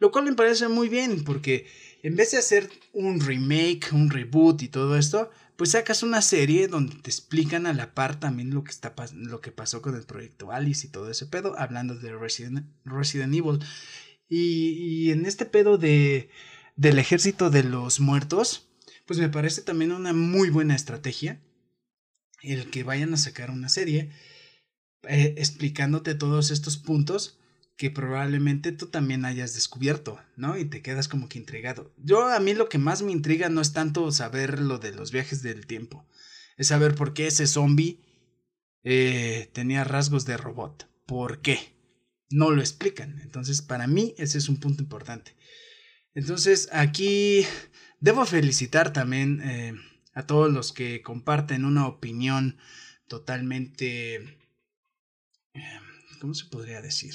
Lo 0.01 0.12
cual 0.12 0.24
me 0.26 0.35
parece 0.35 0.68
muy 0.68 0.89
bien 0.89 1.24
porque 1.24 1.66
en 2.03 2.16
vez 2.16 2.33
de 2.33 2.39
hacer 2.39 2.70
un 2.93 3.20
remake, 3.20 3.93
un 3.93 4.11
reboot 4.11 4.62
y 4.62 4.68
todo 4.68 4.97
esto, 4.97 5.31
pues 5.59 5.73
sacas 5.73 6.05
una 6.05 6.23
serie 6.23 6.69
donde 6.69 6.95
te 6.95 7.11
explican 7.11 7.67
a 7.67 7.73
la 7.73 7.93
par 7.93 8.21
también 8.21 8.55
lo 8.55 8.63
que, 8.63 8.71
está, 8.71 8.95
lo 9.13 9.41
que 9.41 9.51
pasó 9.51 9.83
con 9.83 9.97
el 9.97 10.05
proyecto 10.05 10.53
Alice 10.53 10.87
y 10.87 10.91
todo 10.91 11.11
ese 11.11 11.27
pedo, 11.27 11.59
hablando 11.59 11.97
de 11.97 12.17
Resident, 12.17 12.65
Evil. 13.35 13.59
Y, 14.29 15.11
en 15.11 15.27
este 15.27 15.47
pedo 15.47 15.77
de, 15.77 16.31
del 16.77 17.01
ejército 17.01 17.51
de 17.51 17.65
los 17.65 17.99
muertos, 17.99 18.69
pues 19.05 19.19
me 19.19 19.29
parece 19.29 19.63
también 19.63 19.91
una 19.91 20.13
muy 20.13 20.49
buena 20.49 20.77
estrategia. 20.77 21.43
el 22.43 22.71
que 22.71 22.85
vayan 22.85 23.13
a 23.13 23.17
sacar 23.17 23.51
una 23.51 23.69
serie 23.69 24.13
eh, 25.09 25.35
explicándote 25.39 26.15
todos 26.15 26.53
estos 26.53 26.77
puntos 26.77 27.38
que 27.79 27.93
probablemente 27.93 28.72
tú 28.72 28.89
también 28.89 29.24
hayas 29.24 29.55
descubierto, 29.55 30.20
¿no? 30.37 30.59
Y 30.59 30.64
te 30.64 30.83
quedas 30.83 31.07
como 31.07 31.29
que 31.29 31.39
intrigado. 31.39 31.95
Yo 31.97 32.26
a 32.26 32.41
mí 32.41 32.53
lo 32.53 32.68
que 32.68 32.76
más 32.76 33.03
me 33.03 33.12
intriga 33.12 33.49
no 33.51 33.61
es 33.61 33.72
tanto 33.72 34.11
saber 34.11 34.59
lo 34.59 34.79
de 34.79 34.91
los 34.91 35.12
viajes 35.12 35.43
del 35.43 35.64
tiempo, 35.64 36.05
es 36.57 36.66
saber 36.66 36.97
por 36.97 37.14
qué 37.14 37.29
ese 37.29 37.47
zombie 37.47 38.01
eh, 38.83 39.49
tenía 39.55 39.85
rasgos 39.85 40.24
de 40.26 40.37
robot. 40.37 40.91
¿Por 41.07 41.41
qué? 41.41 41.76
No 42.31 42.51
lo 42.51 42.61
explican. 42.61 43.20
Entonces, 43.20 43.62
para 43.62 43.87
mí 43.87 44.12
ese 44.18 44.39
es 44.39 44.49
un 44.49 44.59
punto 44.59 44.83
importante. 44.83 45.37
Entonces, 46.14 46.68
aquí 46.72 47.47
debo 48.01 48.26
felicitar 48.26 48.93
también 48.93 49.41
eh, 49.41 49.74
a 50.14 50.26
todos 50.26 50.53
los 50.53 50.72
que 50.72 51.01
comparten 51.01 51.64
una 51.64 51.87
opinión 51.87 52.59
totalmente... 53.07 54.16
Eh, 55.55 55.81
¿Cómo 56.20 56.35
se 56.35 56.47
podría 56.47 56.83
decir? 56.83 57.14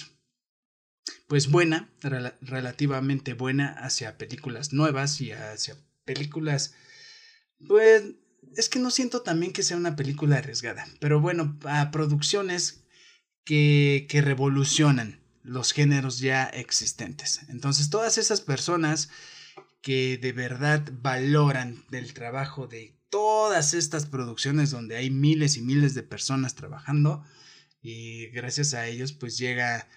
Pues 1.27 1.49
buena, 1.49 1.89
relativamente 2.41 3.33
buena 3.33 3.69
hacia 3.69 4.17
películas 4.17 4.73
nuevas 4.73 5.19
y 5.21 5.31
hacia 5.31 5.75
películas... 6.05 6.73
Pues 7.67 8.03
es 8.55 8.69
que 8.69 8.79
no 8.79 8.91
siento 8.91 9.21
también 9.21 9.53
que 9.53 9.63
sea 9.63 9.77
una 9.77 9.95
película 9.95 10.37
arriesgada, 10.37 10.85
pero 10.99 11.21
bueno, 11.21 11.57
a 11.65 11.91
producciones 11.91 12.83
que, 13.45 14.05
que 14.09 14.21
revolucionan 14.21 15.21
los 15.43 15.71
géneros 15.71 16.19
ya 16.19 16.43
existentes. 16.43 17.41
Entonces, 17.49 17.89
todas 17.89 18.17
esas 18.17 18.41
personas 18.41 19.09
que 19.81 20.17
de 20.17 20.31
verdad 20.31 20.89
valoran 21.01 21.83
del 21.89 22.13
trabajo 22.13 22.67
de 22.67 22.97
todas 23.09 23.73
estas 23.73 24.05
producciones 24.07 24.71
donde 24.71 24.95
hay 24.95 25.11
miles 25.11 25.57
y 25.57 25.61
miles 25.61 25.93
de 25.93 26.03
personas 26.03 26.55
trabajando 26.55 27.23
y 27.81 28.27
gracias 28.27 28.73
a 28.73 28.87
ellos 28.87 29.11
pues 29.11 29.37
llega 29.37 29.87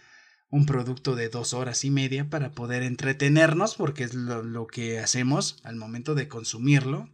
un 0.49 0.66
producto 0.66 1.16
de 1.16 1.28
dos 1.28 1.55
horas 1.55 1.84
y 1.84 1.90
media 1.90 2.30
para 2.30 2.53
poder 2.53 2.82
entretenernos 2.82 3.74
porque 3.74 4.05
es 4.05 4.14
lo, 4.14 4.42
lo 4.42 4.66
que 4.66 4.99
hacemos 4.99 5.59
al 5.64 5.76
momento 5.76 6.14
de 6.14 6.28
consumirlo. 6.28 7.11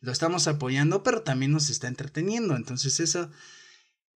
Lo 0.00 0.12
estamos 0.12 0.48
apoyando 0.48 1.02
pero 1.02 1.22
también 1.22 1.52
nos 1.52 1.70
está 1.70 1.88
entreteniendo. 1.88 2.56
Entonces 2.56 3.00
eso 3.00 3.30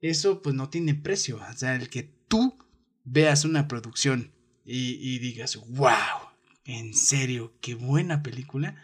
eso 0.00 0.42
pues 0.42 0.54
no 0.54 0.68
tiene 0.68 0.94
precio. 0.94 1.40
O 1.50 1.56
sea 1.56 1.74
el 1.76 1.88
que 1.88 2.02
tú 2.02 2.58
veas 3.04 3.44
una 3.44 3.68
producción 3.68 4.32
y, 4.64 4.94
y 5.00 5.18
digas 5.18 5.56
wow 5.68 6.28
en 6.68 6.92
serio, 6.94 7.54
qué 7.62 7.74
buena 7.74 8.22
película, 8.22 8.76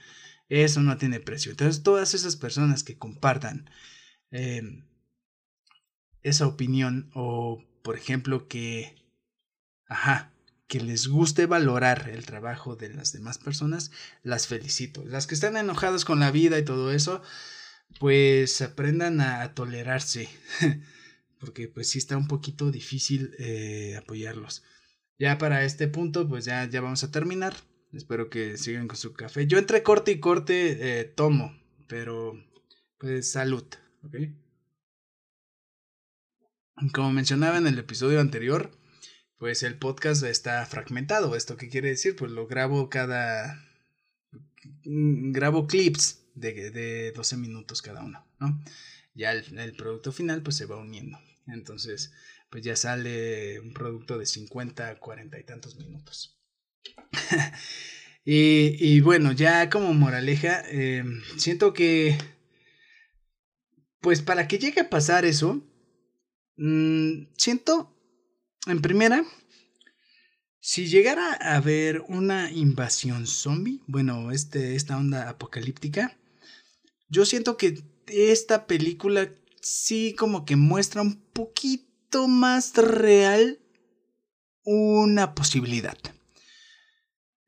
eso 0.48 0.80
no 0.80 0.96
tiene 0.96 1.20
precio. 1.20 1.50
Entonces, 1.50 1.82
todas 1.82 2.14
esas 2.14 2.34
personas 2.34 2.82
que 2.82 2.96
compartan 2.96 3.70
em, 4.30 4.86
esa 6.22 6.46
opinión 6.46 7.10
o, 7.14 7.62
por 7.82 7.96
ejemplo, 7.96 8.48
que, 8.48 8.96
ajá, 9.86 10.32
que 10.66 10.80
les 10.80 11.08
guste 11.08 11.46
valorar 11.46 12.08
el 12.08 12.24
trabajo 12.24 12.76
de 12.76 12.88
las 12.88 13.12
demás 13.12 13.38
personas, 13.38 13.90
las 14.22 14.46
felicito. 14.46 15.04
Las 15.04 15.26
que 15.26 15.34
están 15.34 15.56
enojadas 15.56 16.04
con 16.04 16.20
la 16.20 16.30
vida 16.30 16.58
y 16.58 16.64
todo 16.64 16.92
eso, 16.92 17.22
pues 18.00 18.60
aprendan 18.62 19.20
a, 19.20 19.54
tolerarse, 19.54 20.28
porque 21.38 21.68
pues 21.68 21.88
sí 21.88 21.98
está 21.98 22.16
un 22.16 22.28
poquito 22.28 22.70
difícil 22.70 23.34
eh, 23.38 23.96
apoyarlos. 23.96 24.64
Ya 25.18 25.38
para 25.38 25.64
este 25.64 25.86
punto, 25.88 26.28
pues 26.28 26.44
ya, 26.44 26.68
ya 26.68 26.80
vamos 26.80 27.04
a 27.04 27.10
terminar. 27.10 27.54
Espero 27.92 28.28
que 28.28 28.56
sigan 28.56 28.88
con 28.88 28.96
su 28.96 29.12
café. 29.12 29.46
Yo 29.46 29.58
entre 29.58 29.82
corte 29.84 30.10
y 30.10 30.18
corte 30.18 31.00
eh, 31.00 31.04
tomo, 31.04 31.56
pero 31.86 32.34
pues 32.98 33.30
salud, 33.30 33.64
¿ok? 34.02 34.16
Como 36.92 37.12
mencionaba 37.12 37.58
en 37.58 37.68
el 37.68 37.78
episodio 37.78 38.20
anterior, 38.20 38.72
pues 39.38 39.62
el 39.62 39.78
podcast 39.78 40.22
está 40.22 40.64
fragmentado. 40.66 41.36
¿Esto 41.36 41.56
qué 41.56 41.68
quiere 41.68 41.88
decir? 41.90 42.16
Pues 42.16 42.30
lo 42.30 42.46
grabo 42.46 42.88
cada... 42.88 43.62
Grabo 44.84 45.66
clips 45.66 46.24
de, 46.34 46.70
de 46.70 47.12
12 47.12 47.36
minutos 47.36 47.82
cada 47.82 48.02
uno, 48.02 48.26
¿no? 48.38 48.60
Ya 49.14 49.32
el, 49.32 49.76
producto 49.76 50.12
final 50.12 50.42
pues 50.42 50.56
se 50.56 50.66
va 50.66 50.76
uniendo. 50.76 51.18
Entonces, 51.46 52.12
pues 52.50 52.64
ya 52.64 52.74
sale 52.76 53.60
un 53.60 53.72
producto 53.72 54.18
de 54.18 54.26
50, 54.26 54.98
40 54.98 55.38
y 55.38 55.44
tantos 55.44 55.76
minutos. 55.76 56.36
y, 58.24 59.00
bueno, 59.00 59.32
ya 59.32 59.70
como 59.70 59.94
moraleja, 59.94 60.62
eh, 60.68 61.04
siento 61.36 61.72
que, 61.72 62.18
pues 64.00 64.20
para 64.20 64.48
que 64.48 64.58
llegue 64.58 64.80
a 64.80 64.90
pasar 64.90 65.24
eso, 65.24 65.62
mm, 66.56 67.26
siento, 67.36 67.93
en 68.66 68.80
primera, 68.80 69.24
si 70.60 70.86
llegara 70.86 71.36
a 71.40 71.56
haber 71.56 72.00
una 72.08 72.50
invasión 72.50 73.26
zombie, 73.26 73.82
bueno, 73.86 74.30
este, 74.30 74.76
esta 74.76 74.96
onda 74.96 75.28
apocalíptica, 75.28 76.16
yo 77.08 77.26
siento 77.26 77.56
que 77.56 77.84
esta 78.06 78.66
película 78.66 79.30
sí 79.60 80.14
como 80.18 80.44
que 80.44 80.56
muestra 80.56 81.02
un 81.02 81.20
poquito 81.32 82.28
más 82.28 82.74
real 82.76 83.60
una 84.64 85.34
posibilidad. 85.34 85.98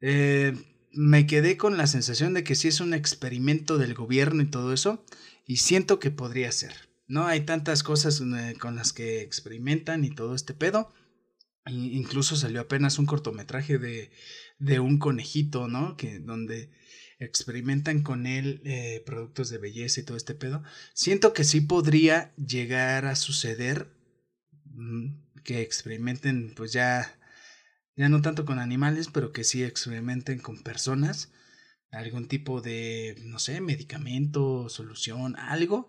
Eh, 0.00 0.54
me 0.92 1.26
quedé 1.26 1.56
con 1.56 1.76
la 1.76 1.86
sensación 1.86 2.34
de 2.34 2.44
que 2.44 2.54
sí 2.54 2.68
es 2.68 2.80
un 2.80 2.94
experimento 2.94 3.78
del 3.78 3.94
gobierno 3.94 4.42
y 4.42 4.50
todo 4.50 4.72
eso, 4.72 5.04
y 5.46 5.58
siento 5.58 5.98
que 5.98 6.10
podría 6.10 6.52
ser. 6.52 6.74
¿No? 7.08 7.26
Hay 7.26 7.42
tantas 7.42 7.82
cosas 7.84 8.20
eh, 8.20 8.56
con 8.58 8.74
las 8.74 8.92
que 8.92 9.20
experimentan 9.20 10.04
y 10.04 10.10
todo 10.10 10.34
este 10.34 10.54
pedo. 10.54 10.92
Incluso 11.66 12.36
salió 12.36 12.60
apenas 12.60 12.98
un 12.98 13.06
cortometraje 13.06 13.78
de, 13.78 14.10
de 14.58 14.80
un 14.80 14.98
conejito, 14.98 15.68
¿no? 15.68 15.96
Que 15.96 16.18
donde 16.18 16.70
experimentan 17.18 18.02
con 18.02 18.26
él 18.26 18.60
eh, 18.64 19.02
productos 19.06 19.48
de 19.48 19.58
belleza 19.58 20.00
y 20.00 20.04
todo 20.04 20.16
este 20.16 20.34
pedo. 20.34 20.62
Siento 20.94 21.32
que 21.32 21.44
sí 21.44 21.60
podría 21.60 22.34
llegar 22.36 23.06
a 23.06 23.16
suceder 23.16 23.88
mm, 24.64 25.42
que 25.42 25.62
experimenten 25.62 26.52
pues 26.54 26.72
ya 26.72 27.16
ya 27.96 28.10
no 28.10 28.20
tanto 28.20 28.44
con 28.44 28.58
animales, 28.58 29.08
pero 29.12 29.32
que 29.32 29.42
sí 29.42 29.64
experimenten 29.64 30.38
con 30.38 30.62
personas, 30.62 31.32
algún 31.90 32.28
tipo 32.28 32.60
de, 32.60 33.16
no 33.24 33.38
sé, 33.38 33.60
medicamento, 33.62 34.68
solución, 34.68 35.34
algo 35.36 35.88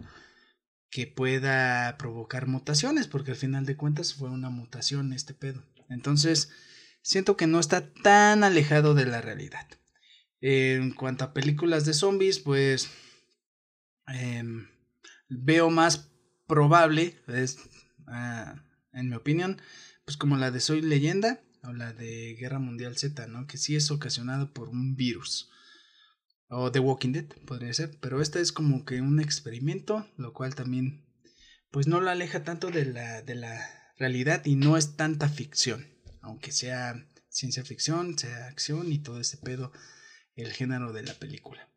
que 0.90 1.08
pueda 1.08 1.98
provocar 1.98 2.48
mutaciones, 2.48 3.08
porque 3.08 3.32
al 3.32 3.38
final 3.38 3.66
de 3.66 3.76
cuentas 3.76 4.14
fue 4.14 4.30
una 4.30 4.50
mutación 4.50 5.14
este 5.14 5.34
pedo. 5.34 5.64
Entonces, 5.90 6.50
siento 7.02 7.38
que 7.38 7.48
no 7.48 7.60
está 7.60 7.94
tan 7.94 8.44
alejado 8.44 8.94
de 8.94 9.06
la 9.06 9.22
realidad. 9.22 9.68
En 10.40 10.92
cuanto 10.92 11.26
a 11.26 11.34
películas 11.34 11.86
de 11.86 11.94
zombies, 11.94 12.40
pues 12.40 12.90
em, 14.08 14.68
veo 15.30 15.70
más 15.70 16.10
probable, 16.48 17.20
es, 17.28 17.58
ah, 18.08 18.56
en 18.94 19.10
mi 19.10 19.16
opinión, 19.16 19.62
pues 20.06 20.16
como 20.18 20.38
la 20.38 20.52
de 20.52 20.60
Soy 20.60 20.82
leyenda, 20.82 21.42
o 21.64 21.74
la 21.74 21.94
de 21.94 22.36
Guerra 22.40 22.60
Mundial 22.60 22.98
Z, 22.98 23.28
¿no? 23.28 23.46
Que 23.48 23.58
sí 23.58 23.76
es 23.76 23.92
ocasionado 23.92 24.54
por 24.54 24.70
un 24.70 24.96
virus. 24.96 25.50
O 26.50 26.72
The 26.72 26.80
Walking 26.80 27.12
Dead, 27.12 27.26
podría 27.46 27.74
ser. 27.74 27.98
Pero 28.00 28.22
esta 28.22 28.40
es 28.40 28.52
como 28.52 28.86
que 28.86 29.02
un 29.02 29.20
experimento, 29.20 30.08
lo 30.18 30.34
cual 30.34 30.56
también, 30.56 31.06
pues 31.72 31.88
no 31.88 32.02
la 32.02 32.14
aleja 32.14 32.44
tanto 32.44 32.70
de 32.70 32.86
la, 32.86 33.22
de 33.22 33.36
la 33.36 33.70
realidad 33.98 34.46
y 34.46 34.56
no 34.56 34.78
es 34.78 34.96
tanta 34.96 35.30
ficción. 35.30 35.88
Aunque 36.22 36.52
sea 36.52 37.06
ciencia 37.30 37.64
ficción, 37.64 38.18
sea 38.18 38.48
acción 38.48 38.92
y 38.92 39.00
todo 39.00 39.20
ese 39.20 39.38
pedo, 39.38 39.72
el 40.36 40.54
género 40.54 40.94
de 40.94 41.04
la 41.04 41.14
película. 41.14 41.68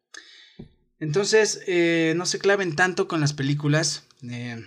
Entonces, 0.98 1.62
eh, 1.66 2.14
no 2.16 2.26
se 2.26 2.38
claven 2.38 2.76
tanto 2.76 3.08
con 3.08 3.20
las 3.20 3.32
películas. 3.32 4.04
Eh, 4.22 4.64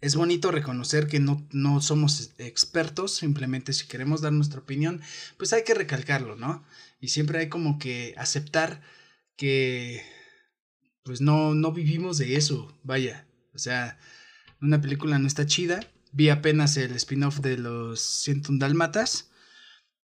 es 0.00 0.14
bonito 0.14 0.52
reconocer 0.52 1.08
que 1.08 1.18
no, 1.18 1.46
no 1.50 1.80
somos 1.80 2.30
expertos, 2.38 3.16
simplemente 3.16 3.72
si 3.72 3.86
queremos 3.86 4.20
dar 4.20 4.32
nuestra 4.32 4.60
opinión, 4.60 5.00
pues 5.36 5.52
hay 5.52 5.64
que 5.64 5.74
recalcarlo, 5.74 6.36
¿no? 6.36 6.64
Y 7.00 7.08
siempre 7.08 7.38
hay 7.38 7.48
como 7.48 7.78
que 7.78 8.14
aceptar 8.16 8.82
que 9.36 10.02
pues 11.02 11.20
no, 11.20 11.54
no 11.54 11.72
vivimos 11.72 12.18
de 12.18 12.36
eso, 12.36 12.78
vaya. 12.82 13.26
O 13.54 13.58
sea, 13.58 13.98
una 14.60 14.80
película 14.80 15.18
no 15.18 15.26
está 15.26 15.46
chida. 15.46 15.80
Vi 16.12 16.30
apenas 16.30 16.76
el 16.76 16.92
spin-off 16.92 17.40
de 17.40 17.58
los 17.58 18.00
101 18.00 18.58
Dalmatas. 18.58 19.30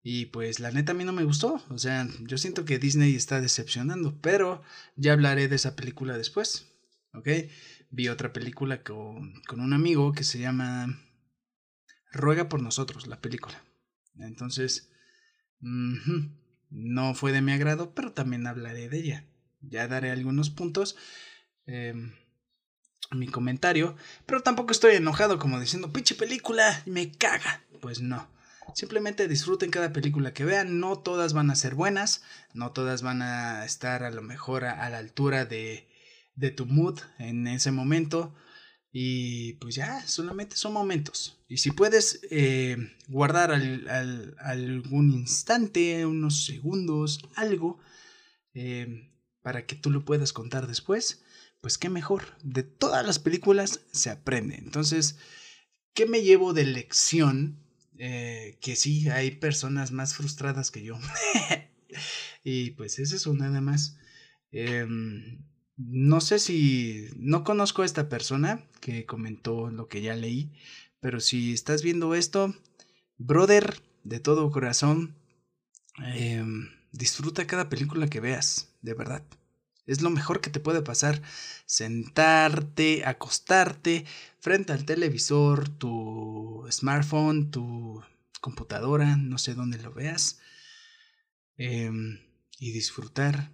Y 0.03 0.27
pues 0.27 0.61
la 0.61 0.71
neta 0.71 0.93
a 0.93 0.95
mí 0.95 1.05
no 1.05 1.13
me 1.13 1.25
gustó. 1.25 1.63
O 1.69 1.79
sea, 1.79 2.09
yo 2.21 2.39
siento 2.39 2.65
que 2.65 2.79
Disney 2.79 3.15
está 3.15 3.41
decepcionando. 3.41 4.21
Pero 4.21 4.63
ya 4.97 5.13
hablaré 5.13 5.49
de 5.49 5.57
esa 5.57 5.77
película 5.77 6.17
después. 6.17 6.67
¿Ok? 7.13 7.29
vi 7.91 8.09
otra 8.09 8.33
película 8.33 8.83
con, 8.83 9.41
con 9.47 9.61
un 9.61 9.73
amigo 9.73 10.13
que 10.13 10.25
se 10.25 10.39
llama 10.39 11.01
Ruega 12.13 12.49
por 12.49 12.63
nosotros, 12.63 13.07
la 13.07 13.21
película. 13.21 13.63
Entonces, 14.19 14.91
no 16.71 17.15
fue 17.15 17.33
de 17.33 17.43
mi 17.43 17.53
agrado, 17.53 17.95
pero 17.95 18.13
también 18.13 18.47
hablaré 18.47 18.89
de 18.89 18.99
ella. 18.99 19.25
Ya 19.61 19.89
daré 19.89 20.11
algunos 20.11 20.51
puntos. 20.51 20.97
Em, 21.67 22.13
mi 23.11 23.27
comentario, 23.27 23.97
pero 24.27 24.43
tampoco 24.43 24.73
estoy 24.73 24.97
enojado 24.97 25.39
como 25.39 25.61
diciendo, 25.61 25.93
pinche 25.93 26.15
película, 26.15 26.83
me 26.87 27.11
caga. 27.11 27.63
Pues 27.81 28.01
no. 28.01 28.29
Simplemente 28.75 29.29
disfruten 29.29 29.71
cada 29.71 29.93
película 29.93 30.35
que 30.35 30.45
vean, 30.45 30.79
no 30.79 30.99
todas 30.99 31.33
van 31.33 31.51
a 31.51 31.57
ser 31.57 31.75
buenas, 31.75 32.23
no 32.53 32.73
todas 32.73 33.03
van 33.03 33.23
a 33.23 33.65
estar 33.65 34.03
a 34.03 34.11
lo 34.11 34.21
mejor 34.21 34.65
a, 34.67 34.89
la 34.91 34.99
altura 34.99 35.47
de, 35.47 35.89
de 36.35 36.51
tu 36.51 36.67
mood 36.67 36.99
en 37.19 37.47
ese 37.47 37.71
momento. 37.73 38.35
Y 38.91 39.55
pues 39.55 39.75
ya, 39.75 40.07
solamente 40.07 40.57
son 40.57 40.73
momentos. 40.73 41.39
Y 41.49 41.59
si 41.59 41.71
puedes 41.71 42.21
eh, 42.31 42.77
guardar 43.09 43.53
algún 43.53 45.13
instante, 45.13 46.07
unos 46.07 46.45
segundos, 46.45 47.21
algo, 47.35 47.79
eh, 48.55 49.11
para 49.43 49.67
que 49.67 49.77
tú 49.77 49.91
lo 49.91 50.05
puedas 50.05 50.33
contar 50.33 50.67
después, 50.67 51.23
pues 51.61 51.77
qué 51.79 51.91
mejor. 51.91 52.37
De 52.43 52.63
todas 52.63 53.05
las 53.07 53.19
películas 53.19 53.81
se 53.93 54.11
aprende. 54.11 54.57
Entonces, 54.57 55.19
¿qué 55.95 56.07
me 56.07 56.23
llevo 56.23 56.55
de 56.55 56.65
lección? 56.65 57.59
Eh, 57.99 58.59
que 58.61 58.77
sí, 58.77 59.09
hay 59.11 59.33
personas 59.33 59.93
más 59.93 60.15
frustradas 60.15 60.71
que 60.71 60.83
yo. 60.83 60.99
y 62.45 62.71
pues 62.71 62.99
es 62.99 63.13
eso 63.13 63.35
nada 63.35 63.61
más. 63.61 63.99
No 65.79 66.21
sé 66.21 66.41
si... 66.41 67.09
No 67.17 67.45
conozco 67.45 67.83
a 67.83 67.87
esta 67.87 68.09
persona 68.09 68.65
que 68.81 69.07
comentó 69.07 69.71
lo 69.71 69.89
que 69.89 70.03
ya 70.03 70.15
leí. 70.17 70.51
Pero 71.01 71.21
si 71.21 71.53
estás 71.53 71.83
viendo 71.83 72.15
esto, 72.15 72.55
brother, 73.17 73.81
de 74.03 74.19
todo 74.19 74.51
corazón, 74.51 75.15
em, 76.17 76.69
disfruta 76.93 77.47
cada 77.47 77.69
película 77.69 78.09
que 78.09 78.21
veas, 78.21 78.75
de 78.83 78.95
verdad. 78.95 79.23
Es 79.87 80.03
lo 80.03 80.11
mejor 80.11 80.41
que 80.41 80.51
te 80.51 80.61
puede 80.61 80.83
pasar. 80.83 81.23
Sentarte, 81.67 83.05
acostarte 83.07 84.05
frente 84.41 84.73
al 84.73 84.85
televisor, 84.85 85.69
tu 85.69 86.67
smartphone, 86.71 87.51
tu 87.51 88.03
computadora, 88.41 89.17
no 89.17 89.39
sé 89.39 89.55
dónde 89.55 89.79
lo 89.79 89.93
veas. 89.93 90.41
Em, 91.57 92.19
y 92.59 92.73
disfrutar 92.73 93.53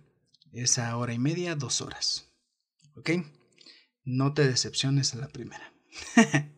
esa 0.63 0.97
hora 0.97 1.13
y 1.13 1.19
media, 1.19 1.55
dos 1.55 1.81
horas. 1.81 2.31
¿Ok? 2.97 3.11
No 4.05 4.35
te 4.35 4.47
decepciones 4.47 5.15
a 5.15 5.19
la 5.19 5.29
primera. 5.29 5.73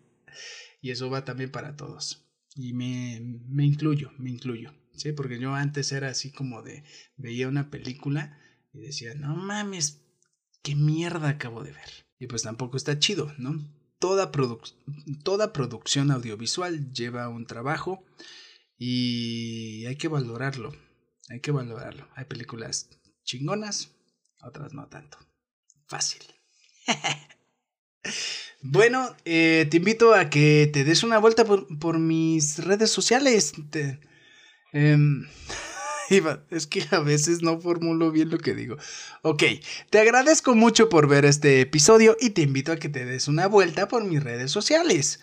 y 0.80 0.90
eso 0.90 1.10
va 1.10 1.24
también 1.24 1.50
para 1.50 1.76
todos. 1.76 2.26
Y 2.54 2.72
me, 2.72 3.20
me 3.48 3.64
incluyo, 3.64 4.12
me 4.18 4.30
incluyo. 4.30 4.74
¿Sí? 4.94 5.12
Porque 5.12 5.38
yo 5.38 5.54
antes 5.54 5.92
era 5.92 6.08
así 6.08 6.32
como 6.32 6.62
de, 6.62 6.82
veía 7.16 7.48
una 7.48 7.70
película 7.70 8.38
y 8.72 8.80
decía, 8.80 9.14
no 9.14 9.36
mames, 9.36 10.02
qué 10.62 10.74
mierda 10.74 11.28
acabo 11.28 11.62
de 11.62 11.72
ver. 11.72 12.06
Y 12.18 12.26
pues 12.26 12.42
tampoco 12.42 12.76
está 12.76 12.98
chido, 12.98 13.32
¿no? 13.38 13.62
Toda, 13.98 14.30
toda 15.22 15.52
producción 15.52 16.10
audiovisual 16.10 16.92
lleva 16.92 17.28
un 17.28 17.46
trabajo 17.46 18.04
y 18.78 19.86
hay 19.86 19.96
que 19.96 20.08
valorarlo. 20.08 20.74
Hay 21.28 21.40
que 21.40 21.50
valorarlo. 21.50 22.08
Hay 22.14 22.24
películas 22.24 22.88
chingonas, 23.26 23.90
otras 24.40 24.72
no 24.72 24.88
tanto. 24.88 25.18
Fácil. 25.86 26.22
bueno, 28.62 29.14
eh, 29.24 29.66
te 29.70 29.76
invito 29.76 30.14
a 30.14 30.30
que 30.30 30.70
te 30.72 30.84
des 30.84 31.02
una 31.02 31.18
vuelta 31.18 31.44
por, 31.44 31.98
mis 31.98 32.64
redes 32.64 32.90
sociales. 32.90 33.52
Te, 33.70 34.00
em, 34.72 35.26
es 36.50 36.66
que 36.66 36.84
a 36.90 37.00
veces 37.00 37.42
no 37.42 37.60
formulo 37.60 38.10
bien 38.10 38.30
lo 38.30 38.38
que 38.38 38.54
digo. 38.54 38.76
Ok, 39.22 39.42
te 39.90 39.98
agradezco 39.98 40.54
mucho 40.54 40.88
por 40.88 41.08
ver 41.08 41.24
este 41.24 41.60
episodio 41.60 42.16
y 42.20 42.30
te 42.30 42.42
invito 42.42 42.72
a 42.72 42.76
que 42.76 42.88
te 42.88 43.04
des 43.04 43.28
una 43.28 43.48
vuelta 43.48 43.88
por 43.88 44.04
mis 44.04 44.22
redes 44.22 44.50
sociales. 44.50 45.20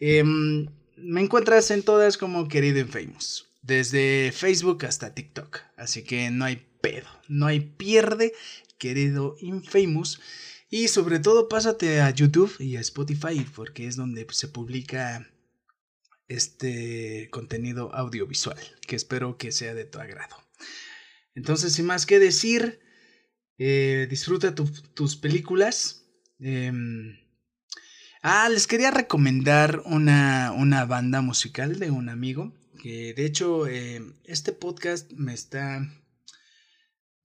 Em, 0.00 0.66
me 0.96 1.20
encuentras 1.20 1.70
en 1.70 1.82
todas 1.82 2.16
como 2.16 2.48
querido 2.48 2.78
en 2.78 2.88
Famous, 2.88 3.46
desde 3.62 4.32
Facebook 4.32 4.84
hasta 4.86 5.14
TikTok. 5.14 5.60
Así 5.76 6.02
que 6.02 6.30
no 6.30 6.44
hay 6.44 6.71
pedo, 6.82 7.08
no 7.28 7.46
hay 7.46 7.60
pierde, 7.60 8.34
querido 8.76 9.36
Infamous. 9.40 10.20
Y 10.68 10.88
sobre 10.88 11.18
todo 11.18 11.48
pásate 11.48 12.00
a 12.00 12.10
YouTube 12.10 12.54
y 12.58 12.76
a 12.76 12.80
Spotify 12.80 13.46
porque 13.54 13.86
es 13.86 13.96
donde 13.96 14.26
se 14.30 14.48
publica 14.48 15.30
este 16.28 17.28
contenido 17.30 17.94
audiovisual, 17.94 18.58
que 18.86 18.96
espero 18.96 19.36
que 19.36 19.52
sea 19.52 19.74
de 19.74 19.84
tu 19.84 19.98
agrado. 19.98 20.36
Entonces, 21.34 21.74
sin 21.74 21.86
más 21.86 22.06
que 22.06 22.18
decir, 22.18 22.80
eh, 23.58 24.06
disfruta 24.08 24.54
tus 24.54 25.16
películas. 25.16 26.06
Em, 26.38 27.18
ah, 28.22 28.48
les 28.48 28.66
quería 28.66 28.90
recomendar 28.90 29.82
una, 29.84 30.52
una, 30.52 30.84
banda 30.84 31.20
musical 31.20 31.78
de 31.78 31.90
un 31.90 32.08
amigo, 32.08 32.52
que 32.82 33.14
de 33.14 33.26
hecho 33.26 33.66
em, 33.66 34.14
este 34.24 34.52
podcast 34.52 35.12
me 35.12 35.34
está 35.34 35.88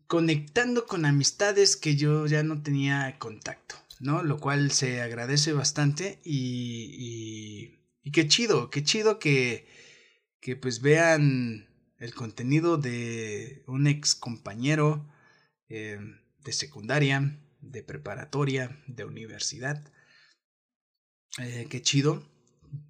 conectando 0.07 0.85
con 0.85 1.05
amistades 1.05 1.75
que 1.75 1.95
yo 1.95 2.25
ya 2.27 2.43
no 2.43 2.61
tenía 2.61 3.17
contacto, 3.19 3.75
¿no? 3.99 4.23
Lo 4.23 4.39
cual 4.39 4.71
se 4.71 5.01
agradece 5.01 5.53
bastante 5.53 6.19
y 6.23 7.77
y 8.07 8.11
qué 8.11 8.25
chido, 8.25 8.69
qué 8.69 8.85
chido 8.85 9.19
que, 9.19 9.67
que 10.39 10.55
pues 10.55 10.79
vean 10.79 11.67
el 11.97 12.13
contenido 12.13 12.77
de 12.77 13.65
un 13.67 13.85
ex 13.85 14.15
compañero 14.15 15.05
eh, 15.67 15.99
de 16.39 16.53
secundaria, 16.53 17.37
de 17.59 17.83
preparatoria, 17.83 18.81
de 18.87 19.03
universidad. 19.03 19.91
Eh, 21.37 21.67
qué 21.69 21.81
chido, 21.81 22.25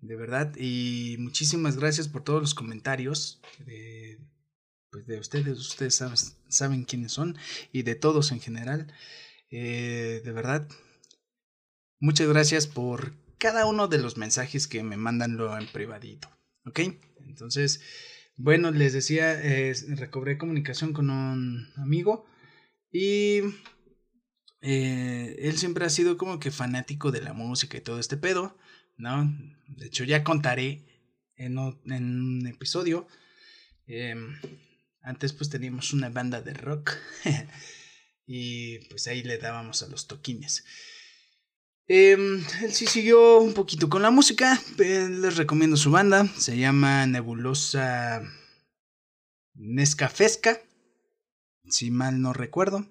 de 0.02 0.16
verdad. 0.16 0.54
Y 0.56 1.16
muchísimas 1.18 1.78
gracias 1.78 2.08
por 2.08 2.24
todos 2.24 2.40
los 2.40 2.54
comentarios 2.54 3.42
de, 3.66 4.20
pues 4.92 5.06
de 5.08 5.20
ustedes. 5.20 5.58
Ustedes 5.60 6.04
saben, 6.50 6.84
quiénes 6.86 7.12
son 7.12 7.38
y 7.72 7.84
de 7.84 7.96
todos 7.96 8.32
en 8.32 8.40
general. 8.40 8.94
Eh, 9.50 10.22
de 10.24 10.32
verdad, 10.32 10.68
muchas 12.00 12.28
gracias 12.28 12.68
por 12.68 13.14
cada 13.38 13.66
uno 13.66 13.88
de 13.88 14.00
los 14.00 14.18
mensajes 14.18 14.68
que 14.68 14.84
me 14.84 14.98
mandan 14.98 15.38
lo 15.38 15.58
en 15.58 15.68
privadito. 15.68 16.30
¿Ok? 16.66 16.80
Entonces, 17.28 17.82
bueno, 18.36 18.72
les 18.72 18.94
decía, 18.94 19.40
recobré 19.96 20.38
comunicación 20.38 20.94
con 20.94 21.10
un 21.10 21.72
amigo 21.78 22.26
y 22.92 23.42
eh, 24.62 25.36
él 25.40 25.58
siempre 25.58 25.86
ha 25.86 25.90
sido 25.90 26.18
como 26.18 26.40
que 26.40 26.52
fanático 26.52 27.12
de 27.12 27.22
la 27.22 27.34
música 27.34 27.78
y 27.78 27.82
todo 27.82 28.00
este 28.00 28.18
pedo, 28.18 28.58
¿no? 28.98 29.32
De 29.68 29.88
hecho, 29.88 30.04
ya 30.04 30.24
contaré 30.24 30.84
en, 31.36 31.58
un 31.58 32.48
episodio. 32.48 33.08
Em, 33.86 34.36
antes 35.08 35.32
pues 35.32 35.50
teníamos 35.50 35.94
una 35.94 36.10
banda 36.10 36.42
de 36.42 36.54
rock 36.54 36.92
y 38.28 38.80
pues 38.90 39.08
ahí 39.08 39.24
le 39.24 39.38
dábamos 39.38 39.82
a 39.82 39.88
los 39.88 40.06
toquines. 40.06 40.66
Em, 41.88 42.44
él 42.62 42.74
sí 42.74 42.86
siguió 42.86 43.40
un 43.40 43.54
poquito 43.54 43.90
con 43.90 44.02
la 44.02 44.12
música. 44.12 44.62
Les 44.78 45.38
recomiendo 45.38 45.78
su 45.78 45.92
banda. 45.92 46.28
Se 46.38 46.58
llama 46.58 47.08
Nebulosa 47.08 48.22
Nescafesca. 49.54 50.60
Si 51.70 51.90
mal 51.90 52.22
no 52.22 52.34
recuerdo. 52.34 52.86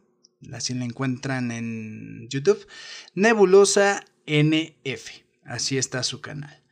Así 0.55 0.73
la 0.73 0.87
encuentran 0.87 1.53
en 1.53 2.27
YouTube. 2.31 2.67
Nebulosa 3.15 4.03
NF. 4.27 5.11
Así 5.45 5.77
está 5.77 6.03
su 6.03 6.23
canal. 6.23 6.65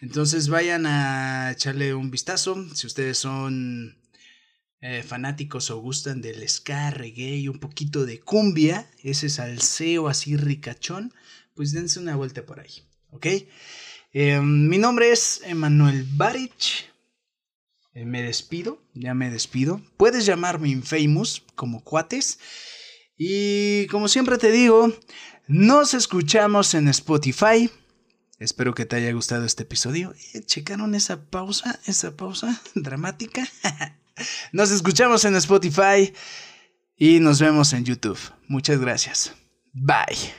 Entonces 0.00 0.48
vayan 0.48 0.86
a 0.86 1.52
echarle 1.52 1.94
un 1.94 2.10
vistazo. 2.10 2.56
Si 2.74 2.88
ustedes 2.88 3.18
son 3.18 3.99
eh, 4.80 5.02
fanáticos 5.02 5.70
o 5.70 5.78
gustan 5.78 6.20
del 6.20 6.48
ska, 6.48 6.90
reggae 6.90 7.48
un 7.48 7.60
poquito 7.60 8.06
de 8.06 8.20
cumbia, 8.20 8.90
ese 9.02 9.28
salseo 9.28 10.08
así 10.08 10.36
ricachón 10.36 11.12
pues 11.54 11.72
dense 11.72 11.98
una 11.98 12.16
vuelta 12.16 12.46
por 12.46 12.58
ahí, 12.60 12.70
¿ok? 13.10 13.26
Em, 14.12 14.68
mi 14.68 14.78
nombre 14.78 15.12
es 15.12 15.42
Emanuel 15.44 16.06
Barich. 16.12 16.90
Eh, 17.92 18.06
me 18.06 18.22
despido, 18.22 18.82
ya 18.94 19.12
me 19.12 19.30
despido. 19.30 19.82
Puedes 19.96 20.24
llamarme 20.24 20.70
Infamous 20.70 21.42
como 21.54 21.84
cuates. 21.84 22.38
Y 23.18 23.86
como 23.88 24.08
siempre 24.08 24.38
te 24.38 24.50
digo, 24.50 24.90
nos 25.48 25.92
escuchamos 25.92 26.72
en 26.72 26.88
Spotify. 26.88 27.70
Espero 28.38 28.72
que 28.74 28.86
te 28.86 28.96
haya 28.96 29.12
gustado 29.12 29.44
este 29.44 29.64
episodio. 29.64 30.14
Eh, 30.32 30.40
¿Checaron 30.46 30.94
esa 30.94 31.26
pausa? 31.26 31.78
Esa 31.84 32.16
pausa 32.16 32.62
dramática. 32.74 33.46
nos 34.52 34.70
escuchamos 34.70 35.24
en 35.24 35.36
Spotify 35.36 36.12
y 36.96 37.20
nos 37.20 37.40
vemos 37.40 37.72
en 37.72 37.84
YouTube. 37.84 38.18
Muchas 38.48 38.78
gracias. 38.78 39.34
Bye. 39.72 40.32